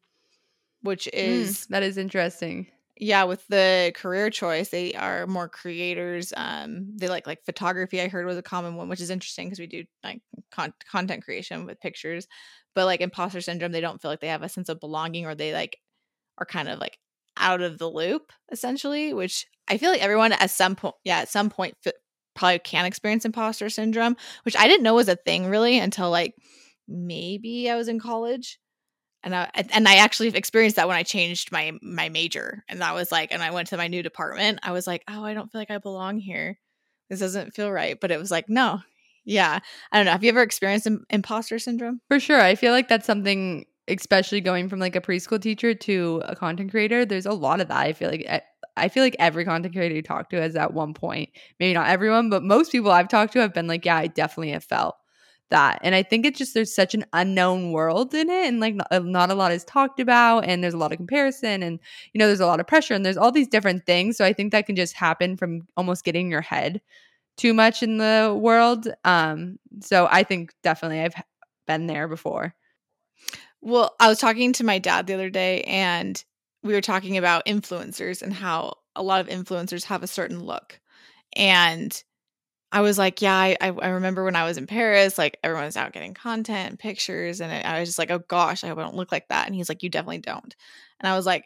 which 0.83 1.09
is, 1.15 1.67
Mm, 1.67 1.69
that 1.71 1.83
is 1.83 1.99
interesting. 1.99 2.69
yeah, 2.99 3.25
with 3.25 3.47
the 3.49 3.93
career 3.97 4.31
choice, 4.31 4.69
they 4.69 4.93
are 4.95 5.27
more 5.27 5.49
creators. 5.49 6.33
Um, 6.37 6.97
they 6.97 7.09
like 7.09 7.27
like 7.27 7.45
photography, 7.45 8.01
I 8.01 8.09
heard 8.09 8.27
was 8.27 8.37
a 8.39 8.43
common 8.43 8.77
one, 8.77 8.89
which 8.89 9.01
is 9.01 9.11
interesting 9.11 9.47
because 9.49 9.59
we 9.59 9.67
do 9.67 9.85
like 10.05 10.23
con- 10.51 10.75
content 10.91 11.25
creation 11.25 11.65
with 11.65 11.81
pictures, 11.81 12.29
but 12.75 12.85
like 12.87 13.01
imposter 13.01 13.41
syndrome, 13.41 13.73
they 13.73 13.81
don't 13.81 14.01
feel 14.01 14.11
like 14.11 14.21
they 14.21 14.29
have 14.29 14.43
a 14.43 14.49
sense 14.49 14.69
of 14.69 14.79
belonging 14.81 15.27
or 15.27 15.35
they 15.35 15.53
like 15.55 15.79
are 16.39 16.47
kind 16.47 16.69
of 16.69 16.81
like 16.81 16.99
out 17.37 17.61
of 17.61 17.79
the 17.79 17.89
loop 17.89 18.33
essentially, 18.51 19.13
which 19.13 19.47
I 19.69 19.79
feel 19.79 19.91
like 19.91 20.03
everyone 20.03 20.33
at 20.33 20.51
some 20.51 20.77
point, 20.77 20.95
yeah, 21.05 21.19
at 21.19 21.29
some 21.29 21.51
point 21.51 21.75
fi- 21.83 21.93
probably 22.35 22.59
can 22.59 22.85
experience 22.85 23.25
imposter 23.25 23.71
syndrome, 23.71 24.17
which 24.45 24.57
I 24.57 24.69
didn't 24.69 24.83
know 24.83 24.95
was 24.95 25.09
a 25.09 25.17
thing 25.17 25.47
really 25.47 25.79
until 25.79 26.11
like 26.11 26.35
maybe 26.89 27.71
I 27.71 27.77
was 27.77 27.89
in 27.89 28.01
college. 28.01 28.59
And 29.25 29.37
I 29.37 29.49
and 29.55 29.87
I 29.87 29.97
actually 29.97 30.29
experienced 30.29 30.77
that 30.77 30.89
when 30.89 30.97
I 30.97 31.05
changed 31.05 31.53
my 31.53 31.73
my 31.81 32.09
major, 32.09 32.65
and 32.69 32.81
that 32.81 32.93
was 32.93 33.13
like, 33.13 33.33
and 33.33 33.41
I 33.41 33.53
went 33.53 33.69
to 33.69 33.77
my 33.77 33.87
new 33.87 34.03
department. 34.03 34.59
I 34.65 34.73
was 34.73 34.85
like, 34.85 35.05
oh, 35.09 35.25
I 35.25 35.33
don't 35.33 35.51
feel 35.51 35.61
like 35.61 35.71
I 35.71 35.79
belong 35.79 36.19
here. 36.19 36.59
This 37.09 37.21
doesn't 37.21 37.55
feel 37.55 37.71
right. 37.71 37.97
But 38.01 38.11
it 38.11 38.19
was 38.19 38.33
like, 38.33 38.49
no, 38.49 38.81
yeah, 39.25 39.61
I 39.93 39.97
don't 39.97 40.07
know. 40.07 40.13
Have 40.13 40.25
you 40.25 40.31
ever 40.31 40.43
experienced 40.43 40.89
im- 40.89 41.05
imposter 41.09 41.61
syndrome? 41.61 42.01
For 42.09 42.19
sure. 42.19 42.41
I 42.41 42.57
feel 42.57 42.73
like 42.73 42.89
that's 42.89 43.07
something, 43.07 43.65
especially 44.01 44.41
going 44.41 44.69
from 44.69 44.79
like 44.81 44.97
a 44.97 45.01
preschool 45.01 45.41
teacher 45.41 45.75
to 45.75 46.23
a 46.27 46.37
content 46.37 46.71
creator. 46.71 47.05
There's 47.05 47.27
a 47.27 47.33
lot 47.33 47.61
of 47.61 47.69
that. 47.69 47.79
I 47.79 47.93
feel 47.93 48.11
like 48.11 48.27
I- 48.29 48.43
I 48.77 48.89
feel 48.89 49.03
like 49.03 49.17
every 49.19 49.45
content 49.45 49.75
creator 49.75 49.95
you 49.95 50.03
talk 50.03 50.31
to 50.31 50.41
has 50.41 50.57
at 50.57 50.73
one 50.73 50.95
point. 50.95 51.29
Maybe 51.61 51.75
not 51.75 51.89
everyone, 51.91 52.31
but 52.31 52.43
most 52.43 52.73
people 52.73 52.91
I've 52.91 53.09
talked 53.09 53.35
to 53.35 53.41
have 53.41 53.53
been 53.53 53.67
like, 53.67 53.85
yeah, 53.85 53.97
I 53.97 54.07
definitely 54.07 54.53
have 54.53 54.65
felt 54.65 54.97
that. 55.51 55.79
And 55.83 55.95
I 55.95 56.03
think 56.03 56.25
it's 56.25 56.39
just 56.39 56.55
there's 56.55 56.75
such 56.75 56.95
an 56.95 57.05
unknown 57.13 57.73
world 57.73 58.15
in 58.15 58.31
it, 58.31 58.47
and 58.49 58.61
like 58.61 58.75
not, 58.75 58.89
not 59.05 59.31
a 59.31 59.35
lot 59.35 59.53
is 59.53 59.65
talked 59.65 60.01
about, 60.01 60.45
and 60.47 60.63
there's 60.65 60.75
a 60.75 60.79
lot 60.79 60.93
of 60.93 60.97
comparison, 60.99 61.63
and 61.63 61.79
you 62.15 62.19
know, 62.19 62.27
there's 62.27 62.41
a 62.41 62.47
lot 62.47 62.61
of 62.61 62.67
pressure, 62.67 62.95
and 62.95 63.05
there's 63.05 63.17
all 63.19 63.33
these 63.33 63.49
different 63.49 63.85
things. 63.87 64.17
So 64.17 64.25
I 64.25 64.33
think 64.33 64.53
that 64.53 64.67
can 64.67 64.77
just 64.77 64.95
happen 64.95 65.37
from 65.37 65.67
almost 65.77 66.05
getting 66.05 66.31
your 66.31 66.41
head 66.41 66.81
too 67.37 67.55
much 67.55 67.83
in 67.83 67.99
the 67.99 68.39
world. 68.41 68.89
Um, 69.05 69.59
so 69.81 70.09
I 70.11 70.23
think 70.23 70.55
definitely 70.63 71.01
I've 71.01 71.15
been 71.67 71.87
there 71.87 72.09
before. 72.09 72.55
Well, 73.63 73.95
I 74.01 74.09
was 74.09 74.19
talking 74.19 74.53
to 74.55 74.65
my 74.65 74.79
dad 74.79 75.07
the 75.07 75.15
other 75.15 75.31
day, 75.31 75.63
and 75.63 76.23
we 76.63 76.75
were 76.75 76.81
talking 76.81 77.17
about 77.17 77.47
influencers 77.47 78.21
and 78.21 78.33
how 78.33 78.75
a 78.97 79.03
lot 79.03 79.21
of 79.21 79.29
influencers 79.29 79.85
have 79.85 80.03
a 80.03 80.09
certain 80.09 80.41
look. 80.45 80.81
And 81.35 82.03
I 82.73 82.83
was 82.83 82.99
like, 82.99 83.23
yeah, 83.23 83.37
I, 83.37 83.57
I 83.61 83.89
remember 83.91 84.25
when 84.25 84.37
I 84.37 84.45
was 84.45 84.59
in 84.59 84.67
Paris, 84.67 85.19
like 85.19 85.39
everyone's 85.45 85.77
out 85.77 85.93
getting 85.93 86.15
content 86.15 86.71
and 86.71 86.79
pictures. 86.79 87.41
And 87.41 87.53
I 87.53 87.81
was 87.81 87.89
just 87.91 87.99
like, 87.99 88.11
oh 88.11 88.21
gosh, 88.29 88.65
I 88.65 88.69
hope 88.69 88.79
I 88.79 88.83
don't 88.83 88.97
look 88.97 89.13
like 89.13 89.29
that. 89.29 89.47
And 89.47 89.55
he's 89.57 89.69
like, 89.69 89.83
you 89.83 89.91
definitely 89.91 90.19
don't. 90.19 90.55
And 91.01 91.09
I 91.09 91.17
was 91.17 91.27
like, 91.27 91.45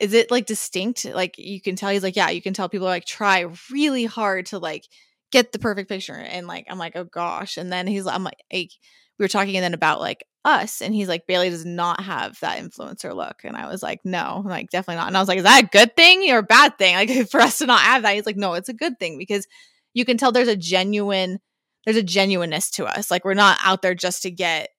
is 0.00 0.14
it 0.14 0.30
like 0.30 0.46
distinct? 0.46 1.04
Like 1.06 1.36
you 1.38 1.60
can 1.60 1.76
tell, 1.76 1.90
he's 1.90 2.02
like, 2.02 2.16
yeah, 2.16 2.30
you 2.30 2.42
can 2.42 2.54
tell 2.54 2.68
people 2.68 2.86
like 2.86 3.06
try 3.06 3.46
really 3.70 4.04
hard 4.06 4.46
to 4.46 4.58
like 4.58 4.86
get 5.32 5.52
the 5.52 5.58
perfect 5.58 5.88
picture. 5.88 6.14
And 6.14 6.46
like, 6.46 6.66
I'm 6.70 6.78
like, 6.78 6.96
oh 6.96 7.04
gosh. 7.04 7.56
And 7.58 7.72
then 7.72 7.86
he's, 7.86 8.04
like, 8.06 8.14
I'm 8.14 8.24
like, 8.24 8.38
we 9.22 9.24
were 9.24 9.28
talking 9.28 9.60
then 9.60 9.72
about 9.72 10.00
like 10.00 10.24
us 10.44 10.82
and 10.82 10.92
he's 10.92 11.06
like 11.06 11.28
bailey 11.28 11.48
does 11.48 11.64
not 11.64 12.00
have 12.00 12.36
that 12.40 12.58
influencer 12.58 13.14
look. 13.14 13.42
And 13.44 13.56
i 13.56 13.68
was 13.68 13.80
like 13.80 14.00
no 14.04 14.42
like 14.44 14.68
definitely 14.70 14.96
not. 14.96 15.06
And 15.06 15.16
i 15.16 15.20
was 15.20 15.28
like 15.28 15.38
is 15.38 15.44
that 15.44 15.62
a 15.62 15.68
good 15.68 15.94
thing 15.94 16.28
or 16.32 16.38
a 16.38 16.42
bad 16.42 16.76
thing? 16.76 16.96
Like 16.96 17.28
for 17.30 17.40
us 17.40 17.58
to 17.58 17.66
not 17.66 17.80
have 17.82 18.02
that 18.02 18.16
he's 18.16 18.26
like 18.26 18.36
no 18.36 18.54
it's 18.54 18.68
a 18.68 18.74
good 18.74 18.98
thing 18.98 19.16
because 19.16 19.46
you 19.94 20.04
can 20.04 20.16
tell 20.16 20.32
there's 20.32 20.48
a 20.48 20.56
genuine 20.56 21.38
there's 21.84 21.96
a 21.96 22.02
genuineness 22.02 22.70
to 22.72 22.84
us. 22.84 23.10
Like 23.10 23.24
we're 23.24 23.34
not 23.34 23.58
out 23.62 23.82
there 23.82 23.94
just 23.94 24.22
to 24.22 24.30
get 24.30 24.70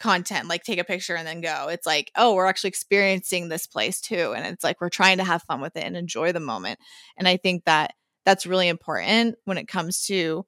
content 0.00 0.48
like 0.48 0.62
take 0.62 0.78
a 0.78 0.84
picture 0.84 1.16
and 1.16 1.26
then 1.26 1.40
go. 1.40 1.68
It's 1.70 1.86
like 1.86 2.10
oh 2.14 2.34
we're 2.34 2.46
actually 2.46 2.68
experiencing 2.68 3.48
this 3.48 3.66
place 3.66 4.02
too. 4.02 4.34
And 4.36 4.44
it's 4.44 4.62
like 4.62 4.82
we're 4.82 4.90
trying 4.90 5.16
to 5.16 5.24
have 5.24 5.42
fun 5.44 5.62
with 5.62 5.74
it 5.76 5.84
and 5.84 5.96
enjoy 5.96 6.32
the 6.32 6.40
moment. 6.40 6.78
And 7.16 7.26
i 7.26 7.38
think 7.38 7.64
that 7.64 7.94
that's 8.26 8.44
really 8.44 8.68
important 8.68 9.36
when 9.46 9.56
it 9.56 9.68
comes 9.68 10.04
to 10.08 10.44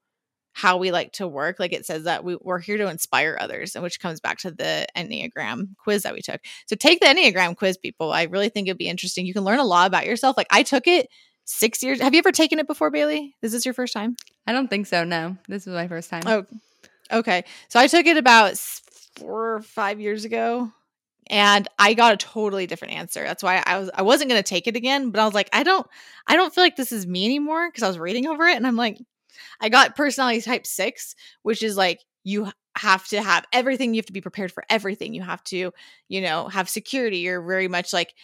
how 0.60 0.76
we 0.76 0.92
like 0.92 1.12
to 1.12 1.26
work. 1.26 1.58
Like 1.58 1.72
it 1.72 1.86
says 1.86 2.04
that 2.04 2.22
we, 2.22 2.36
we're 2.40 2.58
here 2.58 2.76
to 2.76 2.88
inspire 2.88 3.38
others, 3.40 3.74
and 3.74 3.82
which 3.82 3.98
comes 3.98 4.20
back 4.20 4.38
to 4.38 4.50
the 4.50 4.86
Enneagram 4.94 5.76
quiz 5.78 6.02
that 6.02 6.12
we 6.12 6.20
took. 6.20 6.40
So 6.66 6.76
take 6.76 7.00
the 7.00 7.06
Enneagram 7.06 7.56
quiz, 7.56 7.78
people. 7.78 8.12
I 8.12 8.24
really 8.24 8.50
think 8.50 8.68
it'd 8.68 8.76
be 8.76 8.88
interesting. 8.88 9.24
You 9.24 9.32
can 9.32 9.44
learn 9.44 9.58
a 9.58 9.64
lot 9.64 9.86
about 9.86 10.04
yourself. 10.04 10.36
Like 10.36 10.48
I 10.50 10.62
took 10.62 10.86
it 10.86 11.08
six 11.46 11.82
years. 11.82 12.00
Have 12.00 12.12
you 12.12 12.18
ever 12.18 12.30
taken 12.32 12.58
it 12.58 12.66
before, 12.66 12.90
Bailey? 12.90 13.34
Is 13.40 13.52
this 13.52 13.64
your 13.64 13.72
first 13.72 13.94
time? 13.94 14.16
I 14.46 14.52
don't 14.52 14.68
think 14.68 14.86
so. 14.86 15.04
No, 15.04 15.38
this 15.48 15.66
is 15.66 15.72
my 15.72 15.88
first 15.88 16.10
time. 16.10 16.22
Oh, 16.26 16.44
okay. 17.10 17.44
So 17.68 17.80
I 17.80 17.86
took 17.86 18.04
it 18.04 18.18
about 18.18 18.58
four 18.58 19.54
or 19.54 19.62
five 19.62 19.98
years 19.98 20.26
ago. 20.26 20.70
And 21.28 21.68
I 21.78 21.94
got 21.94 22.12
a 22.12 22.16
totally 22.16 22.66
different 22.66 22.94
answer. 22.94 23.22
That's 23.22 23.42
why 23.42 23.62
I 23.64 23.78
was 23.78 23.88
I 23.94 24.02
wasn't 24.02 24.30
gonna 24.30 24.42
take 24.42 24.66
it 24.66 24.74
again, 24.74 25.10
but 25.10 25.20
I 25.20 25.24
was 25.24 25.34
like, 25.34 25.48
I 25.52 25.62
don't 25.62 25.86
I 26.26 26.34
don't 26.34 26.52
feel 26.52 26.64
like 26.64 26.74
this 26.74 26.90
is 26.90 27.06
me 27.06 27.24
anymore 27.24 27.68
because 27.68 27.84
I 27.84 27.88
was 27.88 28.00
reading 28.00 28.26
over 28.26 28.48
it 28.48 28.56
and 28.56 28.66
I'm 28.66 28.74
like, 28.74 28.98
I 29.60 29.68
got 29.68 29.96
personality 29.96 30.40
type 30.40 30.66
six, 30.66 31.14
which 31.42 31.62
is 31.62 31.76
like 31.76 32.00
you 32.24 32.50
have 32.76 33.06
to 33.08 33.22
have 33.22 33.44
everything. 33.52 33.94
You 33.94 33.98
have 33.98 34.06
to 34.06 34.12
be 34.12 34.20
prepared 34.20 34.52
for 34.52 34.64
everything. 34.70 35.14
You 35.14 35.22
have 35.22 35.42
to, 35.44 35.72
you 36.08 36.20
know, 36.20 36.48
have 36.48 36.68
security. 36.68 37.18
You're 37.18 37.42
very 37.42 37.68
much 37.68 37.92
like 37.92 38.14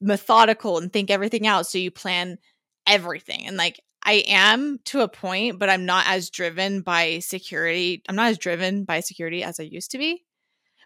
methodical 0.00 0.78
and 0.78 0.92
think 0.92 1.10
everything 1.10 1.46
out. 1.46 1.66
So 1.66 1.78
you 1.78 1.90
plan 1.90 2.38
everything. 2.86 3.46
And 3.46 3.56
like 3.56 3.80
I 4.02 4.24
am 4.28 4.78
to 4.86 5.00
a 5.00 5.08
point, 5.08 5.58
but 5.58 5.68
I'm 5.68 5.84
not 5.84 6.04
as 6.06 6.30
driven 6.30 6.82
by 6.82 7.18
security. 7.18 8.02
I'm 8.08 8.16
not 8.16 8.30
as 8.30 8.38
driven 8.38 8.84
by 8.84 9.00
security 9.00 9.42
as 9.42 9.58
I 9.58 9.64
used 9.64 9.90
to 9.92 9.98
be, 9.98 10.24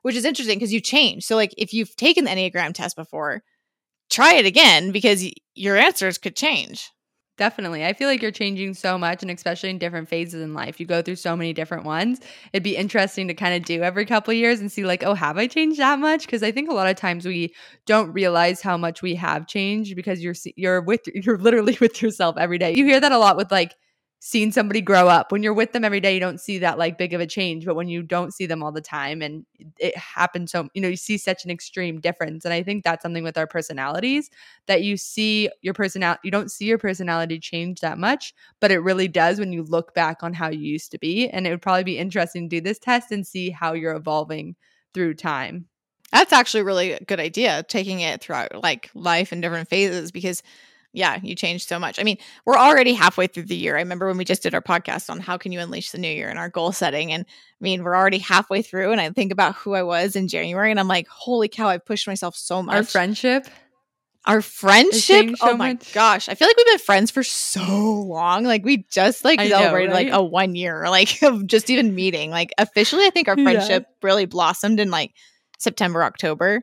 which 0.02 0.16
is 0.16 0.24
interesting 0.24 0.58
because 0.58 0.72
you 0.72 0.80
change. 0.80 1.24
So 1.24 1.36
like 1.36 1.54
if 1.58 1.74
you've 1.74 1.94
taken 1.96 2.24
the 2.24 2.30
Enneagram 2.30 2.72
test 2.72 2.96
before, 2.96 3.42
try 4.08 4.34
it 4.34 4.46
again 4.46 4.90
because 4.92 5.24
your 5.54 5.76
answers 5.76 6.16
could 6.18 6.34
change. 6.34 6.90
Definitely. 7.40 7.86
I 7.86 7.94
feel 7.94 8.06
like 8.06 8.20
you're 8.20 8.30
changing 8.30 8.74
so 8.74 8.98
much, 8.98 9.22
and 9.22 9.30
especially 9.30 9.70
in 9.70 9.78
different 9.78 10.10
phases 10.10 10.42
in 10.42 10.52
life. 10.52 10.78
You 10.78 10.84
go 10.84 11.00
through 11.00 11.16
so 11.16 11.34
many 11.34 11.54
different 11.54 11.84
ones. 11.86 12.20
It'd 12.52 12.62
be 12.62 12.76
interesting 12.76 13.28
to 13.28 13.34
kind 13.34 13.54
of 13.54 13.64
do 13.64 13.82
every 13.82 14.04
couple 14.04 14.32
of 14.32 14.36
years 14.36 14.60
and 14.60 14.70
see, 14.70 14.84
like, 14.84 15.02
oh, 15.04 15.14
have 15.14 15.38
I 15.38 15.46
changed 15.46 15.80
that 15.80 15.98
much? 15.98 16.26
Because 16.26 16.42
I 16.42 16.52
think 16.52 16.68
a 16.70 16.74
lot 16.74 16.86
of 16.88 16.96
times 16.96 17.24
we 17.24 17.54
don't 17.86 18.12
realize 18.12 18.60
how 18.60 18.76
much 18.76 19.00
we 19.00 19.14
have 19.14 19.46
changed 19.46 19.96
because 19.96 20.22
you're 20.22 20.34
you're 20.54 20.82
with 20.82 21.00
you're 21.14 21.38
literally 21.38 21.78
with 21.80 22.02
yourself 22.02 22.36
every 22.38 22.58
day. 22.58 22.74
You 22.76 22.84
hear 22.84 23.00
that 23.00 23.10
a 23.12 23.18
lot 23.18 23.38
with 23.38 23.50
like 23.50 23.74
seeing 24.22 24.52
somebody 24.52 24.82
grow 24.82 25.08
up. 25.08 25.32
When 25.32 25.42
you're 25.42 25.54
with 25.54 25.72
them 25.72 25.84
every 25.84 26.00
day, 26.00 26.12
you 26.14 26.20
don't 26.20 26.40
see 26.40 26.58
that 26.58 26.78
like 26.78 26.98
big 26.98 27.14
of 27.14 27.20
a 27.20 27.26
change. 27.26 27.64
But 27.64 27.74
when 27.74 27.88
you 27.88 28.02
don't 28.02 28.34
see 28.34 28.46
them 28.46 28.62
all 28.62 28.70
the 28.70 28.80
time 28.82 29.22
and 29.22 29.46
it 29.78 29.96
happens 29.96 30.52
so 30.52 30.68
you 30.74 30.82
know, 30.82 30.88
you 30.88 30.96
see 30.96 31.16
such 31.16 31.44
an 31.44 31.50
extreme 31.50 32.00
difference. 32.00 32.44
And 32.44 32.52
I 32.52 32.62
think 32.62 32.84
that's 32.84 33.02
something 33.02 33.24
with 33.24 33.38
our 33.38 33.46
personalities 33.46 34.30
that 34.66 34.82
you 34.82 34.96
see 34.96 35.50
your 35.62 35.74
personality 35.74 36.20
you 36.24 36.30
don't 36.30 36.50
see 36.50 36.66
your 36.66 36.78
personality 36.78 37.38
change 37.38 37.80
that 37.80 37.98
much 37.98 38.34
but 38.60 38.70
it 38.70 38.78
really 38.78 39.08
does 39.08 39.38
when 39.38 39.52
you 39.52 39.62
look 39.64 39.94
back 39.94 40.22
on 40.22 40.32
how 40.32 40.48
you 40.48 40.60
used 40.60 40.90
to 40.92 40.98
be 40.98 41.28
and 41.28 41.46
it 41.46 41.50
would 41.50 41.62
probably 41.62 41.84
be 41.84 41.98
interesting 41.98 42.48
to 42.48 42.56
do 42.56 42.60
this 42.60 42.78
test 42.78 43.10
and 43.12 43.26
see 43.26 43.50
how 43.50 43.72
you're 43.72 43.96
evolving 43.96 44.54
through 44.94 45.14
time 45.14 45.66
That's 46.12 46.32
actually 46.32 46.64
really 46.64 46.92
a 46.92 47.00
good 47.04 47.20
idea, 47.20 47.64
taking 47.68 48.00
it 48.00 48.20
throughout 48.20 48.62
like 48.62 48.90
life 48.94 49.32
in 49.32 49.40
different 49.40 49.68
phases 49.68 50.10
because 50.10 50.42
yeah, 50.92 51.18
you 51.22 51.34
changed 51.34 51.68
so 51.68 51.78
much. 51.78 51.98
I 52.00 52.02
mean, 52.02 52.18
we're 52.44 52.56
already 52.58 52.92
halfway 52.94 53.26
through 53.28 53.44
the 53.44 53.56
year. 53.56 53.76
I 53.76 53.80
remember 53.80 54.06
when 54.08 54.16
we 54.18 54.24
just 54.24 54.42
did 54.42 54.54
our 54.54 54.60
podcast 54.62 55.08
on 55.10 55.20
how 55.20 55.36
can 55.36 55.52
you 55.52 55.60
unleash 55.60 55.90
the 55.92 55.98
new 55.98 56.08
year 56.10 56.28
and 56.28 56.38
our 56.38 56.48
goal 56.48 56.72
setting. 56.72 57.12
And 57.12 57.24
I 57.26 57.62
mean, 57.62 57.84
we're 57.84 57.96
already 57.96 58.18
halfway 58.18 58.62
through. 58.62 58.90
And 58.92 59.00
I 59.00 59.10
think 59.10 59.30
about 59.32 59.54
who 59.54 59.74
I 59.74 59.82
was 59.84 60.16
in 60.16 60.26
January 60.28 60.70
and 60.70 60.80
I'm 60.80 60.88
like, 60.88 61.06
holy 61.08 61.48
cow, 61.48 61.68
I've 61.68 61.84
pushed 61.84 62.06
myself 62.06 62.34
so 62.36 62.62
much. 62.62 62.74
our 62.74 62.82
friendship 62.82 63.46
Our 64.26 64.42
friendship. 64.42 65.36
so 65.36 65.50
oh 65.52 65.56
my 65.56 65.74
much. 65.74 65.92
gosh. 65.94 66.28
I 66.28 66.34
feel 66.34 66.48
like 66.48 66.56
we've 66.56 66.66
been 66.66 66.78
friends 66.78 67.10
for 67.10 67.22
so 67.22 67.62
long. 68.02 68.44
Like 68.44 68.64
we 68.64 68.84
just 68.90 69.24
like 69.24 69.40
I 69.40 69.44
know, 69.48 69.58
celebrated 69.58 69.92
like 69.92 70.08
a 70.10 70.22
one 70.22 70.54
year, 70.54 70.84
like 70.88 71.22
of 71.22 71.46
just 71.46 71.70
even 71.70 71.94
meeting. 71.94 72.30
Like 72.30 72.52
officially, 72.58 73.06
I 73.06 73.10
think 73.10 73.28
our 73.28 73.36
Yeah. 73.38 73.44
friendship 73.44 73.86
really 74.02 74.26
blossomed 74.26 74.80
in 74.80 74.90
like 74.90 75.12
September, 75.58 76.02
October 76.04 76.62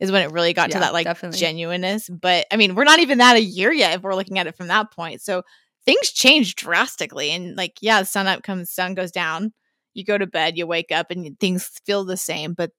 is 0.00 0.12
when 0.12 0.22
it 0.22 0.30
really 0.30 0.52
got 0.52 0.70
to 0.70 0.78
that 0.78 0.92
like 0.92 1.04
definitely. 1.04 1.38
genuineness. 1.38 2.08
But 2.08 2.46
I 2.50 2.56
mean, 2.56 2.74
we're 2.74 2.84
not 2.84 3.00
even 3.00 3.18
that 3.18 3.36
a 3.36 3.42
year 3.42 3.72
yet 3.72 3.94
if 3.94 4.02
we're 4.02 4.14
looking 4.14 4.38
at 4.38 4.46
it 4.46 4.56
from 4.56 4.68
that 4.68 4.92
point. 4.92 5.20
So 5.22 5.42
things 5.84 6.10
change 6.10 6.54
drastically. 6.54 7.30
And 7.30 7.56
like, 7.56 7.78
yeah, 7.80 8.00
the 8.00 8.06
sun 8.06 8.26
up 8.26 8.42
comes, 8.42 8.70
sun 8.70 8.94
goes 8.94 9.10
down. 9.10 9.52
You 9.94 10.04
go 10.04 10.18
to 10.18 10.26
bed, 10.26 10.56
you 10.56 10.66
wake 10.66 10.92
up, 10.92 11.10
and 11.10 11.38
things 11.40 11.70
feel 11.84 12.04
the 12.04 12.16
same. 12.16 12.52
But 12.52 12.70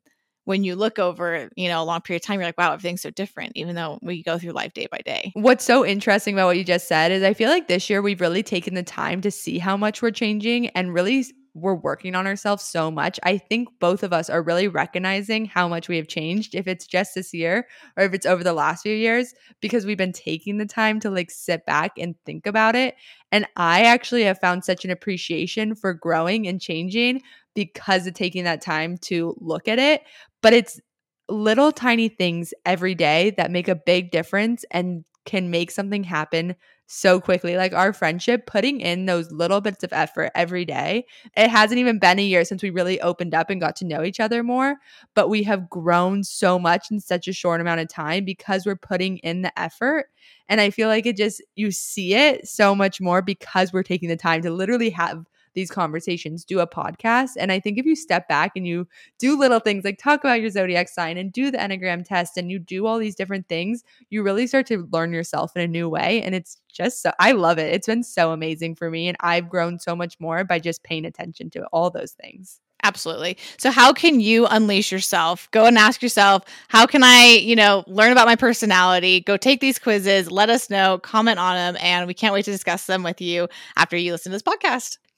when 0.46 0.64
you 0.64 0.76
look 0.76 0.98
over, 0.98 1.50
you 1.56 1.68
know, 1.68 1.82
a 1.82 1.84
long 1.84 2.02
period 2.02 2.24
of 2.24 2.26
time, 2.26 2.40
you're 2.40 2.48
like, 2.48 2.58
wow, 2.58 2.72
everything's 2.74 3.02
so 3.02 3.10
different, 3.10 3.52
even 3.56 3.76
though 3.76 4.00
we 4.02 4.24
go 4.24 4.38
through 4.38 4.52
life 4.52 4.74
day 4.74 4.88
by 4.90 5.00
day. 5.06 5.32
What's 5.36 5.66
so 5.66 5.86
interesting 5.86 6.34
about 6.34 6.48
what 6.48 6.58
you 6.58 6.64
just 6.64 6.88
said 6.88 7.12
is 7.12 7.22
I 7.22 7.34
feel 7.34 7.50
like 7.50 7.68
this 7.68 7.90
year 7.90 8.02
we've 8.02 8.22
really 8.22 8.42
taken 8.42 8.74
the 8.74 8.84
time 8.84 9.22
to 9.22 9.32
see 9.32 9.60
how 9.60 9.76
much 9.76 10.02
we're 10.02 10.12
changing 10.12 10.70
and 10.70 10.94
really 10.94 11.26
we're 11.62 11.76
working 11.76 12.16
on 12.16 12.28
ourselves 12.28 12.64
so 12.64 12.90
much. 12.90 13.20
I 13.24 13.38
think 13.38 13.70
both 13.80 14.04
of 14.04 14.14
us 14.14 14.30
are 14.30 14.42
really 14.42 14.68
recognizing 14.68 15.46
how 15.46 15.68
much 15.68 15.88
we 15.88 15.98
have 15.98 16.08
changed, 16.08 16.56
if 16.56 16.68
it's 16.68 16.88
just 16.88 17.16
this 17.16 17.34
year 17.34 17.68
or 17.98 18.04
if 18.04 18.14
it's 18.14 18.26
over 18.26 18.44
the 18.44 18.54
last 18.54 18.84
few 18.84 18.96
years, 18.96 19.34
because 19.62 19.86
we've 19.86 19.98
been 19.98 20.12
taking 20.12 20.58
the 20.58 20.66
time 20.66 21.00
to 21.02 21.10
like 21.10 21.32
sit 21.32 21.66
back 21.66 21.92
and 21.98 22.16
think 22.26 22.46
about 22.48 22.76
it. 22.76 22.96
And 23.32 23.46
I 23.56 23.84
actually 23.84 24.24
have 24.24 24.40
found 24.40 24.66
such 24.66 24.86
an 24.86 24.92
appreciation 24.92 25.76
for 25.76 25.94
growing 25.94 26.48
and 26.48 26.60
changing 26.60 27.22
because 27.56 28.08
of 28.08 28.14
taking 28.14 28.44
that 28.46 28.62
time 28.62 28.98
to 28.98 29.36
look 29.40 29.68
at 29.68 29.80
it. 29.80 30.04
But 30.42 30.54
it's 30.54 30.80
little 31.28 31.72
tiny 31.72 32.10
things 32.10 32.54
every 32.66 32.96
day 32.96 33.32
that 33.38 33.52
make 33.52 33.68
a 33.68 33.76
big 33.76 34.12
difference 34.12 34.66
and 34.72 35.06
can 35.26 35.52
make 35.52 35.70
something 35.70 36.04
happen 36.04 36.56
so 36.92 37.22
quickly. 37.22 37.56
Like 37.56 37.74
our 37.74 37.94
friendship, 37.94 38.48
putting 38.48 38.82
in 38.82 39.06
those 39.06 39.32
little 39.32 39.62
bits 39.62 39.84
of 39.84 39.94
effort 39.94 40.32
every 40.34 40.66
day. 40.66 41.06
It 41.38 41.48
hasn't 41.50 41.80
even 41.80 42.00
been 42.00 42.18
a 42.18 42.24
year 42.24 42.44
since 42.44 42.64
we 42.64 42.72
really 42.72 43.00
opened 43.00 43.36
up 43.36 43.52
and 43.52 43.62
got 43.62 43.76
to 43.78 43.86
know 43.86 44.04
each 44.04 44.20
other 44.20 44.44
more, 44.44 44.76
but 45.14 45.30
we 45.30 45.44
have 45.44 45.70
grown 45.70 46.24
so 46.24 46.58
much 46.58 46.90
in 46.90 47.00
such 47.00 47.28
a 47.28 47.34
short 47.34 47.62
amount 47.62 47.82
of 47.82 47.90
time 47.90 48.26
because 48.26 48.66
we're 48.66 48.76
putting 48.76 49.18
in 49.20 49.44
the 49.44 49.58
effort. 49.58 50.08
And 50.50 50.60
I 50.60 50.72
feel 50.72 50.88
like 50.88 51.06
it 51.06 51.16
just, 51.16 51.44
you 51.56 51.72
see 51.72 52.16
it 52.16 52.48
so 52.48 52.74
much 52.74 53.00
more 53.00 53.22
because 53.22 53.72
we're 53.72 53.84
taking 53.84 54.10
the 54.10 54.18
time 54.18 54.42
to 54.42 54.52
literally 54.52 54.90
have 54.90 55.26
these 55.60 55.70
conversations, 55.72 56.46
do 56.46 56.60
a 56.60 56.68
podcast. 56.68 57.32
And 57.38 57.52
I 57.52 57.60
think 57.60 57.78
if 57.78 57.86
you 57.86 57.96
step 57.96 58.28
back 58.28 58.54
and 58.56 58.66
you 58.66 58.88
do 59.18 59.38
little 59.38 59.60
things 59.60 59.84
like 59.84 59.98
talk 59.98 60.22
about 60.22 60.40
your 60.40 60.50
zodiac 60.50 60.88
sign 60.88 61.18
and 61.18 61.34
do 61.34 61.52
the 61.52 61.58
Enneagram 61.58 62.06
test 62.06 62.38
and 62.38 62.50
you 62.50 62.60
do 62.60 62.86
all 62.86 62.98
these 62.98 63.16
different 63.16 63.50
things, 63.50 63.84
you 64.10 64.24
really 64.24 64.48
start 64.48 64.66
to 64.68 64.88
learn 64.92 65.12
yourself 65.12 65.52
in 65.56 65.62
a 65.62 65.68
new 65.68 65.90
way. 65.90 66.22
And 66.22 66.34
it's 66.34 66.58
just 66.72 67.02
so, 67.02 67.12
I 67.20 67.34
love 67.34 67.60
it. 67.60 67.74
It's 67.74 67.88
been 67.88 68.04
so 68.04 68.32
amazing 68.32 68.76
for 68.76 68.90
me. 68.90 69.10
And 69.10 69.18
I've 69.20 69.50
grown 69.50 69.80
so 69.80 69.96
much 69.96 70.20
more 70.20 70.44
by 70.46 70.60
just 70.60 70.84
paying 70.84 71.06
attention 71.06 71.50
to 71.52 71.66
all 71.74 71.90
those 71.90 72.14
things. 72.14 72.62
Absolutely. 72.84 73.38
So 73.58 73.72
how 73.72 73.92
can 73.92 74.22
you 74.22 74.46
unleash 74.48 74.90
yourself? 74.90 75.52
Go 75.52 75.66
and 75.66 75.78
ask 75.78 76.02
yourself, 76.02 76.44
how 76.70 76.86
can 76.86 77.04
I, 77.04 77.42
you 77.42 77.56
know, 77.56 77.84
learn 77.88 78.14
about 78.14 78.26
my 78.26 78.38
personality? 78.38 79.20
Go 79.20 79.36
take 79.36 79.60
these 79.60 79.78
quizzes, 79.78 80.32
let 80.32 80.50
us 80.50 80.70
know, 80.70 80.98
comment 81.00 81.40
on 81.40 81.56
them, 81.56 81.78
and 81.82 82.08
we 82.08 82.14
can't 82.14 82.34
wait 82.34 82.46
to 82.46 82.52
discuss 82.52 82.86
them 82.86 83.04
with 83.04 83.20
you 83.20 83.50
after 83.76 83.98
you 83.98 84.14
listen 84.14 84.32
to 84.32 84.36
this 84.36 84.44
podcast. 84.44 84.98